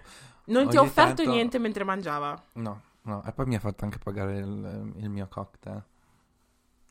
Non 0.46 0.68
ti 0.70 0.76
ha 0.76 0.80
Ogni 0.80 0.88
offerto 0.88 1.14
tanto- 1.16 1.30
niente 1.32 1.58
mentre 1.58 1.84
mangiava? 1.84 2.40
No, 2.54 2.80
no, 3.06 3.24
e 3.24 3.32
poi 3.32 3.46
mi 3.46 3.54
ha 3.56 3.60
fatto 3.60 3.84
anche 3.84 3.98
pagare 3.98 4.36
il, 4.38 4.92
il 4.96 5.08
mio 5.10 5.26
cocktail. 5.28 5.82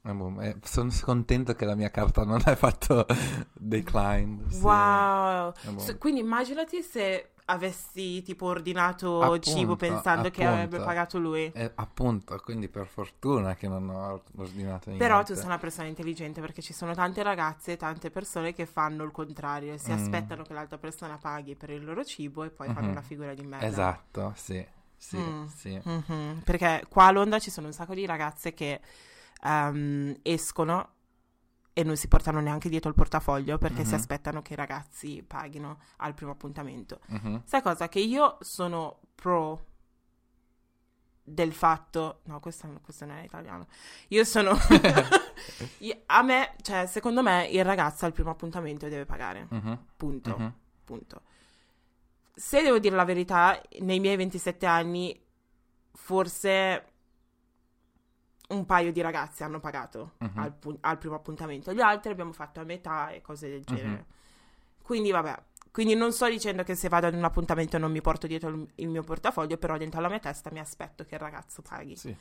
E 0.07 0.11
boh, 0.13 0.39
e 0.41 0.57
sono 0.63 0.91
contento 1.01 1.53
che 1.55 1.65
la 1.65 1.73
mia 1.75 1.89
carta 1.89 2.23
non 2.23 2.41
ha 2.45 2.55
fatto 2.55 3.05
declined. 3.53 4.49
sì. 4.49 4.61
Wow. 4.61 5.53
Boh. 5.71 5.79
So- 5.79 5.97
quindi 5.97 6.19
immaginati 6.19 6.81
se 6.83 7.31
avessi 7.47 8.21
tipo 8.23 8.45
ordinato 8.47 9.21
Appunto, 9.21 9.49
cibo 9.51 9.75
pensando 9.75 10.29
che 10.31 10.43
appunto. 10.43 10.63
avrebbe 10.63 10.83
pagato 10.83 11.17
lui. 11.19 11.51
E 11.53 11.71
appunto, 11.75 12.37
quindi 12.43 12.67
per 12.69 12.85
fortuna 12.87 13.55
che 13.55 13.67
non 13.67 13.87
ho 13.89 14.21
ordinato 14.37 14.89
niente. 14.89 14.97
Però 15.05 15.23
tu 15.23 15.33
sei 15.35 15.45
una 15.45 15.57
persona 15.59 15.87
intelligente 15.87 16.39
perché 16.41 16.61
ci 16.63 16.73
sono 16.73 16.93
tante 16.95 17.21
ragazze 17.23 17.73
e 17.73 17.77
tante 17.77 18.09
persone 18.11 18.53
che 18.53 18.65
fanno 18.67 19.03
il 19.03 19.11
contrario, 19.11 19.77
si 19.77 19.91
Mm. 19.91 19.95
aspettano 19.95 20.43
che 20.43 20.53
l'altra 20.53 20.77
persona 20.79 21.17
paghi 21.17 21.55
per 21.55 21.69
il 21.71 21.83
loro 21.83 22.03
cibo 22.03 22.43
e 22.43 22.49
poi 22.49 22.67
fanno 22.67 22.85
Mhm. 22.87 22.91
una 22.91 23.01
figura 23.01 23.33
di 23.35 23.43
merda. 23.43 23.65
Esatto, 23.67 24.33
sì, 24.35 24.65
sì, 24.97 25.17
Mm. 25.17 25.45
sì. 25.47 25.79
Mhm. 25.83 26.41
Perché 26.43 26.85
qua 26.89 27.05
a 27.07 27.11
Londra 27.11 27.39
ci 27.39 27.49
sono 27.51 27.67
un 27.67 27.73
sacco 27.73 27.93
di 27.93 28.05
ragazze 28.05 28.53
che 28.53 28.81
ehm, 29.43 30.17
escono 30.23 30.89
e 31.73 31.83
non 31.83 31.97
si 31.97 32.07
portano 32.07 32.39
neanche 32.39 32.69
dietro 32.69 32.89
il 32.89 32.95
portafoglio 32.95 33.57
perché 33.57 33.83
si 33.83 33.89
Mhm. 33.93 33.99
aspettano 33.99 34.41
che 34.41 34.53
i 34.53 34.55
ragazzi 34.55 35.23
paghino 35.27 35.79
al 35.97 36.13
primo 36.13 36.31
appuntamento. 36.31 36.99
Mhm. 37.07 37.41
Sai 37.45 37.61
cosa? 37.61 37.89
Che 37.89 37.99
io 37.99 38.37
sono 38.39 38.99
pro 39.13 39.65
del 41.27 41.53
fatto... 41.53 42.19
No, 42.25 42.39
questo, 42.39 42.67
questo 42.83 43.05
non 43.05 43.17
è 43.17 43.23
italiano. 43.23 43.67
Io 44.09 44.23
sono... 44.23 44.55
A 46.07 46.21
me, 46.21 46.55
cioè, 46.61 46.85
secondo 46.85 47.21
me 47.21 47.47
il 47.47 47.63
ragazzo 47.65 48.05
al 48.05 48.13
primo 48.13 48.29
appuntamento 48.29 48.87
deve 48.87 49.05
pagare. 49.05 49.47
Mhm, 49.49 49.85
Punto. 49.97 50.37
mhm. 50.37 50.53
Punto. 50.83 51.21
Se 52.35 52.61
devo 52.61 52.79
dire 52.79 52.95
la 52.95 53.05
verità, 53.05 53.59
nei 53.79 53.99
miei 53.99 54.15
27 54.17 54.65
anni, 54.65 55.17
forse 55.93 56.85
un 58.49 58.65
paio 58.65 58.91
di 58.91 59.01
ragazzi 59.01 59.43
hanno 59.43 59.59
pagato 59.59 60.13
Mhm. 60.19 60.37
al, 60.39 60.53
pu- 60.53 60.77
al 60.81 60.97
primo 60.97 61.15
appuntamento. 61.15 61.73
Gli 61.73 61.81
altri 61.81 62.11
abbiamo 62.11 62.31
fatto 62.31 62.59
a 62.59 62.63
metà 62.63 63.09
e 63.09 63.21
cose 63.21 63.49
del 63.49 63.63
genere. 63.63 63.87
Mhm. 63.87 64.05
Quindi, 64.83 65.11
vabbè. 65.11 65.35
Quindi 65.71 65.95
non 65.95 66.11
sto 66.13 66.29
dicendo 66.29 66.63
che 66.63 66.75
se 66.75 66.87
vado 66.87 67.07
ad 67.07 67.15
un 67.15 67.23
appuntamento 67.23 67.77
non 67.77 67.91
mi 67.91 68.01
porto 68.01 68.27
dietro 68.27 68.49
il, 68.49 68.67
il 68.75 68.87
mio 68.87 69.01
portafoglio, 69.03 69.57
però 69.57 69.77
dentro 69.77 69.99
la 69.99 70.07
mia 70.09 70.19
testa 70.19 70.49
mi 70.51 70.59
aspetto 70.59 71.03
che 71.05 71.15
il 71.15 71.21
ragazzo 71.21 71.61
paghi. 71.61 71.95
Sì. 71.97 72.15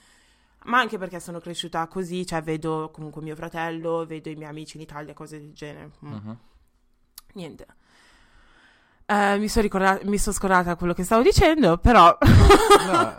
Ma 0.64 0.78
anche 0.78 0.96
perché 0.98 1.20
sono 1.20 1.38
cresciuta 1.40 1.86
così, 1.86 2.24
cioè 2.26 2.42
vedo 2.42 2.90
comunque 2.90 3.20
mio 3.22 3.36
fratello, 3.36 4.06
vedo 4.06 4.30
i 4.30 4.34
miei 4.34 4.48
amici 4.48 4.76
in 4.76 4.82
Italia, 4.82 5.12
cose 5.12 5.38
del 5.38 5.52
genere. 5.52 5.90
Mm. 6.04 6.12
Mhm. 6.12 6.38
Niente. 7.34 7.66
Eh, 9.06 9.38
mi 9.38 9.48
sono 9.48 9.62
ricordata, 9.64 10.04
mi 10.06 10.16
sono 10.16 10.34
scordata 10.34 10.76
quello 10.76 10.94
che 10.94 11.04
stavo 11.04 11.22
dicendo, 11.22 11.78
però... 11.78 12.16
No, 12.84 13.14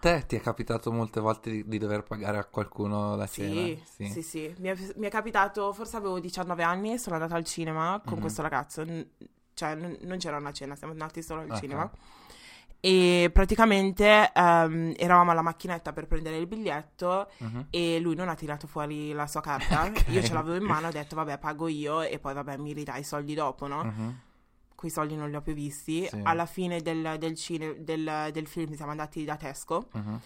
te 0.00 0.24
ti 0.26 0.36
è 0.36 0.40
capitato 0.40 0.90
molte 0.92 1.20
volte 1.20 1.50
di, 1.50 1.64
di 1.68 1.78
dover 1.78 2.02
pagare 2.04 2.38
a 2.38 2.44
qualcuno 2.44 3.16
la 3.16 3.26
cena? 3.26 3.60
Sì, 3.84 4.08
sì, 4.08 4.22
sì. 4.22 4.54
Mi, 4.58 4.68
è, 4.68 4.76
mi 4.96 5.06
è 5.06 5.10
capitato, 5.10 5.72
forse 5.74 5.96
avevo 5.96 6.18
19 6.20 6.62
anni, 6.62 6.96
sono 6.98 7.16
andata 7.16 7.34
al 7.34 7.44
cinema 7.44 8.00
con 8.04 8.14
Mhm. 8.14 8.20
questo 8.20 8.40
ragazzo, 8.42 8.82
n- 8.82 9.06
cioè 9.52 9.74
n- 9.74 9.98
non 10.02 10.16
c'era 10.18 10.36
una 10.38 10.52
cena, 10.52 10.74
siamo 10.74 10.92
andati 10.94 11.22
solo 11.22 11.40
al 11.42 11.50
Ok. 11.50 11.58
cinema. 11.58 11.90
E 12.82 13.30
praticamente 13.32 14.30
ehm, 14.32 14.94
eravamo 14.96 15.32
alla 15.32 15.42
macchinetta 15.42 15.92
per 15.92 16.06
prendere 16.06 16.38
il 16.38 16.46
biglietto 16.46 17.28
Mhm. 17.38 17.66
e 17.68 17.98
lui 18.00 18.14
non 18.14 18.30
ha 18.30 18.34
tirato 18.34 18.66
fuori 18.66 19.12
la 19.12 19.26
sua 19.26 19.42
carta. 19.42 19.82
Ok. 19.90 20.04
Io 20.08 20.22
ce 20.22 20.32
l'avevo 20.32 20.56
in 20.56 20.64
mano, 20.64 20.88
ho 20.88 20.92
detto 20.92 21.14
vabbè 21.16 21.36
pago 21.38 21.68
io 21.68 22.00
e 22.00 22.18
poi 22.18 22.32
vabbè 22.32 22.56
mi 22.56 22.72
ridai 22.72 23.00
i 23.00 23.04
soldi 23.04 23.34
dopo, 23.34 23.66
no? 23.66 23.84
Mhm. 23.84 24.20
Quei 24.80 24.90
soldi 24.90 25.14
non 25.14 25.28
li 25.28 25.36
ho 25.36 25.42
più 25.42 25.52
visti. 25.52 26.06
Sì. 26.06 26.18
Alla 26.22 26.46
fine 26.46 26.80
del, 26.80 27.16
del 27.18 27.34
cine- 27.36 27.84
del- 27.84 28.30
del 28.32 28.46
film 28.46 28.74
siamo 28.74 28.90
andati 28.92 29.24
da 29.24 29.36
Tesco 29.36 29.88
Mhm. 29.92 30.20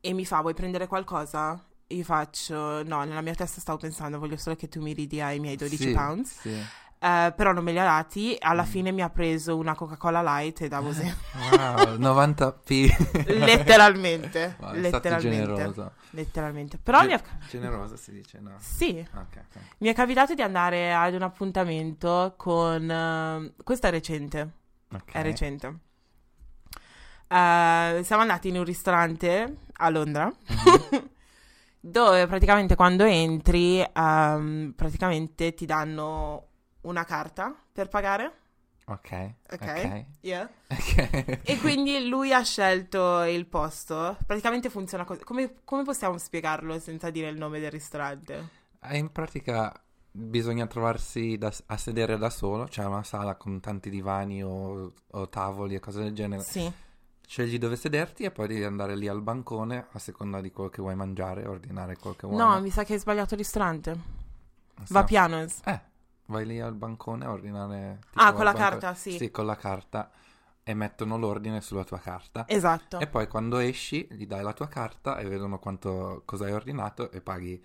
e 0.00 0.12
mi 0.14 0.24
fa 0.24 0.40
vuoi 0.40 0.54
prendere 0.54 0.86
qualcosa? 0.86 1.62
Io 1.88 2.04
faccio 2.04 2.82
no, 2.84 3.04
nella 3.04 3.20
mia 3.20 3.34
testa 3.34 3.60
stavo 3.60 3.76
pensando 3.76 4.18
voglio 4.18 4.38
solo 4.38 4.56
che 4.56 4.66
tu 4.66 4.80
mi 4.80 4.94
ridia 4.94 5.30
i 5.32 5.40
miei 5.40 5.56
12 5.56 5.76
Sì, 5.76 5.92
pounds. 5.92 6.40
Sì. 6.40 6.58
Eh, 7.00 7.32
però 7.36 7.52
non 7.52 7.62
me 7.62 7.70
li 7.72 7.78
ha 7.78 7.84
dati. 7.84 8.36
Alla 8.40 8.62
Mm. 8.62 8.66
fine 8.66 8.90
mi 8.90 9.02
ha 9.02 9.08
preso 9.10 9.56
una 9.56 9.74
Coca-Cola 9.76 10.20
Light 10.22 10.62
e 10.62 10.68
da 10.68 10.80
così. 10.82 11.02
Wow, 11.52 11.96
90p. 11.98 13.36
letteralmente. 13.38 14.56
Wow, 14.60 14.72
letteralmente. 14.74 15.72
Letteralmente. 16.10 16.78
Però 16.78 17.00
Ge- 17.02 17.06
mi 17.06 17.12
è, 17.12 17.22
Generoso 17.48 17.96
si 17.96 18.10
dice, 18.12 18.40
no? 18.40 18.54
sì, 18.58 19.06
Ok, 19.14 19.36
ok. 19.36 19.60
mi 19.78 19.88
è 19.88 19.94
capitato 19.94 20.34
di 20.34 20.42
andare 20.42 20.92
ad 20.94 21.14
un 21.14 21.22
appuntamento 21.22 22.34
con... 22.36 22.90
eh, 22.90 23.52
questo 23.62 23.86
è 23.86 23.90
recente. 23.90 24.50
Ok. 24.92 25.12
È 25.12 25.22
recente. 25.22 25.78
Eh, 27.28 28.00
siamo 28.02 28.22
andati 28.22 28.48
in 28.48 28.56
un 28.56 28.64
ristorante 28.64 29.56
a 29.74 29.88
Londra. 29.90 30.24
Mhm. 30.26 31.10
dove 31.80 32.26
praticamente 32.26 32.74
quando 32.74 33.04
entri, 33.04 33.80
ehm, 33.80 34.72
praticamente 34.74 35.54
ti 35.54 35.64
danno 35.64 36.47
una 36.88 37.04
carta 37.04 37.54
per 37.72 37.88
pagare. 37.88 38.32
Ok. 38.86 39.32
Ok. 39.52 39.60
Ok. 39.62 40.04
Yeah. 40.22 40.48
Ok. 40.68 41.38
E 41.44 41.58
quindi 41.60 42.08
lui 42.08 42.32
ha 42.32 42.42
scelto 42.42 43.22
il 43.24 43.46
posto. 43.46 44.16
Praticamente 44.26 44.70
funziona 44.70 45.04
così. 45.04 45.22
Come, 45.24 45.56
come 45.64 45.82
possiamo 45.84 46.16
spiegarlo 46.16 46.78
senza 46.78 47.10
dire 47.10 47.28
il 47.28 47.36
nome 47.36 47.60
del 47.60 47.70
ristorante? 47.70 48.48
Eh, 48.82 48.96
In 48.96 49.12
pratica 49.12 49.72
bisogna 50.10 50.66
trovarsi 50.66 51.36
da- 51.36 51.52
a 51.66 51.76
sedere 51.76 52.16
da 52.16 52.30
solo, 52.30 52.64
c'è 52.64 52.84
una 52.84 53.02
sala 53.02 53.34
con 53.36 53.60
tanti 53.60 53.90
divani 53.90 54.42
o, 54.42 54.92
o 55.06 55.28
tavoli 55.28 55.74
e 55.74 55.80
cose 55.80 56.02
del 56.02 56.14
genere. 56.14 56.42
Sì. 56.42 56.72
Scegli 57.26 57.58
dove 57.58 57.76
sederti 57.76 58.22
e 58.24 58.30
poi 58.30 58.48
devi 58.48 58.64
andare 58.64 58.96
lì 58.96 59.06
al 59.06 59.20
bancone 59.20 59.86
a 59.92 59.98
seconda 59.98 60.40
di 60.40 60.50
quello 60.50 60.70
che 60.70 60.80
vuoi 60.80 60.94
mangiare, 60.96 61.46
ordinare 61.46 61.96
quello 61.96 62.16
che 62.16 62.26
vuoi. 62.26 62.38
No, 62.38 62.58
mi 62.62 62.70
sa 62.70 62.84
che 62.84 62.94
hai 62.94 62.98
sbagliato 62.98 63.34
il 63.34 63.40
ristorante. 63.40 63.92
So. 64.78 64.94
Va 64.94 65.04
pianos. 65.04 65.58
Eh, 65.64 65.80
vai 66.28 66.46
lì 66.46 66.60
al 66.60 66.74
bancone 66.74 67.24
a 67.24 67.30
ordinare... 67.30 68.00
Ah, 68.14 68.32
con 68.32 68.44
la 68.44 68.52
bancone- 68.52 68.80
carta, 68.80 68.94
sì. 68.94 69.12
Sì, 69.12 69.30
con 69.30 69.46
la 69.46 69.56
carta 69.56 70.10
e 70.62 70.74
mettono 70.74 71.16
l'ordine 71.16 71.60
sulla 71.60 71.84
tua 71.84 71.98
carta. 71.98 72.44
Esatto. 72.46 72.98
E 72.98 73.06
poi 73.06 73.26
quando 73.26 73.58
esci 73.58 74.06
gli 74.10 74.26
dai 74.26 74.42
la 74.42 74.52
tua 74.52 74.68
carta 74.68 75.16
e 75.18 75.24
vedono 75.24 75.58
quanto, 75.58 76.22
cosa 76.24 76.44
hai 76.44 76.52
ordinato 76.52 77.10
e 77.10 77.20
paghi, 77.20 77.62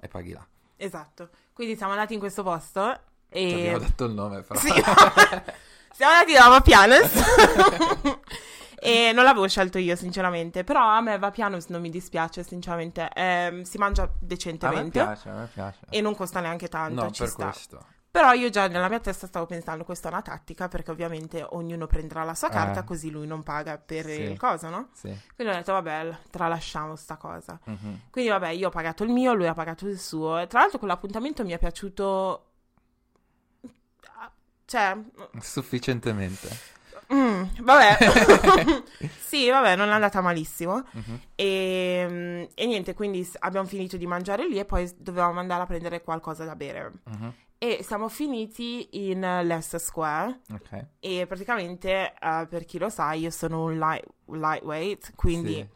e 0.00 0.08
paghi 0.08 0.32
là. 0.32 0.44
Esatto. 0.76 1.28
Quindi 1.52 1.76
siamo 1.76 1.92
andati 1.92 2.14
in 2.14 2.18
questo 2.18 2.42
posto 2.42 3.00
Ti 3.28 3.38
e... 3.38 3.54
abbiamo 3.54 3.78
detto 3.78 4.04
il 4.04 4.14
nome 4.14 4.42
però. 4.42 4.58
Sì. 4.58 4.72
siamo 5.94 6.12
andati 6.12 6.32
da 6.32 6.48
Vapianos. 6.48 8.18
e 8.82 9.12
non 9.12 9.22
l'avevo 9.22 9.46
scelto 9.46 9.78
io, 9.78 9.94
sinceramente. 9.94 10.64
Però 10.64 10.80
a 10.84 11.00
me 11.00 11.18
Vapianos 11.18 11.66
non 11.66 11.80
mi 11.80 11.90
dispiace, 11.90 12.42
sinceramente. 12.42 13.10
Ehm, 13.14 13.62
si 13.62 13.78
mangia 13.78 14.02
a 14.02 14.06
me 14.06 14.12
decentemente. 14.18 14.90
piace, 14.90 15.28
a 15.28 15.34
me 15.34 15.48
piace. 15.52 15.80
E 15.88 16.00
non 16.00 16.16
costa 16.16 16.40
neanche 16.40 16.66
tanto, 16.66 17.02
no, 17.04 17.10
ci 17.12 17.22
per 17.22 17.30
sta. 17.30 17.44
questo. 17.44 17.86
Però 18.12 18.32
io 18.32 18.50
già 18.50 18.66
nella 18.66 18.88
mia 18.88 18.98
testa 18.98 19.28
stavo 19.28 19.46
pensando, 19.46 19.84
questa 19.84 20.08
è 20.08 20.12
una 20.12 20.20
tattica, 20.22 20.66
perché 20.66 20.90
ovviamente 20.90 21.46
ognuno 21.50 21.86
prenderà 21.86 22.24
la 22.24 22.34
sua 22.34 22.48
carta, 22.48 22.80
Eh. 22.80 22.84
così 22.84 23.08
lui 23.08 23.26
non 23.26 23.44
paga 23.44 23.78
per 23.78 24.04
Sì. 24.06 24.22
il 24.22 24.36
coso, 24.36 24.68
no? 24.68 24.88
Sì. 24.92 25.16
Quindi 25.36 25.52
ho 25.54 25.56
detto, 25.56 25.72
vabbè, 25.72 26.16
tralasciamo 26.30 26.96
sta 26.96 27.16
cosa. 27.16 27.58
Mhm. 27.64 28.00
Quindi 28.10 28.30
vabbè, 28.30 28.48
io 28.48 28.66
ho 28.66 28.70
pagato 28.70 29.04
il 29.04 29.10
mio, 29.10 29.32
lui 29.32 29.46
ha 29.46 29.54
pagato 29.54 29.86
il 29.86 29.96
suo. 29.98 30.38
E 30.40 30.48
tra 30.48 30.58
l'altro 30.60 30.78
quell'appuntamento 30.78 31.44
mi 31.44 31.52
è 31.52 31.58
piaciuto... 31.58 32.46
Cioè, 34.64 34.96
Sufficientemente. 35.40 36.48
mm, 37.12 37.42
vabbè. 37.60 37.96
sì, 39.20 39.48
vabbè, 39.50 39.74
non 39.76 39.88
è 39.88 39.92
andata 39.92 40.20
malissimo. 40.20 40.84
Mhm. 40.92 41.20
E, 41.34 42.06
mm, 42.08 42.42
e 42.54 42.66
niente, 42.66 42.94
quindi 42.94 43.28
abbiamo 43.40 43.66
finito 43.66 43.96
di 43.96 44.06
mangiare 44.06 44.46
lì 44.48 44.58
e 44.58 44.64
poi 44.64 44.88
dovevamo 44.96 45.40
andare 45.40 45.62
a 45.62 45.66
prendere 45.66 46.02
qualcosa 46.02 46.44
da 46.44 46.54
bere. 46.56 46.92
Mhm. 47.04 47.34
E 47.62 47.82
siamo 47.82 48.08
finiti 48.08 48.88
in 49.10 49.22
eh, 49.22 49.44
Leicester 49.44 49.78
Square 49.78 50.40
Ok. 50.52 50.86
e 50.98 51.26
praticamente, 51.26 52.14
eh, 52.18 52.46
per 52.48 52.64
chi 52.64 52.78
lo 52.78 52.88
sa, 52.88 53.12
io 53.12 53.28
sono 53.30 53.64
un 53.64 53.76
light- 53.78 54.08
lightweight, 54.28 55.14
quindi 55.14 55.54
Sì. 55.56 55.68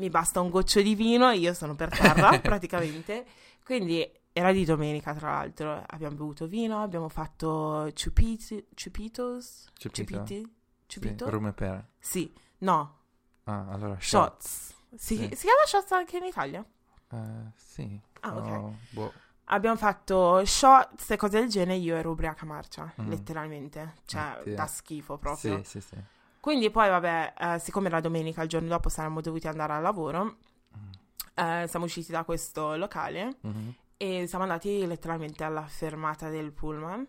mi 0.00 0.08
basta 0.10 0.40
un 0.40 0.50
goccio 0.50 0.82
di 0.82 0.96
vino 0.96 1.30
e 1.30 1.36
io 1.36 1.54
sono 1.54 1.76
per 1.76 1.90
terra 1.96 2.36
praticamente. 2.42 3.24
Quindi 3.64 4.04
era 4.32 4.50
di 4.50 4.64
domenica, 4.64 5.14
tra 5.14 5.30
l'altro. 5.30 5.80
Abbiamo 5.86 6.16
bevuto 6.16 6.48
vino, 6.48 6.82
abbiamo 6.82 7.08
fatto 7.08 7.88
chupiti, 7.94 8.66
chupitos? 8.74 9.66
Chupito? 9.80 10.18
Chupiti? 10.18 10.42
Sì, 10.88 10.98
Chupito? 10.98 11.30
rum 11.30 11.46
e 11.46 11.52
pere. 11.52 11.88
Sì, 12.00 12.34
no, 12.58 12.98
Ah, 13.44 13.66
allora 13.68 13.94
shot. 14.00 14.42
shots. 14.42 14.74
Si, 14.96 15.14
Sì. 15.16 15.22
si 15.36 15.42
chiama 15.46 15.64
shots 15.66 15.92
anche 15.92 16.16
in 16.16 16.24
Italia? 16.24 16.64
Eh, 17.12 17.50
sì. 17.54 18.00
Ah, 18.22 18.36
ok. 18.36 18.48
Oh, 18.50 18.74
boh. 18.90 19.12
Abbiamo 19.52 19.76
fatto 19.76 20.44
shots 20.44 21.10
e 21.10 21.16
cose 21.16 21.40
del 21.40 21.48
genere. 21.48 21.78
Io 21.78 21.96
ero 21.96 22.10
ubriaca 22.12 22.46
marcia, 22.46 22.92
Mm. 23.00 23.08
letteralmente. 23.08 23.94
Cioè, 24.04 24.36
Oddio. 24.40 24.54
da 24.54 24.66
schifo 24.66 25.18
proprio. 25.18 25.58
Sì, 25.64 25.80
sì, 25.80 25.80
sì. 25.80 25.96
Quindi 26.38 26.70
poi, 26.70 26.88
vabbè, 26.88 27.34
eh, 27.36 27.58
siccome 27.58 27.88
era 27.88 28.00
domenica, 28.00 28.42
il 28.42 28.48
giorno 28.48 28.68
dopo 28.68 28.88
saremmo 28.88 29.20
dovuti 29.20 29.48
andare 29.48 29.72
al 29.72 29.82
lavoro, 29.82 30.24
Mm. 30.24 30.90
eh, 31.34 31.66
siamo 31.68 31.84
usciti 31.86 32.12
da 32.12 32.22
questo 32.24 32.76
locale 32.76 33.36
Mhm. 33.40 33.74
e 33.96 34.26
siamo 34.28 34.44
andati 34.44 34.86
letteralmente 34.86 35.42
alla 35.44 35.66
fermata 35.66 36.28
del 36.28 36.52
pullman. 36.52 37.06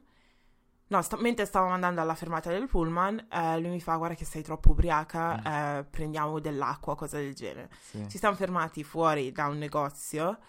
No, 0.87 1.01
sta- 1.03 1.17
mentre 1.17 1.45
stavamo 1.45 1.71
andando 1.73 2.01
alla 2.01 2.15
fermata 2.15 2.49
del 2.49 2.67
pullman, 2.67 3.27
eh, 3.31 3.59
lui 3.59 3.69
mi 3.69 3.79
fa: 3.81 3.95
Guarda, 3.95 4.15
che 4.15 4.25
sei 4.25 4.41
troppo 4.41 4.71
ubriaca, 4.71 5.77
eh, 5.79 5.83
prendiamo 5.85 6.39
dell'acqua, 6.39 6.95
cosa 6.97 7.17
del 7.17 7.33
genere. 7.33 7.69
Sì. 7.79 8.09
Ci 8.09 8.17
siamo 8.17 8.35
fermati 8.35 8.83
fuori 8.83 9.31
da 9.31 9.45
un 9.47 9.57
negozio. 9.59 10.39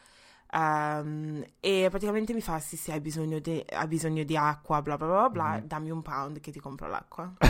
Ehm, 0.53 1.45
e 1.61 1.87
praticamente 1.91 2.33
mi 2.35 2.41
fa: 2.41 2.59
Sì, 2.61 2.77
sì, 2.77 2.91
hai 2.93 3.01
bisogno, 3.01 3.39
di, 3.39 3.65
hai 3.71 3.87
bisogno 3.87 4.23
di 4.25 4.37
acqua, 4.37 4.83
bla 4.83 4.97
bla 4.97 5.07
bla 5.07 5.29
bla. 5.29 5.49
Mhm. 5.59 5.67
Dammi 5.67 5.91
un 5.91 6.03
pound 6.03 6.41
che 6.41 6.53
ti 6.53 6.61
compro 6.61 6.89
l'acqua. 6.89 7.33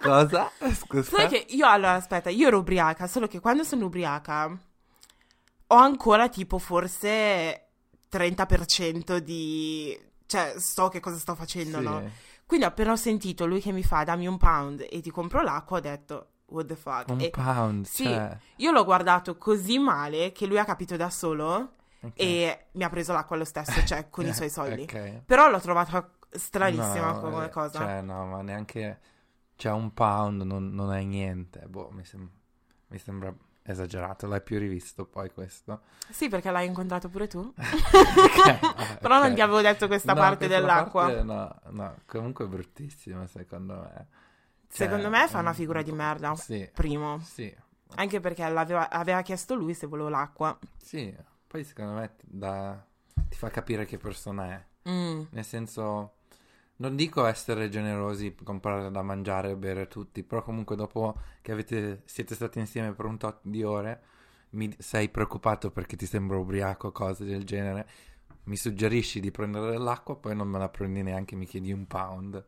Cosa? 0.00 0.50
Scusa. 0.74 1.16
Solo 1.16 1.28
che 1.28 1.44
io, 1.48 1.66
allora, 1.66 1.94
aspetta, 1.94 2.30
io 2.30 2.46
ero 2.48 2.58
ubriaca, 2.58 3.06
solo 3.06 3.26
che 3.26 3.40
quando 3.40 3.64
sono 3.64 3.86
ubriaca 3.86 4.56
ho 5.70 5.74
ancora 5.76 6.28
tipo 6.28 6.58
forse 6.58 7.66
30% 8.10 9.18
di... 9.18 9.98
Cioè, 10.24 10.54
so 10.58 10.88
che 10.88 11.00
cosa 11.00 11.18
sto 11.18 11.34
facendo, 11.34 11.78
Sì. 11.78 11.84
no? 11.84 12.10
Quindi 12.46 12.64
appena 12.64 12.92
ho 12.92 12.96
sentito 12.96 13.44
lui 13.44 13.60
che 13.60 13.72
mi 13.72 13.82
fa 13.82 14.04
dammi 14.04 14.26
un 14.26 14.38
pound 14.38 14.86
e 14.88 15.00
ti 15.02 15.10
compro 15.10 15.42
l'acqua, 15.42 15.76
ho 15.78 15.80
detto 15.80 16.26
what 16.48 16.66
the 16.66 16.76
fuck. 16.76 17.08
Un 17.08 17.20
E 17.20 17.30
pound, 17.30 17.84
sì. 17.86 18.04
cioè. 18.04 18.36
io 18.56 18.70
l'ho 18.70 18.84
guardato 18.84 19.36
così 19.36 19.78
male 19.78 20.32
che 20.32 20.46
lui 20.46 20.58
ha 20.58 20.64
capito 20.64 20.96
da 20.96 21.10
solo 21.10 21.72
ok. 22.00 22.12
e 22.14 22.66
mi 22.72 22.84
ha 22.84 22.88
preso 22.90 23.12
l'acqua 23.12 23.36
lo 23.36 23.44
stesso, 23.44 23.84
cioè 23.84 24.08
con 24.10 24.26
i 24.26 24.32
suoi 24.34 24.50
soldi. 24.50 24.82
Ok. 24.82 25.22
Però 25.26 25.50
l'ho 25.50 25.60
trovata 25.60 26.10
stranissima 26.30 27.12
No, 27.12 27.20
come 27.20 27.44
eh, 27.46 27.50
cosa. 27.50 27.78
Cioè, 27.78 28.00
no, 28.02 28.26
ma 28.26 28.42
neanche... 28.42 29.00
Cioè, 29.56 29.72
un 29.72 29.92
pound 29.92 30.42
non, 30.42 30.70
non 30.72 30.92
è 30.92 31.02
niente. 31.02 31.66
Boh, 31.66 31.90
mi, 31.90 32.04
sem- 32.04 32.30
mi 32.88 32.98
sembra 32.98 33.34
esagerato. 33.64 34.28
L'hai 34.28 34.40
più 34.40 34.56
rivisto 34.58 35.04
poi 35.04 35.32
questo? 35.32 35.80
Sì, 36.10 36.28
perché 36.28 36.50
l'hai 36.52 36.66
incontrato 36.68 37.08
pure 37.08 37.26
tu. 37.26 37.40
Ok, 37.58 38.58
ah, 38.62 38.96
Però 39.00 39.18
non 39.18 39.30
ok. 39.30 39.34
ti 39.34 39.40
avevo 39.40 39.60
detto 39.60 39.88
questa 39.88 40.12
No, 40.12 40.20
parte 40.20 40.46
questa 40.46 40.58
dell'acqua. 40.60 41.02
parte 41.06 41.22
no, 41.24 41.56
no, 41.70 41.94
comunque 42.06 42.44
è 42.44 42.48
bruttissima 42.48 43.26
secondo 43.26 43.74
me. 43.92 44.06
Cioè, 44.70 44.86
Secondo 44.86 45.08
me 45.08 45.26
fa 45.28 45.38
una 45.40 45.52
figura 45.52 45.82
di 45.82 45.92
merda. 45.92 46.34
Sì, 46.36 46.68
Primo. 46.72 47.18
sì, 47.20 47.54
Anche 47.96 48.20
perché 48.20 48.42
aveva 48.42 49.22
chiesto 49.22 49.54
lui 49.54 49.74
se 49.74 49.86
volevo 49.86 50.08
l'acqua. 50.08 50.56
sì. 50.76 51.14
Poi 51.46 51.64
secondo 51.64 51.92
me 51.94 52.14
ti, 52.16 52.26
dà- 52.28 52.84
ti 53.28 53.36
fa 53.38 53.48
capire 53.48 53.86
che 53.86 53.96
persona 53.96 54.50
è. 54.52 54.66
Mm. 54.90 55.22
Nel 55.30 55.44
senso, 55.44 56.16
non 56.76 56.94
dico 56.94 57.24
essere 57.24 57.70
generosi, 57.70 58.34
comprare 58.44 58.90
da 58.90 59.02
mangiare 59.02 59.50
e 59.52 59.56
bere 59.56 59.88
tutti, 59.88 60.22
però 60.22 60.42
comunque 60.42 60.76
dopo 60.76 61.16
che 61.40 61.52
avete, 61.52 62.02
siete 62.04 62.34
stati 62.34 62.58
insieme 62.58 62.92
per 62.92 63.06
un 63.06 63.16
tot 63.16 63.38
di 63.44 63.62
ore, 63.62 64.02
mi, 64.50 64.74
sei 64.78 65.08
preoccupato 65.08 65.70
perché 65.70 65.96
ti 65.96 66.04
sembra 66.06 66.36
ubriaco, 66.36 66.92
cose 66.92 67.24
del 67.24 67.44
genere. 67.44 67.88
mi 68.44 68.56
suggerisci 68.56 69.20
di 69.20 69.30
prendere 69.30 69.70
dell'acqua, 69.70 70.16
poi 70.16 70.34
non 70.36 70.48
me 70.48 70.58
la 70.58 70.68
prendi 70.68 71.02
neanche, 71.02 71.36
mi 71.36 71.46
chiedi 71.46 71.72
un 71.72 71.86
pound. 71.86 72.44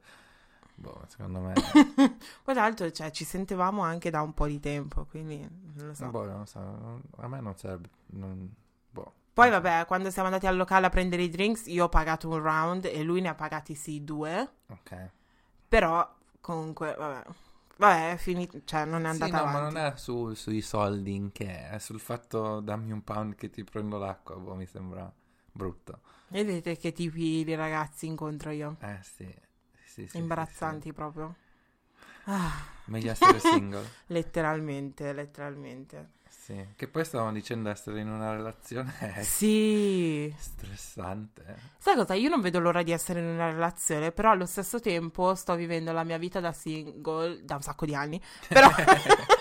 Boh, 0.80 1.04
secondo 1.08 1.40
me... 1.40 1.54
Poi 2.42 2.54
l'altro, 2.54 2.90
cioè, 2.90 3.10
ci 3.10 3.24
sentivamo 3.24 3.82
anche 3.82 4.10
da 4.10 4.22
un 4.22 4.32
po' 4.34 4.46
di 4.46 4.60
tempo, 4.60 5.04
quindi 5.06 5.38
non 5.74 5.86
lo 5.88 5.94
so. 5.94 6.12
boh, 6.12 6.24
non 6.26 6.38
lo 6.40 6.44
so, 6.46 6.58
non- 6.60 7.02
a 7.18 7.28
me 7.28 7.40
non 7.40 7.56
serve... 7.56 7.88
non- 8.06 8.52
boh. 8.90 9.12
Poi 9.32 9.50
vabbè, 9.50 9.86
quando 9.86 10.08
siamo 10.10 10.28
andati 10.28 10.46
al 10.46 10.56
locale 10.56 10.86
a 10.86 10.90
prendere 10.90 11.22
i 11.24 11.28
drinks, 11.30 11.66
io 11.66 11.84
ho 11.84 11.88
pagato 11.88 12.28
un 12.28 12.40
round 12.40 12.84
e 12.84 13.02
lui 13.02 13.20
ne 13.20 13.28
ha 13.28 13.34
pagati 13.34 13.74
sì 13.74 14.04
due. 14.04 14.48
Ok. 14.70 14.92
Però 15.68 16.06
comunque, 16.40 16.94
vabbè. 16.98 17.22
Vabbè, 17.78 18.12
è 18.12 18.16
finito, 18.18 18.60
cioè 18.64 18.84
non 18.84 19.04
è 19.06 19.08
Sì, 19.08 19.08
andata 19.08 19.30
no, 19.30 19.46
ma 19.46 19.58
avanti. 19.58 19.60
non 19.60 19.76
è 19.76 19.94
su- 19.96 20.32
sui 20.34 20.60
soldi 20.62 21.14
in 21.14 21.32
che, 21.32 21.68
è 21.68 21.78
sul 21.78 22.00
fatto 22.00 22.60
dammi 22.60 22.92
un 22.92 23.02
pound 23.04 23.34
che 23.34 23.50
ti 23.50 23.62
prendo 23.64 23.98
l'acqua, 23.98 24.36
boh, 24.36 24.54
mi 24.54 24.66
sembra 24.66 25.12
brutto. 25.52 26.00
Vedete 26.28 26.78
che 26.78 26.92
tipi 26.92 27.44
di 27.44 27.54
ragazzi 27.54 28.06
incontro 28.06 28.48
io? 28.52 28.76
Eh 28.78 28.98
sì, 29.02 29.32
sì, 29.92 30.08
sì, 30.08 30.08
sì, 30.08 30.18
Imbarazzanti 30.18 30.92
proprio. 30.92 31.34
Ah, 32.24 32.50
sì. 32.84 32.90
Meglio 32.90 33.10
essere 33.10 33.38
single. 33.40 33.88
letteralmente, 34.06 35.12
letteralmente. 35.12 36.10
Sì, 36.28 36.64
che 36.76 36.88
poi 36.88 37.04
stavamo 37.04 37.32
dicendo 37.32 37.68
essere 37.68 38.00
in 38.00 38.08
una 38.08 38.32
relazione 38.32 38.92
Sì. 39.22 40.34
stressante. 40.38 41.58
Sai 41.78 41.94
cosa? 41.96 42.14
Io 42.14 42.28
non 42.28 42.40
vedo 42.40 42.58
l'ora 42.60 42.82
di 42.82 42.92
essere 42.92 43.20
in 43.20 43.26
una 43.26 43.50
relazione, 43.50 44.12
però 44.12 44.30
allo 44.30 44.46
stesso 44.46 44.80
tempo 44.80 45.34
sto 45.34 45.54
vivendo 45.54 45.92
la 45.92 46.04
mia 46.04 46.18
vita 46.18 46.40
da 46.40 46.52
single 46.52 47.44
da 47.44 47.56
un 47.56 47.62
sacco 47.62 47.84
di 47.84 47.94
anni. 47.94 48.20
Però, 48.48 48.68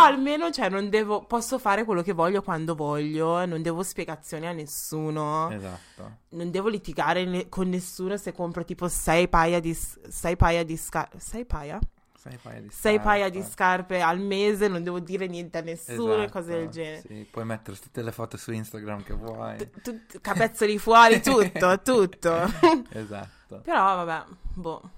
però 0.00 0.04
almeno, 0.14 0.50
cioè, 0.50 0.68
non 0.68 0.88
devo, 0.88 1.22
posso 1.24 1.58
fare 1.58 1.84
quello 1.84 2.02
che 2.02 2.12
voglio 2.12 2.42
quando 2.42 2.74
voglio, 2.74 3.44
non 3.46 3.62
devo 3.62 3.82
spiegazioni 3.82 4.46
a 4.46 4.52
nessuno, 4.52 5.50
Esatto. 5.50 6.16
non 6.30 6.50
devo 6.50 6.68
litigare 6.68 7.24
ne- 7.24 7.48
con 7.48 7.68
nessuno 7.68 8.16
se 8.16 8.32
compro 8.32 8.64
tipo 8.64 8.88
sei 8.88 9.28
paia 9.28 9.60
di, 9.60 9.74
s- 9.74 9.98
sei 10.08 10.36
paia 10.36 10.64
di 10.64 10.76
scarpe. 10.76 11.18
Sei 11.20 11.44
paia? 11.44 11.78
Sei 12.20 12.36
paia 12.42 12.60
di 12.60 12.68
Sei 12.70 12.98
paia 13.00 13.24
scarpe. 13.26 13.38
di 13.38 13.50
scarpe 13.50 14.00
al 14.02 14.18
mese, 14.20 14.66
non 14.68 14.82
devo 14.82 14.98
dire 15.00 15.26
niente 15.28 15.58
a 15.58 15.60
nessuno 15.60 16.14
e 16.14 16.24
Esatto, 16.24 16.32
cose 16.32 16.50
del 16.52 16.68
genere. 16.68 17.00
Sì, 17.06 17.28
puoi 17.30 17.44
mettere 17.44 17.78
tutte 17.78 18.02
le 18.02 18.10
foto 18.12 18.36
su 18.36 18.50
Instagram 18.52 19.02
che 19.04 19.14
vuoi. 19.14 19.56
T- 19.56 19.80
tut- 19.80 20.20
capezzoli 20.20 20.78
fuori, 20.78 21.20
tutto, 21.22 21.80
tutto. 21.80 22.42
esatto. 22.90 23.60
Però 23.62 24.04
vabbè, 24.04 24.24
boh. 24.54 24.90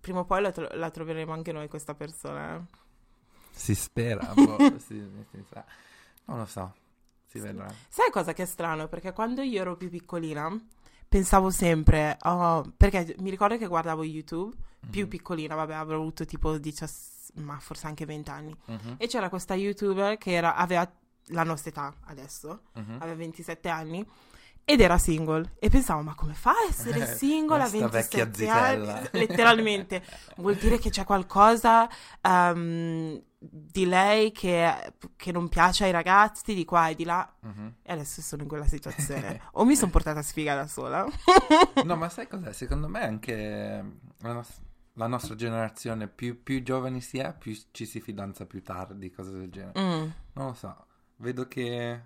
Prima 0.00 0.20
o 0.20 0.24
poi 0.24 0.40
la, 0.40 0.52
tro- 0.52 0.68
la 0.72 0.90
troveremo 0.90 1.32
anche 1.32 1.52
noi 1.52 1.68
questa 1.68 1.94
persona. 1.94 2.64
Eh. 3.56 3.58
Si 3.58 3.74
spera, 3.74 4.32
boh, 4.34 4.56
si- 4.78 5.02
si 5.30 5.44
sa. 5.50 5.64
Non 6.26 6.38
lo 6.38 6.46
so, 6.46 6.74
si 7.26 7.38
vedrà. 7.38 7.72
Sai 7.88 8.10
cosa 8.10 8.32
che 8.32 8.42
è 8.42 8.46
strano? 8.46 8.88
Perché 8.88 9.12
quando 9.12 9.42
io 9.42 9.60
ero 9.60 9.76
più 9.76 9.88
piccolina 9.90 10.48
pensavo 11.08 11.50
sempre, 11.50 12.16
oh, 12.22 12.72
perché 12.76 13.14
mi 13.20 13.30
ricordo 13.30 13.56
che 13.56 13.66
guardavo 13.66 14.02
YouTube, 14.02 14.54
più 14.90 15.02
Mhm. 15.04 15.08
piccolina, 15.08 15.54
vabbè, 15.54 15.74
avrò 15.74 15.96
avuto 15.96 16.24
tipo 16.24 16.58
17, 16.58 17.40
ma 17.40 17.58
forse 17.60 17.86
anche 17.86 18.04
20 18.04 18.30
anni. 18.30 18.56
Mhm, 18.66 18.94
E 18.98 19.06
c'era 19.06 19.28
questa 19.28 19.54
YouTuber 19.54 20.18
che 20.18 20.32
era- 20.32 20.54
aveva 20.56 20.90
la 21.30 21.42
nostra 21.44 21.70
età 21.70 21.94
adesso, 22.06 22.62
mhm. 22.74 22.96
aveva 23.00 23.14
27 23.16 23.68
anni. 23.68 24.06
Ed 24.68 24.80
era 24.80 24.98
single 24.98 25.52
e 25.60 25.68
pensavo, 25.68 26.02
ma 26.02 26.14
come 26.16 26.34
fa 26.34 26.50
a 26.50 26.66
essere 26.68 27.06
single 27.16 27.62
a 27.62 27.66
Eh, 27.66 27.68
Sta 27.68 27.86
vecchia 27.88 28.24
27 28.24 28.48
anni? 28.50 29.08
Letteralmente, 29.12 30.02
vuol 30.38 30.56
dire 30.56 30.78
che 30.78 30.90
c'è 30.90 31.04
qualcosa 31.04 31.88
ehm, 32.20 33.22
di 33.38 33.84
lei 33.86 34.32
che, 34.32 34.94
che 35.14 35.30
non 35.32 35.48
piace 35.48 35.84
ai 35.84 35.90
ragazzi 35.90 36.54
di 36.54 36.64
qua 36.64 36.88
e 36.88 36.94
di 36.94 37.04
là. 37.04 37.30
Mhm. 37.40 37.74
E 37.82 37.92
adesso 37.92 38.22
sono 38.22 38.42
in 38.42 38.48
quella 38.48 38.66
situazione. 38.66 39.40
o 39.52 39.64
mi 39.64 39.76
sono 39.76 39.90
portata 39.90 40.22
sfiga 40.22 40.54
da 40.54 40.66
sola. 40.66 41.06
No, 41.84 41.96
ma 41.96 42.08
sai 42.08 42.26
cos'è? 42.28 42.52
Secondo 42.52 42.88
me 42.88 43.02
anche 43.04 43.84
la, 44.20 44.32
nos- 44.32 44.60
la 44.94 45.06
nostra 45.06 45.34
generazione, 45.34 46.08
più, 46.08 46.42
più 46.42 46.62
giovani 46.62 47.00
si 47.00 47.18
è, 47.18 47.34
più 47.36 47.54
ci 47.72 47.84
si 47.84 48.00
fidanza 48.00 48.46
più 48.46 48.62
tardi, 48.62 49.10
cose 49.10 49.32
del 49.32 49.50
genere. 49.50 49.78
Mm. 49.80 50.08
Non 50.32 50.46
lo 50.46 50.54
so, 50.54 50.86
vedo 51.16 51.46
che 51.46 52.00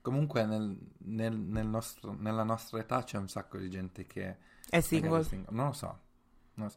comunque 0.00 0.44
nel- 0.46 0.78
nel- 0.98 1.36
nel 1.36 1.66
nostro- 1.66 2.14
nella 2.16 2.44
nostra 2.44 2.78
età 2.78 3.02
c'è 3.02 3.18
un 3.18 3.28
sacco 3.28 3.58
di 3.58 3.68
gente 3.68 4.06
che 4.06 4.36
È 4.70 4.80
single. 4.80 5.24
single. 5.24 5.54
Non 5.54 5.66
lo 5.66 5.72
so. 5.72 5.98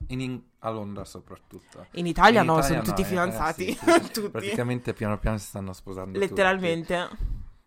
In, 0.08 0.42
a 0.60 0.70
Londra 0.70 1.06
soprattutto. 1.06 1.88
In 1.92 2.06
Italia 2.06 2.42
In 2.42 2.48
no, 2.48 2.58
Italia 2.58 2.68
sono 2.68 2.80
no, 2.80 2.86
tutti 2.86 3.02
eh, 3.02 3.06
eh, 3.06 3.08
fidanzati. 3.08 3.66
sì, 3.74 3.78
sì. 3.78 4.12
tutti. 4.12 4.30
Praticamente 4.30 4.94
piano 4.94 5.18
piano 5.18 5.38
si 5.38 5.48
stanno 5.48 5.74
sposando 5.74 6.14
tutti. 6.20 6.30
Letteralmente. 6.30 7.10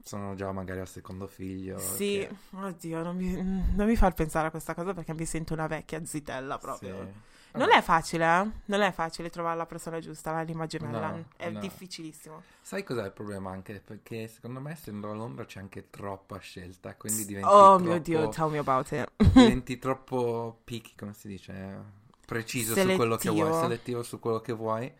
Sono 0.02 0.34
già 0.34 0.52
magari 0.52 0.80
al 0.80 0.88
secondo 0.88 1.26
figlio. 1.26 1.78
Sì, 1.78 2.26
che- 2.28 2.34
oddio, 2.56 3.02
non 3.02 3.16
mi, 3.16 3.34
non 3.34 3.86
mi 3.86 3.96
far 3.96 4.12
pensare 4.12 4.48
a 4.48 4.50
questa 4.50 4.74
cosa 4.74 4.92
perché 4.92 5.14
mi 5.14 5.24
sento 5.24 5.54
una 5.54 5.66
vecchia 5.66 6.04
zitella 6.04 6.58
proprio. 6.58 7.32
Non 7.54 7.70
è 7.70 7.80
facile, 7.82 8.24
eh? 8.24 8.50
Non 8.64 8.80
è 8.80 8.90
facile 8.90 9.30
trovare 9.30 9.56
la 9.56 9.66
persona 9.66 10.00
giusta, 10.00 10.32
l'anima 10.32 10.66
gemella. 10.66 11.10
No, 11.10 11.24
è 11.36 11.50
no. 11.50 11.60
difficilissimo. 11.60 12.42
Sai 12.60 12.82
cos'è 12.82 13.04
il 13.04 13.12
problema 13.12 13.52
anche? 13.52 13.80
Perché 13.84 14.26
secondo 14.26 14.58
me 14.60 14.72
essendo 14.72 15.10
a 15.10 15.14
Londra 15.14 15.44
c'è 15.44 15.60
anche 15.60 15.88
troppa 15.88 16.38
scelta, 16.38 16.96
quindi 16.96 17.24
diventi 17.24 17.48
Oh 17.48 17.76
troppo, 17.76 17.84
mio 17.84 18.00
Dio, 18.00 18.28
tell 18.30 18.50
me 18.50 18.58
about 18.58 18.90
it. 18.90 19.08
diventi 19.32 19.78
troppo 19.78 20.60
picky, 20.64 20.92
come 20.96 21.14
si 21.14 21.28
dice? 21.28 22.02
Preciso 22.26 22.74
su 22.74 22.94
quello 22.96 23.16
che 23.16 23.22
Selettivo. 23.22 23.48
vuoi, 23.48 23.60
selettivo 23.62 24.02
su 24.02 24.18
quello 24.18 24.40
che 24.40 24.52
vuoi 24.52 24.92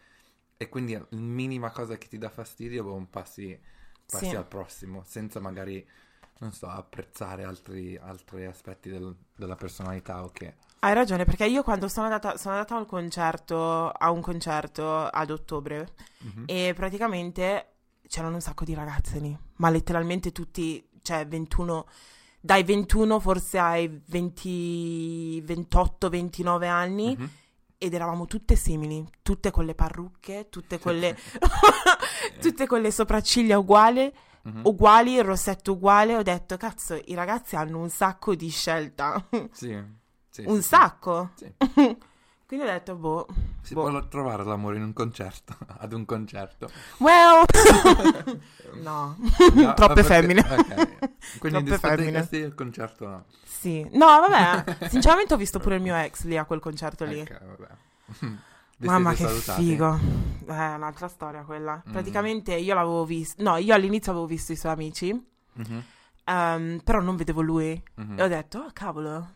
e 0.57 0.69
quindi 0.69 0.93
la 0.93 1.07
minima 1.11 1.71
cosa 1.71 1.97
che 1.97 2.09
ti 2.09 2.19
dà 2.19 2.29
fastidio, 2.31 2.85
boh, 2.85 3.07
passi, 3.11 3.59
passi 4.07 4.29
Sì. 4.29 4.37
al 4.37 4.47
prossimo, 4.47 5.03
senza 5.07 5.41
magari, 5.41 5.87
non 6.39 6.53
so, 6.53 6.69
apprezzare 6.69 7.45
altri, 7.45 7.97
altri 7.97 8.45
aspetti 8.47 8.89
del- 8.91 9.17
della 9.35 9.57
personalità 9.57 10.23
o 10.23 10.31
che... 10.31 10.57
Hai 10.81 10.93
ragione, 10.93 11.25
perché 11.25 11.47
io 11.47 11.63
quando 11.63 11.89
sono 11.89 12.07
andata, 12.07 12.37
sono 12.37 12.55
andata 12.55 12.75
a 12.75 12.79
un 12.79 12.87
concerto, 12.87 13.89
a 13.91 14.11
un 14.11 14.21
concerto 14.21 15.05
ad 15.07 15.31
ottobre 15.31 15.95
Mhm. 16.19 16.43
e 16.47 16.73
praticamente 16.77 17.69
c'erano 18.07 18.35
un 18.35 18.41
sacco 18.43 18.65
di 18.65 18.75
ragazze 18.75 19.19
lì, 19.19 19.37
ma 19.57 19.71
letteralmente 19.71 20.31
tutti, 20.31 20.87
cioè 21.03 21.27
21, 21.27 21.87
dai 22.45 22.63
21 22.63 23.21
forse 23.21 23.59
ai 23.59 24.03
20, 24.07 25.41
28, 25.41 26.11
29 26.11 26.69
anni 26.69 27.17
Mhm. 27.19 27.29
ed 27.79 27.95
eravamo 27.95 28.27
tutte 28.27 28.55
simili, 28.55 29.03
tutte 29.23 29.51
con 29.51 29.65
le 29.65 29.75
parrucche, 29.75 30.49
tutte 30.51 30.79
con 30.79 30.95
le, 30.99 31.17
tutte 32.41 32.67
con 32.67 32.83
le 32.83 32.91
sopracciglia 32.91 33.57
uguali, 33.59 34.13
Mhm. 34.43 34.61
uguali, 34.65 35.15
il 35.15 35.25
rossetto 35.25 35.73
uguale. 35.73 36.17
Ho 36.17 36.23
detto, 36.23 36.59
cazzo, 36.59 37.01
i 37.07 37.15
ragazzi 37.15 37.57
hanno 37.57 37.79
un 37.79 37.89
sacco 37.89 38.35
di 38.35 38.51
scelta, 38.51 39.27
Sì, 39.53 39.83
sì, 40.29 40.43
un 40.45 40.61
sì. 40.61 40.69
sacco. 40.69 41.31
Sì. 41.37 41.51
Quindi 42.47 42.67
ho 42.67 42.71
detto, 42.71 42.95
boh, 42.95 43.27
Si 43.63 43.75
boh. 43.75 43.89
può 43.89 44.09
trovare 44.09 44.45
l'amore 44.45 44.77
in 44.77 44.83
un 44.83 44.93
concerto, 44.93 45.57
ad 45.79 45.93
un 45.93 46.05
concerto. 46.05 46.69
well, 46.99 47.45
no, 48.83 49.17
No, 49.55 49.73
troppe 49.75 50.03
femmine. 50.05 50.41
ok. 50.41 51.39
Quindi 51.39 51.59
in 51.59 51.65
Troppe 51.65 51.79
femmine. 51.79 52.27
sì, 52.27 52.37
il 52.37 52.55
concerto 52.55 53.07
no. 53.09 53.25
Sì, 53.45 53.87
no, 53.93 54.07
vabbè, 54.29 54.89
sinceramente 54.89 55.33
ho 55.35 55.37
visto 55.39 55.59
pure 55.59 55.77
il 55.77 55.83
mio 55.83 55.95
ex 55.97 56.25
lì 56.25 56.37
a 56.37 56.45
quel 56.45 56.61
concerto 56.61 57.05
lì. 57.05 57.21
Ok, 57.21 57.41
vabbè. 57.45 57.69
Vi 58.77 58.87
Mamma 58.89 59.15
che 59.15 59.25
salutati? 59.25 59.63
figo. 59.63 59.99
È 60.47 60.51
un'altra 60.75 61.09
storia 61.09 61.43
quella. 61.45 61.83
Mm. 61.89 61.93
Praticamente 61.93 62.55
io 62.55 62.75
l'avevo 62.75 63.05
visto. 63.07 63.43
No, 63.43 63.57
io 63.57 63.73
all'inizio 63.73 64.11
avevo 64.13 64.27
visto 64.27 64.53
i 64.53 64.57
suoi 64.57 64.73
amici. 64.73 65.27
Mhm, 65.53 65.83
ehm, 66.25 66.81
però 66.85 67.01
non 67.01 67.17
vedevo 67.17 67.41
lui. 67.41 67.81
mhm. 67.95 68.19
E 68.19 68.23
ho 68.23 68.29
detto, 68.29 68.59
oh 68.59 68.71
cavolo. 68.75 69.31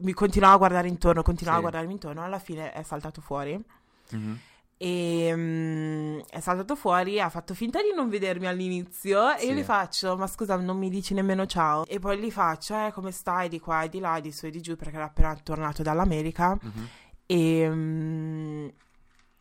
Mi 0.00 0.12
continuava 0.12 0.54
a 0.54 0.58
guardare 0.58 0.88
intorno, 0.88 1.22
continuava 1.22 1.60
Sì. 1.60 1.66
a 1.66 1.68
guardarmi 1.70 1.94
intorno. 1.94 2.22
Alla 2.22 2.38
fine 2.38 2.72
è 2.72 2.82
saltato 2.82 3.20
fuori. 3.20 3.62
Mhm. 4.10 4.38
E 4.82 5.32
mm, 5.36 6.18
è 6.30 6.40
saltato 6.40 6.74
fuori, 6.74 7.20
ha 7.20 7.28
fatto 7.28 7.52
finta 7.54 7.82
di 7.82 7.92
non 7.94 8.08
vedermi 8.08 8.46
all'inizio. 8.46 9.34
E 9.36 9.44
io 9.44 9.52
Sì. 9.52 9.58
gli 9.58 9.62
faccio, 9.62 10.16
ma 10.16 10.26
scusa, 10.26 10.56
non 10.56 10.78
mi 10.78 10.88
dici 10.88 11.12
nemmeno 11.12 11.44
ciao. 11.46 11.84
E 11.86 11.98
poi 11.98 12.18
gli 12.18 12.30
faccio, 12.30 12.74
eh, 12.86 12.90
come 12.92 13.10
stai? 13.12 13.48
Di 13.50 13.60
qua 13.60 13.82
e 13.82 13.88
di 13.90 13.98
là, 13.98 14.20
di 14.20 14.32
su 14.32 14.46
e 14.46 14.50
di 14.50 14.62
giù, 14.62 14.76
perché 14.76 14.96
era 14.96 15.04
appena 15.04 15.34
tornato 15.42 15.82
dall'America. 15.82 16.56
Mhm. 16.60 16.88
E, 17.26 17.68
mm, 17.68 18.68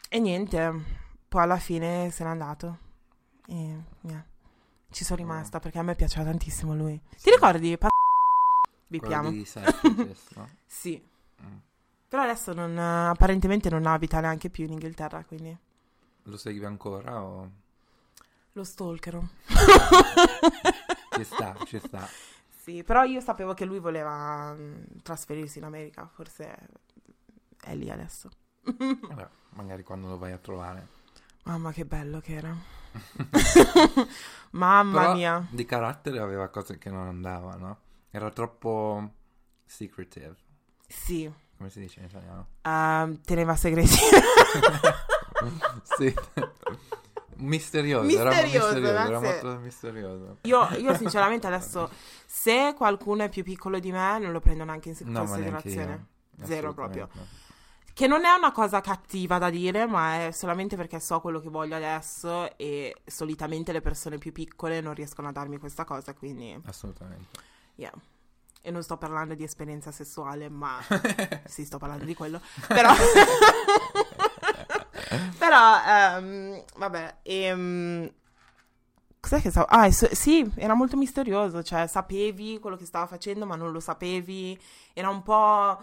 e 0.09 0.19
niente, 0.19 0.73
poi 1.29 1.41
alla 1.43 1.57
fine 1.57 2.09
se 2.11 2.23
n'è 2.25 2.29
andato. 2.31 2.77
E 3.47 3.53
niente. 4.01 4.27
Ci 4.91 5.03
sono 5.05 5.21
Oh. 5.21 5.23
rimasta 5.23 5.59
perché 5.59 5.79
a 5.79 5.83
me 5.83 5.95
piaceva 5.95 6.25
tantissimo 6.25 6.73
lui. 6.75 6.99
Sì. 7.15 7.23
Ti 7.25 7.29
ricordi? 7.31 7.77
Pa- 7.77 7.87
Quello 8.89 9.03
Bippiamo. 9.03 9.29
di 9.29 9.45
Selfridges, 9.45 10.29
no? 10.35 10.49
Sì. 10.65 11.07
Mm. 11.43 11.57
Però 12.07 12.23
adesso 12.23 12.53
non, 12.53 12.75
apparentemente 12.77 13.69
non 13.69 13.85
abita 13.85 14.19
neanche 14.19 14.49
più 14.49 14.65
in 14.65 14.71
Inghilterra, 14.71 15.23
quindi 15.23 15.55
Lo 16.23 16.37
segui 16.37 16.65
ancora 16.65 17.21
o... 17.23 17.49
lo 18.53 18.63
stalkero. 18.63 19.29
Ci 21.11 21.23
sta, 21.23 21.55
ci 21.65 21.79
sta. 21.79 22.07
Sì, 22.61 22.83
però 22.83 23.03
io 23.03 23.19
sapevo 23.19 23.53
che 23.55 23.65
lui 23.65 23.79
voleva 23.79 24.53
mm, 24.53 24.83
trasferirsi 25.01 25.57
in 25.57 25.63
America, 25.63 26.07
forse 26.13 26.55
è 27.63 27.73
lì 27.73 27.89
adesso. 27.89 28.29
Vabbè, 28.61 29.27
magari 29.51 29.81
quando 29.81 30.07
lo 30.09 30.17
vai 30.19 30.33
a 30.33 30.37
trovare. 30.37 30.87
Mamma 31.45 31.71
che 31.71 31.85
bello 31.85 32.19
che 32.19 32.33
era. 32.33 32.55
Mamma 34.51 34.99
Però 34.99 35.13
mia. 35.15 35.47
di 35.49 35.65
carattere 35.65 36.19
aveva 36.19 36.49
cose 36.49 36.77
che 36.77 36.91
non 36.91 37.07
andavano. 37.07 37.77
Era 38.11 38.29
troppo 38.31 39.13
secretive. 39.65 40.35
Sì, 40.87 41.31
Come 41.57 41.69
si 41.69 41.79
dice 41.79 41.99
in 41.99 42.05
italiano? 42.07 42.47
ehm, 42.63 43.21
teneva 43.21 43.55
segreti. 43.55 43.95
sì. 45.97 46.13
misterioso. 47.35 48.09
era 48.19 48.29
Misterioso. 48.29 48.77
Era 48.77 49.19
molto 49.19 49.59
misterioso. 49.59 50.37
Io, 50.43 50.67
io 50.77 50.95
sinceramente 50.95 51.47
adesso, 51.47 51.89
se 52.25 52.73
qualcuno 52.75 53.23
è 53.23 53.29
più 53.29 53.43
piccolo 53.43 53.79
di 53.79 53.91
me, 53.91 54.19
non 54.19 54.31
lo 54.31 54.39
prendo 54.39 54.63
neanche 54.63 54.89
in 54.89 54.95
No, 55.11 55.19
considerazione. 55.19 56.07
io. 56.37 56.45
Zero 56.45 56.73
proprio. 56.73 57.09
Che 57.93 58.07
non 58.07 58.23
è 58.23 58.33
una 58.33 58.51
cosa 58.53 58.79
cattiva 58.79 59.37
da 59.39 59.49
dire, 59.49 59.85
ma 59.85 60.25
è 60.27 60.31
solamente 60.31 60.77
perché 60.77 60.99
so 61.01 61.19
quello 61.19 61.41
che 61.41 61.49
voglio 61.49 61.75
adesso 61.75 62.55
e 62.57 62.95
solitamente 63.05 63.73
le 63.73 63.81
persone 63.81 64.17
più 64.17 64.31
piccole 64.31 64.79
non 64.79 64.93
riescono 64.93 65.27
a 65.27 65.31
darmi 65.33 65.57
questa 65.57 65.83
cosa, 65.83 66.13
quindi 66.13 66.57
Assolutamente. 66.65 67.47
Yeah. 67.79 67.93
E 68.61 68.71
non 68.71 68.83
sto 68.83 68.97
parlando 68.97 69.35
di 69.35 69.43
esperienza 69.43 69.91
sessuale, 69.91 70.49
ma 70.49 70.77
sì, 71.47 71.63
sto 71.63 71.77
parlando 71.77 72.03
di 72.03 72.13
quello. 72.13 72.41
Però, 72.67 72.91
però 75.37 75.77
ehm, 75.87 76.63
vabbè, 76.75 77.15
ehm, 77.23 78.11
cos'è 79.19 79.41
che 79.41 79.49
stavo... 79.49 79.65
Ah, 79.69 79.89
so- 79.91 80.13
sì, 80.13 80.49
era 80.55 80.73
molto 80.73 80.97
misterioso, 80.97 81.63
cioè 81.63 81.87
sapevi 81.87 82.59
quello 82.59 82.75
che 82.75 82.85
stava 82.85 83.07
facendo, 83.07 83.45
ma 83.45 83.55
non 83.55 83.71
lo 83.71 83.79
sapevi. 83.79 84.59
Era 84.93 85.09
un 85.09 85.23
po' 85.23 85.81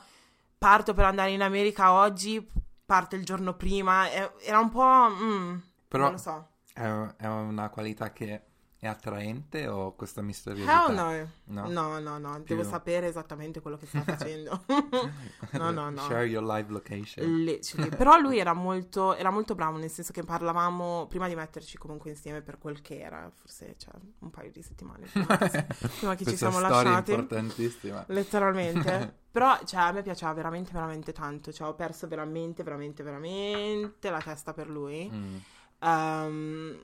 parto 0.58 0.92
per 0.92 1.06
andare 1.06 1.30
in 1.30 1.42
America 1.42 1.92
oggi, 1.92 2.46
parte 2.84 3.16
il 3.16 3.24
giorno 3.24 3.54
prima, 3.54 4.10
e- 4.10 4.32
era 4.42 4.58
un 4.58 4.68
po'... 4.68 5.08
mm, 5.10 5.56
Però 5.88 6.02
non 6.04 6.12
lo 6.12 6.18
so. 6.18 6.48
è 6.74 7.26
una 7.26 7.70
qualità 7.70 8.12
che 8.12 8.42
è 8.78 8.86
attraente 8.86 9.66
o 9.66 9.94
questa 9.94 10.20
misteriosità? 10.20 10.86
Hell 10.86 10.94
no. 10.94 11.30
No? 11.44 11.68
No, 11.68 11.98
no, 11.98 12.18
no, 12.18 12.42
Più- 12.42 12.54
devo 12.56 12.68
sapere 12.68 13.06
esattamente 13.06 13.60
quello 13.60 13.78
che 13.78 13.86
sta 13.86 14.02
facendo. 14.04 14.64
no, 15.52 15.70
no, 15.70 15.90
no. 15.90 16.02
Share 16.02 16.26
your 16.26 16.44
live 16.44 16.70
location. 16.70 17.42
Literally. 17.42 17.96
Però 17.96 18.18
lui 18.18 18.38
era 18.38 18.52
molto, 18.52 19.14
era 19.14 19.30
molto 19.30 19.54
bravo, 19.54 19.78
nel 19.78 19.90
senso 19.90 20.12
che 20.12 20.22
parlavamo 20.22 21.06
prima 21.06 21.26
di 21.26 21.34
metterci 21.34 21.78
comunque 21.78 22.10
insieme 22.10 22.42
per 22.42 22.58
quel 22.58 22.82
che 22.82 23.00
era, 23.00 23.30
forse 23.34 23.76
cioè, 23.78 23.94
un 24.18 24.30
paio 24.30 24.50
di 24.50 24.62
settimane 24.62 25.06
prima 25.06 25.36
che, 25.38 25.66
prima 25.98 26.14
che 26.14 26.24
ci 26.26 26.36
siamo 26.36 26.60
lasciati. 26.60 27.12
importantissima. 27.12 28.04
Letteralmente. 28.08 29.24
Però, 29.30 29.58
cioè, 29.64 29.80
a 29.80 29.92
me 29.92 30.02
piaceva 30.02 30.32
veramente, 30.32 30.72
veramente 30.72 31.12
tanto. 31.12 31.52
Cioè, 31.52 31.68
ho 31.68 31.74
perso 31.74 32.08
veramente, 32.08 32.62
veramente, 32.62 33.02
veramente 33.02 34.10
la 34.10 34.20
testa 34.20 34.52
per 34.52 34.68
lui. 34.68 35.10
Mm. 35.12 35.36
Ehm, 35.80 36.78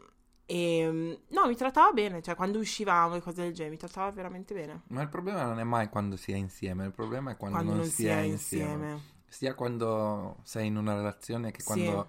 e 0.55 1.18
no, 1.28 1.46
mi 1.46 1.57
trattava 1.57 1.92
bene. 1.92 2.20
Cioè, 2.20 2.34
quando 2.34 2.59
uscivamo 2.59 3.14
e 3.14 3.20
cose 3.22 3.42
del 3.42 3.53
genere, 3.55 3.70
mi 3.74 3.78
trattava 3.78 4.11
veramente 4.11 4.53
bene. 4.53 4.82
Ma 4.88 5.00
il 5.03 5.09
problema 5.09 5.44
non 5.44 5.59
è 5.59 5.64
mai 5.64 5.88
quando 5.88 6.16
si 6.16 6.30
è 6.32 6.36
insieme, 6.36 6.84
il 6.84 6.92
problema 6.92 7.30
è 7.30 7.36
quando, 7.36 7.57
Quando 7.59 7.74
non, 7.76 7.84
si 7.86 8.07
è 8.07 8.18
insieme. 8.20 9.11
Sia 9.26 9.55
quando 9.55 10.40
sei 10.42 10.66
in 10.66 10.76
una 10.76 10.94
relazione 10.94 11.50
che 11.53 11.61
Sì. 11.61 11.66
quando 11.66 12.09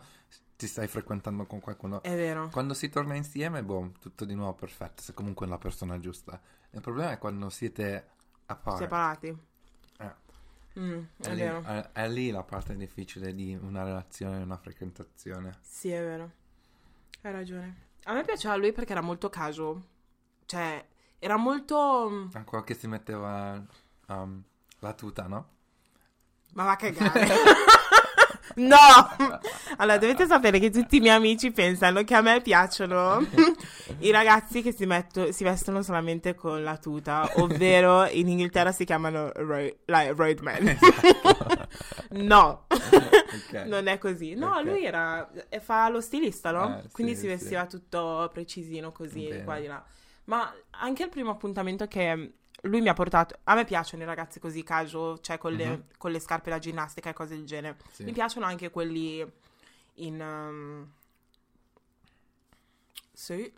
ti 0.57 0.67
stai 0.67 0.87
frequentando 0.87 1.45
con 1.45 1.61
qualcuno. 1.61 2.01
È 2.03 2.13
vero. 2.15 2.49
Quando 2.49 2.73
si 2.73 2.89
torna 2.89 3.15
insieme, 3.15 3.63
boh, 3.63 3.93
tutto 3.99 4.25
di 4.25 4.35
nuovo 4.35 4.53
perfetto, 4.55 5.01
se 5.01 5.13
comunque 5.13 5.45
è 5.45 5.49
la 5.49 5.57
persona 5.57 5.97
giusta. 5.99 6.39
Il 6.71 6.81
problema 6.81 7.11
è 7.11 7.17
quando 7.17 7.49
siete 7.49 8.07
apart. 8.47 8.77
Separati. 8.79 9.27
Eh. 9.99 10.13
Mm, 10.79 11.03
È, 11.17 11.27
è 11.27 11.33
lì, 11.33 11.39
vero. 11.39 11.61
è- 11.63 11.89
è 11.93 12.09
lì 12.09 12.29
la 12.29 12.43
parte 12.43 12.75
difficile 12.75 13.33
di 13.33 13.55
una 13.61 13.83
relazione, 13.83 14.41
una 14.43 14.57
frequentazione. 14.57 15.59
Sì, 15.61 15.91
è 15.91 16.01
vero. 16.01 16.31
Hai 17.21 17.31
ragione. 17.31 17.91
A 18.05 18.13
me 18.13 18.23
piaceva 18.23 18.55
lui 18.55 18.71
perché 18.71 18.91
era 18.91 19.01
molto 19.01 19.29
casual. 19.29 19.81
Cioè, 20.45 20.85
era 21.19 21.37
molto... 21.37 22.07
mm, 22.09 22.27
Ancora 22.33 22.63
che 22.63 22.73
si 22.73 22.87
metteva 22.87 23.61
um, 24.07 24.41
la 24.79 24.93
tuta, 24.93 25.27
no? 25.27 25.47
Ma 26.53 26.63
va 26.65 26.71
a 26.71 26.75
cagare. 26.75 27.27
no! 28.55 28.77
Allora, 29.77 29.97
dovete 29.97 30.27
sapere 30.27 30.59
che 30.59 30.69
tutti 30.69 30.97
i 30.97 30.99
miei 30.99 31.15
amici 31.15 31.51
pensano 31.51 32.03
che 32.03 32.13
a 32.13 32.21
me 32.21 32.41
piacciono 32.41 33.25
i 33.99 34.11
ragazzi 34.11 34.61
che 34.61 34.71
si, 34.71 34.85
metto- 34.85 35.31
si 35.31 35.43
vestono 35.43 35.81
solamente 35.81 36.35
con 36.35 36.63
la 36.63 36.77
tuta, 36.77 37.27
ovvero 37.37 38.05
in 38.07 38.27
Inghilterra 38.29 38.71
si 38.71 38.85
chiamano 38.85 39.31
ro- 39.33 39.55
like, 39.85 40.13
roadman. 40.15 40.77
no, 42.11 42.65
Ok. 42.69 43.63
non 43.65 43.87
è 43.87 43.97
così. 43.97 44.35
No, 44.35 44.57
Ok. 44.57 44.63
lui 44.65 44.85
era, 44.85 45.29
fa 45.61 45.89
lo 45.89 46.01
stilista, 46.01 46.51
no? 46.51 46.81
Sì, 46.83 46.89
Quindi 46.91 47.15
si 47.15 47.21
sì. 47.21 47.27
vestiva 47.27 47.65
tutto 47.65 48.29
precisino 48.31 48.91
così, 48.91 49.27
Bene. 49.27 49.43
qua 49.43 49.59
di 49.59 49.67
là. 49.67 49.83
Ma 50.25 50.53
anche 50.71 51.03
il 51.03 51.09
primo 51.09 51.31
appuntamento 51.31 51.87
che 51.87 52.33
lui 52.65 52.81
mi 52.81 52.89
ha 52.89 52.93
portato, 52.93 53.39
a 53.43 53.55
me 53.55 53.65
piacciono 53.65 54.03
i 54.03 54.05
ragazzi 54.05 54.39
così 54.39 54.63
casual, 54.63 55.19
cioè 55.21 55.37
con 55.37 55.53
le, 55.53 55.67
Mhm. 55.69 55.83
con 55.97 56.11
le 56.11 56.19
scarpe 56.19 56.49
da 56.49 56.59
ginnastica 56.59 57.09
e 57.09 57.13
cose 57.13 57.35
del 57.35 57.45
genere. 57.45 57.77
Sì. 57.91 58.03
Mi 58.03 58.11
piacciono 58.13 58.45
anche 58.45 58.69
quelli 58.69 59.25
in... 59.95 60.19
um, 60.21 60.91
sì, 63.11 63.51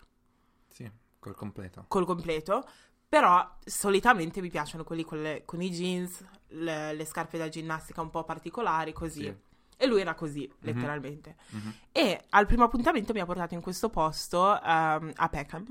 Sì, 0.67 0.89
col 1.19 1.35
completo. 1.35 1.85
col 1.87 2.05
completo. 2.05 2.67
Però 3.07 3.57
solitamente 3.63 4.41
mi 4.41 4.49
piacciono 4.49 4.83
quelli 4.83 5.03
con, 5.05 5.21
le- 5.21 5.43
con 5.45 5.61
i 5.61 5.69
jeans, 5.69 6.25
le, 6.47 6.93
le 6.93 7.05
scarpe 7.05 7.37
da 7.37 7.47
ginnastica 7.47 8.01
un 8.01 8.09
po' 8.09 8.23
particolari, 8.23 8.91
così. 8.93 9.21
Sì. 9.23 9.35
E 9.77 9.85
lui 9.87 10.01
era 10.01 10.15
così, 10.15 10.51
letteralmente. 10.59 11.35
Mhm. 11.49 11.73
E 11.91 12.25
al 12.31 12.45
primo 12.47 12.63
appuntamento 12.63 13.13
mi 13.13 13.19
ha 13.19 13.25
portato 13.25 13.53
in 13.53 13.61
questo 13.61 13.89
posto 13.89 14.59
ehm, 14.61 15.11
a 15.15 15.29
Peckham. 15.29 15.65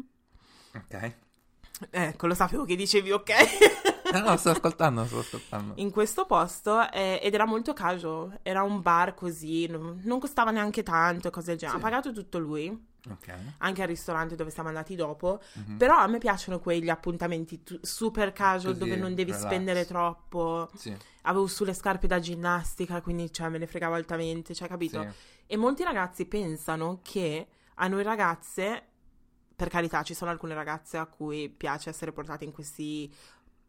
Ok. 0.74 1.16
Ecco, 1.90 2.26
lo 2.26 2.34
sapevo 2.34 2.64
che 2.64 2.76
dicevi 2.76 3.10
ok. 3.12 3.32
No, 4.12 4.20
no, 4.20 4.36
sto 4.36 4.50
ascoltando, 4.50 5.04
sto 5.06 5.18
ascoltando. 5.18 5.72
in 5.76 5.90
questo 5.90 6.24
posto 6.26 6.88
eh, 6.92 7.18
ed 7.22 7.34
era 7.34 7.46
molto 7.46 7.72
casual. 7.72 8.38
Era 8.42 8.62
un 8.62 8.80
bar 8.80 9.14
così, 9.14 9.66
non, 9.66 10.00
non 10.04 10.20
costava 10.20 10.50
neanche 10.50 10.82
tanto, 10.82 11.30
cose 11.30 11.46
del 11.48 11.58
genere. 11.58 11.78
Sì. 11.78 11.84
Ha 11.84 11.88
pagato 11.88 12.12
tutto 12.12 12.38
lui, 12.38 12.68
Ok. 13.10 13.34
anche 13.58 13.82
al 13.82 13.88
ristorante 13.88 14.36
dove 14.36 14.50
siamo 14.50 14.68
andati 14.68 14.94
dopo. 14.94 15.40
Mhm. 15.54 15.76
Però 15.78 15.96
a 15.96 16.06
me 16.06 16.18
piacciono 16.18 16.60
quegli 16.60 16.88
appuntamenti 16.90 17.62
tu- 17.64 17.78
super 17.82 18.32
casual 18.32 18.74
Così, 18.74 18.84
dove 18.84 18.96
non 19.00 19.14
devi 19.14 19.32
relax. 19.32 19.46
spendere 19.46 19.84
troppo. 19.84 20.70
Sì, 20.76 20.94
Avevo 21.22 21.46
sulle 21.46 21.74
scarpe 21.74 22.06
da 22.06 22.20
ginnastica, 22.20 23.00
quindi 23.00 23.32
cioè, 23.32 23.48
me 23.48 23.58
ne 23.58 23.66
fregavo 23.66 23.94
altamente, 23.94 24.54
cioè, 24.54 24.68
capito? 24.68 25.00
sì. 25.02 25.08
E 25.46 25.56
molti 25.56 25.82
ragazzi 25.82 26.26
pensano 26.26 27.00
che 27.02 27.46
a 27.74 27.88
noi 27.88 28.02
ragazze, 28.02 28.82
per 29.56 29.68
carità, 29.68 30.02
ci 30.02 30.14
sono 30.14 30.30
alcune 30.30 30.54
ragazze 30.54 30.96
a 30.96 31.06
cui 31.06 31.48
piace 31.48 31.90
essere 31.90 32.12
portate 32.12 32.44
in 32.44 32.52
questi 32.52 33.12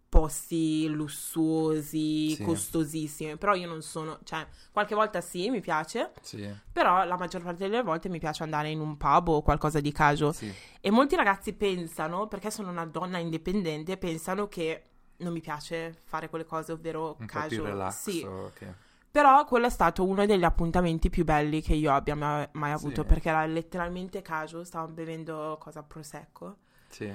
posti 0.07 0.87
lussuosi, 0.87 2.35
Sì. 2.35 2.43
costosissimi, 2.43 3.37
però 3.37 3.53
io 3.53 3.67
non 3.67 3.81
sono, 3.81 4.19
cioè, 4.23 4.47
qualche 4.71 4.95
volta 4.95 5.19
sì, 5.19 5.49
mi 5.49 5.59
piace, 5.59 6.11
Sì, 6.21 6.49
però 6.71 7.03
la 7.03 7.17
maggior 7.17 7.41
parte 7.43 7.67
delle 7.67 7.83
volte 7.83 8.07
mi 8.07 8.19
piace 8.19 8.43
andare 8.43 8.69
in 8.69 8.79
un 8.79 8.95
pub 8.97 9.27
o 9.27 9.41
qualcosa 9.41 9.79
di 9.81 9.91
casual. 9.91 10.33
sì. 10.33 10.53
E 10.79 10.89
molti 10.89 11.15
ragazzi 11.15 11.53
pensano, 11.53 12.27
perché 12.27 12.49
sono 12.49 12.69
una 12.69 12.85
donna 12.85 13.17
indipendente, 13.17 13.97
pensano 13.97 14.47
che 14.47 14.83
non 15.17 15.33
mi 15.33 15.41
piace 15.41 15.97
fare 16.05 16.29
quelle 16.29 16.45
cose, 16.45 16.71
ovvero 16.71 17.15
Un 17.19 17.25
po' 17.25 17.25
casual. 17.25 17.47
più 17.49 17.63
relax. 17.63 18.09
Sì, 18.09 18.21
ok. 18.23 18.73
Però 19.15 19.45
quello 19.45 19.67
è 19.67 19.69
stato 19.69 20.03
uno 20.03 20.25
degli 20.25 20.43
appuntamenti 20.43 21.09
più 21.09 21.23
belli 21.23 21.61
che 21.61 21.73
io 21.73 21.93
abbia 21.93 22.15
ma- 22.17 22.45
mai 22.51 22.73
avuto, 22.73 23.03
Sì. 23.03 23.07
perché 23.07 23.29
era 23.29 23.45
letteralmente 23.45 24.21
casual, 24.21 24.65
stavamo 24.65 24.91
bevendo 24.91 25.55
cosa 25.57 25.81
prosecco 25.83 26.57
Sì, 26.89 27.09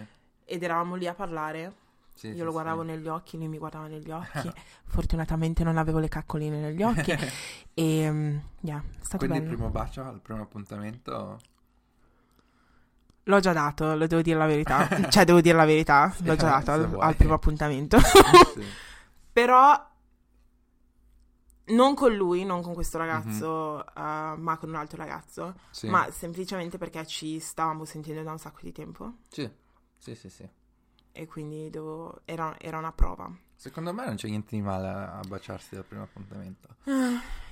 ed 0.46 0.62
eravamo 0.62 0.94
lì 0.94 1.06
a 1.06 1.12
parlare. 1.12 1.74
sì, 2.14 2.28
Io 2.28 2.36
sì, 2.36 2.40
lo 2.40 2.52
guardavo 2.52 2.80
negli 2.80 3.06
occhi, 3.06 3.36
lui 3.36 3.48
mi 3.48 3.58
guardava 3.58 3.86
negli 3.86 4.10
occhi. 4.10 4.50
Fortunatamente 4.86 5.62
non 5.62 5.76
avevo 5.76 5.98
le 5.98 6.08
caccoline 6.08 6.58
negli 6.58 6.82
occhi. 6.82 7.12
e 7.74 8.10
mm, 8.10 8.36
yeah, 8.60 8.78
è 8.82 9.04
stato 9.04 9.18
Quindi 9.26 9.36
il 9.36 9.42
bello. 9.44 9.54
primo 9.56 9.68
bacio 9.68 10.02
al 10.02 10.20
primo 10.22 10.40
appuntamento... 10.40 11.38
L'ho 13.24 13.40
già 13.40 13.52
dato, 13.52 13.94
lo 13.94 14.06
devo 14.06 14.22
dire 14.22 14.38
la 14.38 14.46
verità. 14.46 14.88
cioè, 15.10 15.26
devo 15.26 15.42
dire 15.42 15.54
la 15.54 15.66
verità, 15.66 16.10
l'ho 16.22 16.34
già 16.34 16.48
dato 16.48 16.70
al, 16.72 16.96
al 16.98 17.14
primo 17.14 17.34
appuntamento. 17.34 17.98
Però 19.32 19.88
non 21.70 21.94
con 21.94 22.14
lui, 22.14 22.44
non 22.44 22.62
con 22.62 22.74
questo 22.74 22.98
ragazzo, 22.98 23.84
uh, 23.94 24.00
ma 24.36 24.56
con 24.58 24.68
un 24.68 24.76
altro 24.76 24.96
ragazzo. 24.98 25.54
Sì. 25.70 25.88
Ma 25.88 26.10
semplicemente 26.10 26.78
perché 26.78 27.06
ci 27.06 27.38
stavamo 27.38 27.84
sentendo 27.84 28.22
da 28.22 28.32
un 28.32 28.38
sacco 28.38 28.60
di 28.62 28.72
tempo. 28.72 29.14
Sì, 29.28 29.50
sì, 29.98 30.14
sì, 30.14 30.28
sì. 30.28 30.48
E 31.12 31.26
quindi 31.26 31.70
dovevo- 31.70 32.20
era, 32.24 32.54
era 32.58 32.78
una 32.78 32.92
prova. 32.92 33.30
Secondo 33.60 33.92
me 33.92 34.06
non 34.06 34.14
c'è 34.14 34.26
niente 34.26 34.56
di 34.56 34.62
male 34.62 34.88
a 34.88 35.20
baciarsi 35.28 35.76
al 35.76 35.84
primo 35.84 36.04
appuntamento. 36.04 36.76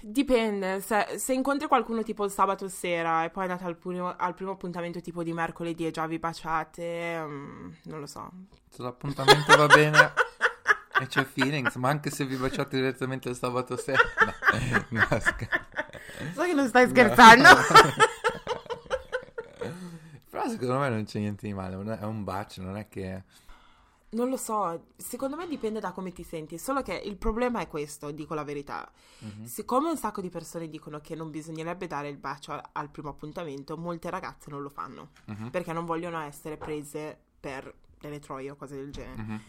Dipende, 0.00 0.80
se, 0.80 1.18
se 1.18 1.34
incontri 1.34 1.68
qualcuno 1.68 2.02
tipo 2.02 2.24
il 2.24 2.30
sabato 2.30 2.66
sera 2.68 3.24
e 3.24 3.30
poi 3.30 3.42
andate 3.42 3.64
al 3.64 3.76
primo, 3.76 4.16
al 4.16 4.32
primo 4.32 4.52
appuntamento 4.52 5.02
tipo 5.02 5.22
di 5.22 5.34
mercoledì 5.34 5.86
e 5.86 5.90
già 5.90 6.06
vi 6.06 6.18
baciate, 6.18 7.20
mm, 7.26 7.70
non 7.84 8.00
lo 8.00 8.06
so. 8.06 8.30
Se 8.70 8.80
l'appuntamento 8.82 9.54
va 9.54 9.66
bene 9.66 10.12
e 11.00 11.06
c'è 11.06 11.24
feelings, 11.24 11.74
ma 11.76 11.88
anche 11.88 12.10
se 12.10 12.24
vi 12.24 12.36
baciate 12.36 12.76
direttamente 12.76 13.28
il 13.28 13.36
sabato 13.36 13.76
sera... 13.76 14.02
No, 14.90 14.98
no 15.00 15.20
scherzo. 15.20 15.66
So 16.34 16.42
che 16.42 16.52
non 16.54 16.66
stai 16.68 16.88
scherzando. 16.88 17.48
Però 20.30 20.48
secondo 20.48 20.78
me 20.78 20.88
non 20.88 21.04
c'è 21.04 21.18
niente 21.18 21.46
di 21.46 21.54
male, 21.54 21.74
è 21.98 22.04
un 22.04 22.24
bacio, 22.24 22.62
non 22.62 22.76
è 22.76 22.88
che... 22.88 23.22
Non 24.10 24.30
lo 24.30 24.38
so, 24.38 24.86
secondo 24.96 25.36
me 25.36 25.46
dipende 25.46 25.80
da 25.80 25.92
come 25.92 26.12
ti 26.12 26.22
senti, 26.22 26.56
solo 26.56 26.80
che 26.80 26.94
il 26.94 27.16
problema 27.18 27.60
è 27.60 27.68
questo, 27.68 28.10
dico 28.10 28.32
la 28.34 28.42
verità. 28.44 28.90
Mhm. 29.18 29.44
Siccome 29.44 29.90
un 29.90 29.98
sacco 29.98 30.22
di 30.22 30.30
persone 30.30 30.68
dicono 30.68 30.98
che 31.00 31.14
non 31.14 31.30
bisognerebbe 31.30 31.86
dare 31.86 32.08
il 32.08 32.16
bacio 32.16 32.52
a- 32.52 32.70
al 32.72 32.88
primo 32.88 33.10
appuntamento, 33.10 33.76
molte 33.76 34.08
ragazze 34.08 34.48
non 34.50 34.62
lo 34.62 34.70
fanno, 34.70 35.10
Mhm. 35.26 35.50
perché 35.50 35.74
non 35.74 35.84
vogliono 35.84 36.18
essere 36.20 36.56
prese 36.56 37.18
per 37.38 37.70
delle 38.00 38.18
troie 38.18 38.50
o 38.50 38.56
cose 38.56 38.76
del 38.76 38.90
genere. 38.92 39.22
Mhm. 39.22 39.40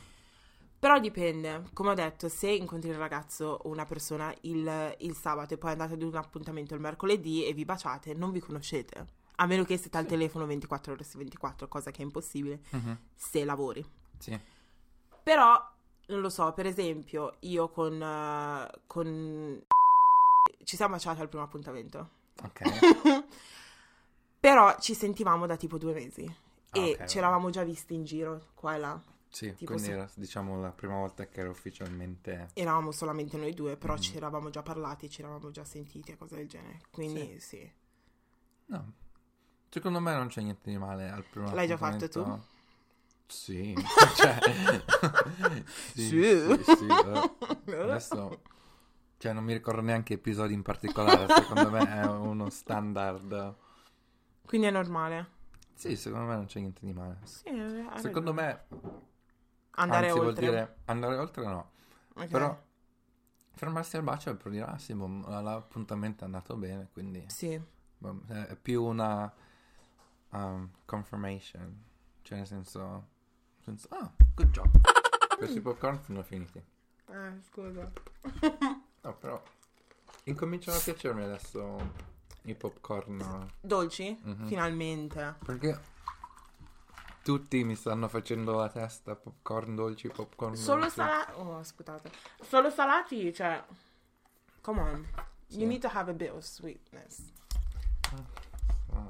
Però 0.80 0.97
dipende, 0.99 1.63
come 1.73 1.89
ho 1.89 1.93
detto, 1.93 2.30
se 2.30 2.49
incontri 2.49 2.89
il 2.89 2.95
ragazzo 2.97 3.45
o 3.63 3.69
una 3.69 3.86
persona 3.86 4.34
il, 4.41 4.95
il 4.99 5.13
sabato 5.15 5.53
e 5.53 5.57
poi 5.57 5.71
andate 5.71 5.93
ad 5.93 6.01
un 6.01 6.15
appuntamento 6.15 6.73
il 6.73 6.80
mercoledì 6.80 7.45
e 7.45 7.53
vi 7.53 7.65
baciate, 7.65 8.13
non 8.13 8.32
vi 8.32 8.39
conoscete. 8.39 9.17
A 9.36 9.45
meno 9.45 9.63
che 9.65 9.77
siete 9.77 9.97
al 9.97 10.05
telefono 10.05 10.45
24 10.45 10.93
ore 10.93 11.03
su 11.03 11.17
24, 11.17 11.67
cosa 11.67 11.91
che 11.91 12.01
è 12.01 12.05
impossibile 12.05 12.61
Mhm. 12.71 12.97
se 13.13 13.43
lavori. 13.43 13.86
Sì. 14.17 14.39
Però, 15.21 15.61
non 16.07 16.21
lo 16.21 16.30
so, 16.30 16.53
per 16.53 16.65
esempio, 16.65 17.36
io 17.41 17.69
con... 17.69 18.01
eh, 18.01 18.80
con... 18.88 19.61
Ci 20.63 20.75
siamo 20.77 20.93
baciati 20.95 21.19
al 21.21 21.27
primo 21.30 21.43
appuntamento. 21.43 22.09
Ok. 22.43 23.25
Però 24.39 24.77
ci 24.80 24.93
sentivamo 24.93 25.45
da 25.45 25.57
tipo 25.57 25.77
due 25.77 25.93
mesi. 25.93 26.23
e 26.71 26.95
ok, 26.97 27.05
ci 27.05 27.17
eravamo 27.17 27.49
già 27.49 27.63
visti 27.63 27.93
in 27.95 28.03
giro, 28.05 28.47
qua 28.53 28.75
e 28.75 28.77
là. 28.77 29.01
Sì, 29.32 29.53
Tipo 29.53 29.73
quindi 29.73 29.84
se- 29.84 29.91
era 29.91 30.09
diciamo 30.15 30.59
la 30.59 30.71
prima 30.71 30.95
volta 30.95 31.27
che 31.27 31.39
ero 31.41 31.51
ufficialmente... 31.51 32.49
Eravamo 32.53 32.91
solamente 32.91 33.38
noi 33.38 33.53
due, 33.53 33.77
però 33.77 33.93
Mhm. 33.93 33.99
ci 34.01 34.17
eravamo 34.17 34.49
già 34.49 34.61
parlati, 34.63 35.09
ci 35.09 35.21
eravamo 35.21 35.51
già 35.51 35.63
sentiti 35.63 36.11
e 36.11 36.17
cose 36.17 36.36
del 36.36 36.47
genere. 36.47 36.80
Quindi 36.91 37.39
sì. 37.39 37.71
No. 38.65 38.93
Secondo 39.69 39.99
me 39.99 40.13
non 40.15 40.27
c'è 40.27 40.41
niente 40.41 40.69
di 40.69 40.77
male 40.77 41.09
al 41.09 41.23
primo 41.23 41.53
L'hai 41.53 41.67
già 41.67 41.77
fatto 41.77 42.05
appuntamento. 42.05 42.47
Sì, 43.27 43.75
cioè... 44.17 44.39
sì, 45.93 46.07
Sì. 46.07 46.63
sì, 46.63 46.75
sì. 46.77 46.88
Adesso... 47.71 48.41
Cioè, 49.19 49.34
non 49.34 49.43
mi 49.43 49.51
ricordo 49.53 49.82
neanche 49.82 50.13
episodi 50.13 50.53
in 50.53 50.61
particolare, 50.61 51.27
secondo 51.27 51.69
me 51.69 51.80
è 51.80 52.07
uno 52.07 52.49
standard. 52.49 53.55
Quindi 54.45 54.67
è 54.67 54.71
normale. 54.71 55.27
Sì, 55.73 55.95
secondo 55.97 56.25
me 56.25 56.36
non 56.36 56.45
c'è 56.45 56.59
niente 56.61 56.86
di 56.86 56.93
male. 56.93 57.19
Sì, 57.23 57.43
Secondo 57.97 58.34
me, 58.34 58.65
Andare 59.82 60.07
anzi, 60.09 60.19
oltre. 60.19 60.45
vuol 60.45 60.55
dire 60.55 60.77
andare 60.86 61.17
oltre 61.17 61.45
no. 61.45 61.71
Ok. 62.15 62.27
Però 62.27 62.63
fermarsi 63.53 63.97
al 63.97 64.03
bacio 64.03 64.30
e 64.30 64.36
poi 64.36 64.51
dire, 64.53 64.65
ah 64.65 64.77
sì, 64.77 64.93
boh, 64.93 65.07
l'appuntamento 65.41 66.23
è 66.23 66.25
andato 66.25 66.55
bene, 66.55 66.88
quindi 66.93 67.23
Sì. 67.27 67.59
boh, 67.97 68.21
è 68.27 68.47
è 68.47 68.55
più 68.55 68.84
una 68.84 69.32
um, 70.32 70.69
confirmation. 70.86 71.84
Cioè, 72.21 72.38
nel 72.38 72.47
senso, 72.47 73.07
senso, 73.63 73.88
ah, 73.91 74.11
good 74.36 74.49
job. 74.51 74.69
Questi 75.38 75.61
popcorn 75.61 76.01
sono 76.03 76.21
finiti. 76.23 76.61
Eh, 77.07 77.39
scusa. 77.49 77.91
No, 79.01 79.15
però 79.15 79.41
incominciano 80.25 80.77
a 80.77 80.82
piacermi 80.82 81.23
adesso 81.23 81.77
i 82.41 82.53
popcorn. 82.53 83.49
Dolci? 83.61 84.19
Mhm. 84.21 84.45
Finalmente. 84.47 85.36
Perché 85.45 85.80
tutti 87.30 87.63
mi 87.63 87.75
stanno 87.75 88.07
facendo 88.07 88.55
la 88.55 88.69
testa, 88.69 89.15
popcorn 89.15 89.75
dolci, 89.75 90.07
popcorn 90.07 90.55
Solo 90.55 90.80
dolci. 90.82 90.95
salati. 90.95 91.32
Oh, 91.36 91.59
aspettate. 91.59 92.09
Solo 92.41 92.71
salati, 92.71 93.32
cioè. 93.32 93.63
Come 94.61 94.82
on. 94.82 95.07
You 95.49 95.67
need 95.67 95.80
to 95.82 95.89
have 95.93 96.09
a 96.09 96.13
bit 96.15 96.32
of 96.32 96.41
sweetness. 96.43 97.32
Ah, 98.93 99.09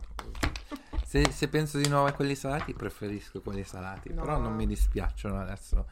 Se, 1.06 1.32
se 1.32 1.48
penso 1.48 1.78
di 1.78 1.88
nuovo 1.88 2.08
a 2.08 2.12
quelli 2.12 2.36
salati, 2.36 2.74
preferisco 2.74 3.40
quelli 3.40 3.64
salati. 3.64 4.14
No. 4.14 4.24
Però 4.24 4.38
non 4.38 4.54
mi 4.54 4.68
dispiacciono 4.68 5.40
adesso 5.40 5.88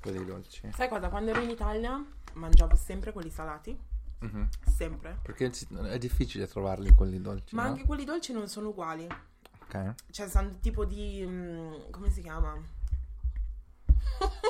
quelli 0.00 0.24
dolci. 0.24 0.68
Sai 0.74 0.88
cosa? 0.88 1.08
Quando 1.08 1.30
ero 1.30 1.40
in 1.40 1.50
Italia 1.50 2.04
mangiavo 2.32 2.74
sempre 2.74 3.12
quelli 3.12 3.30
salati. 3.30 3.78
Mhm. 4.18 4.48
Sempre. 4.66 5.20
Perché 5.22 5.52
è 5.88 5.98
difficile 5.98 6.48
trovarli 6.48 6.92
quelli 6.94 7.20
dolci. 7.20 7.54
Ma 7.54 7.62
no? 7.62 7.68
anche 7.68 7.84
quelli 7.84 8.02
dolci 8.04 8.32
non 8.32 8.48
sono 8.48 8.70
uguali. 8.70 9.06
Ok. 9.72 9.94
Cioè, 10.10 10.28
sono 10.28 10.58
tipo 10.60 10.84
di. 10.84 11.24
mm, 11.26 11.90
come 11.90 12.10
si 12.10 12.22
chiama? 12.22 12.56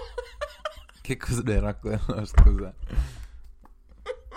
Che 1.03 1.17
cos'era 1.17 1.75
quello? 1.75 2.25
Scusa. 2.25 2.73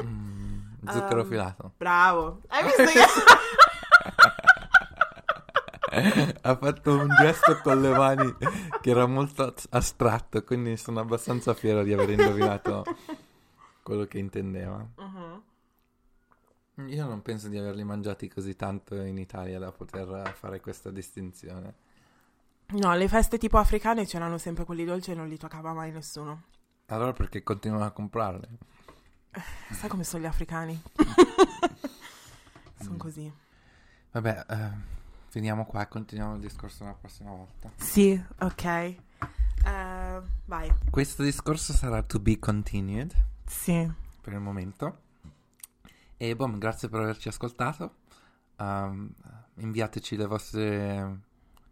Mm, 0.01 0.59
zucchero 0.89 1.21
Um, 1.21 1.27
filato. 1.29 1.71
Bravo. 1.77 2.41
Hai 2.47 2.63
visto 2.65 2.83
che. 2.83 2.99
ha 6.41 6.57
fatto 6.57 6.97
un 6.97 7.07
gesto 7.19 7.59
con 7.61 7.79
le 7.79 7.89
mani 7.91 8.35
che 8.81 8.89
era 8.89 9.05
molto 9.05 9.53
as- 9.53 9.67
astratto, 9.69 10.43
quindi 10.43 10.75
sono 10.77 10.99
abbastanza 10.99 11.53
fiero 11.53 11.83
di 11.83 11.93
aver 11.93 12.09
indovinato 12.09 12.83
quello 13.83 14.05
che 14.05 14.17
intendeva. 14.17 14.83
Mhm. 14.97 15.41
Io 16.75 17.05
non 17.07 17.21
penso 17.21 17.49
di 17.49 17.57
averli 17.57 17.83
mangiati 17.83 18.27
così 18.27 18.55
tanto 18.55 18.95
in 18.95 19.17
Italia 19.17 19.59
da 19.59 19.71
poter 19.71 20.33
fare 20.35 20.59
questa 20.59 20.89
distinzione. 20.89 21.73
No, 22.69 22.95
le 22.95 23.07
feste 23.07 23.37
tipo 23.37 23.57
africane 23.59 24.05
c'erano 24.05 24.37
sempre 24.39 24.65
quelli 24.65 24.83
dolci 24.83 25.11
e 25.11 25.15
non 25.15 25.27
li 25.27 25.37
toccava 25.37 25.73
mai 25.73 25.91
nessuno. 25.91 26.43
Allora 26.87 27.13
perché 27.13 27.43
continuano 27.43 27.85
a 27.85 27.91
comprarli? 27.91 28.47
Sai 29.71 29.89
come 29.89 30.03
sono 30.03 30.23
gli 30.23 30.27
africani? 30.27 30.81
sono 32.79 32.95
Mm. 32.95 32.97
così. 32.97 33.31
Vabbè, 34.11 34.45
eh, 34.49 34.69
finiamo 35.29 35.65
qua 35.65 35.83
e 35.83 35.87
continuiamo 35.87 36.35
il 36.35 36.41
discorso 36.41 36.83
la 36.85 36.93
prossima 36.93 37.29
volta. 37.31 37.71
Sì, 37.75 38.19
ok. 38.39 38.63
Eh, 38.65 38.97
vai. 40.45 40.73
Questo 40.89 41.23
discorso 41.23 41.71
sarà 41.73 42.01
to 42.03 42.19
be 42.19 42.37
continued 42.39 43.13
Sì. 43.45 43.89
per 44.21 44.33
il 44.33 44.39
momento. 44.39 45.01
E 46.17 46.35
boh, 46.35 46.57
grazie 46.57 46.89
per 46.89 47.01
averci 47.01 47.27
ascoltato. 47.27 47.95
Um, 48.57 49.09
inviateci 49.57 50.15
le 50.15 50.25
vostre, 50.25 51.19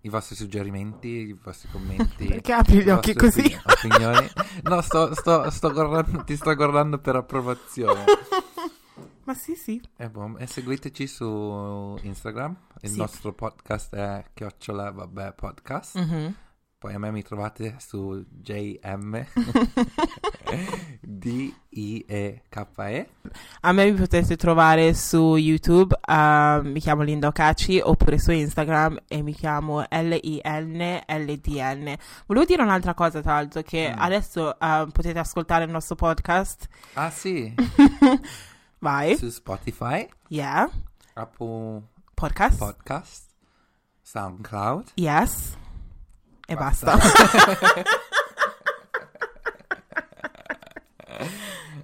i 0.02 0.10
vostri 0.10 0.36
suggerimenti, 0.36 1.08
i 1.08 1.34
vostri 1.34 1.70
commenti. 1.72 2.26
Perché 2.28 2.54
apri 2.54 2.84
gli 2.84 2.90
occhi 2.90 3.14
così? 3.14 3.42
opi- 3.42 3.60
opinioni. 3.88 4.28
No, 4.64 4.82
sto, 4.82 5.14
sto, 5.16 5.50
sto 5.50 5.72
guardando, 5.72 6.24
ti 6.24 6.36
sto 6.36 6.54
guardando 6.56 6.98
per 7.00 7.16
approvazione. 7.16 8.04
Ma 9.24 9.34
sì, 9.36 9.56
sì. 9.56 9.80
E, 9.96 10.10
boh, 10.10 10.36
e 10.38 10.48
seguiteci 10.48 11.06
su 11.08 11.98
Instagram. 12.02 12.58
Il 12.82 12.90
Sì. 12.90 12.98
nostro 12.98 13.32
podcast 13.34 13.94
è 13.96 14.26
chiocciola 14.34 14.92
vabbè 14.92 15.34
podcast. 15.34 15.98
Mhm. 15.98 16.36
Poi 16.80 16.94
a 16.96 16.98
me 17.00 17.12
mi 17.12 17.22
trovate 17.22 17.76
su 17.78 18.26
JM 18.28 19.24
D-I-E-K-E. 21.72 23.10
A 23.62 23.72
me 23.72 23.92
mi 23.92 23.98
potete 23.98 24.36
trovare 24.38 24.94
su 24.94 25.36
YouTube, 25.36 25.98
eh, 26.06 26.60
mi 26.64 26.80
chiamo 26.80 27.04
Linda 27.04 27.28
Ocaci, 27.28 27.80
oppure 27.84 28.18
su 28.20 28.32
Instagram 28.32 29.00
e 29.08 29.22
mi 29.22 29.34
chiamo 29.34 29.82
L-I-N-L-D-N. 29.90 31.06
Volevo 32.26 32.46
dire 32.46 32.62
un'altra 32.64 32.94
cosa, 32.94 33.22
tra 33.22 33.34
l'altro, 33.34 33.62
che 33.62 33.92
Mm. 33.96 34.00
adesso 34.00 34.60
eh, 34.60 34.88
potete 34.92 35.20
ascoltare 35.20 35.64
il 35.66 35.72
nostro 35.72 35.96
podcast. 35.96 36.68
Ah 36.94 37.10
sì, 37.10 37.54
Vai. 38.80 39.16
su 39.18 39.30
Spotify, 39.30 40.08
Yeah. 40.30 40.70
Apple 41.14 41.82
Podcast. 42.14 42.58
Podcast, 42.58 43.26
SoundCloud. 44.02 44.92
yes. 44.96 45.58
E 46.48 46.56
Basta. 46.56 46.96
basta. 46.98 47.84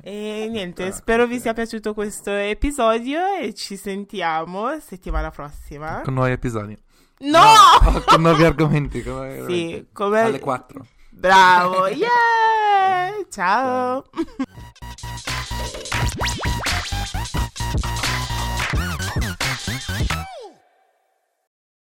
e 0.01 0.47
niente, 0.49 0.91
spero 0.91 1.25
vi 1.27 1.39
sia 1.39 1.53
piaciuto 1.53 1.93
questo 1.93 2.31
episodio 2.31 3.19
e 3.39 3.53
ci 3.53 3.75
sentiamo 3.77 4.79
settimana 4.79 5.29
prossima. 5.31 6.01
Con 6.03 6.13
nuovi 6.13 6.31
episodi. 6.31 6.77
No! 7.19 7.41
No, 7.81 8.01
con 8.05 8.21
nuovi 8.21 8.43
argomenti. 8.43 9.01
Con 9.03 9.13
nuovi 9.13 9.33
Sì, 9.33 9.39
argomenti. 9.41 9.87
come... 9.91 10.21
Alle 10.21 10.39
4. 10.39 10.85
Bravo, 11.09 11.87
yeah! 11.87 13.11
Ciao! 13.29 14.03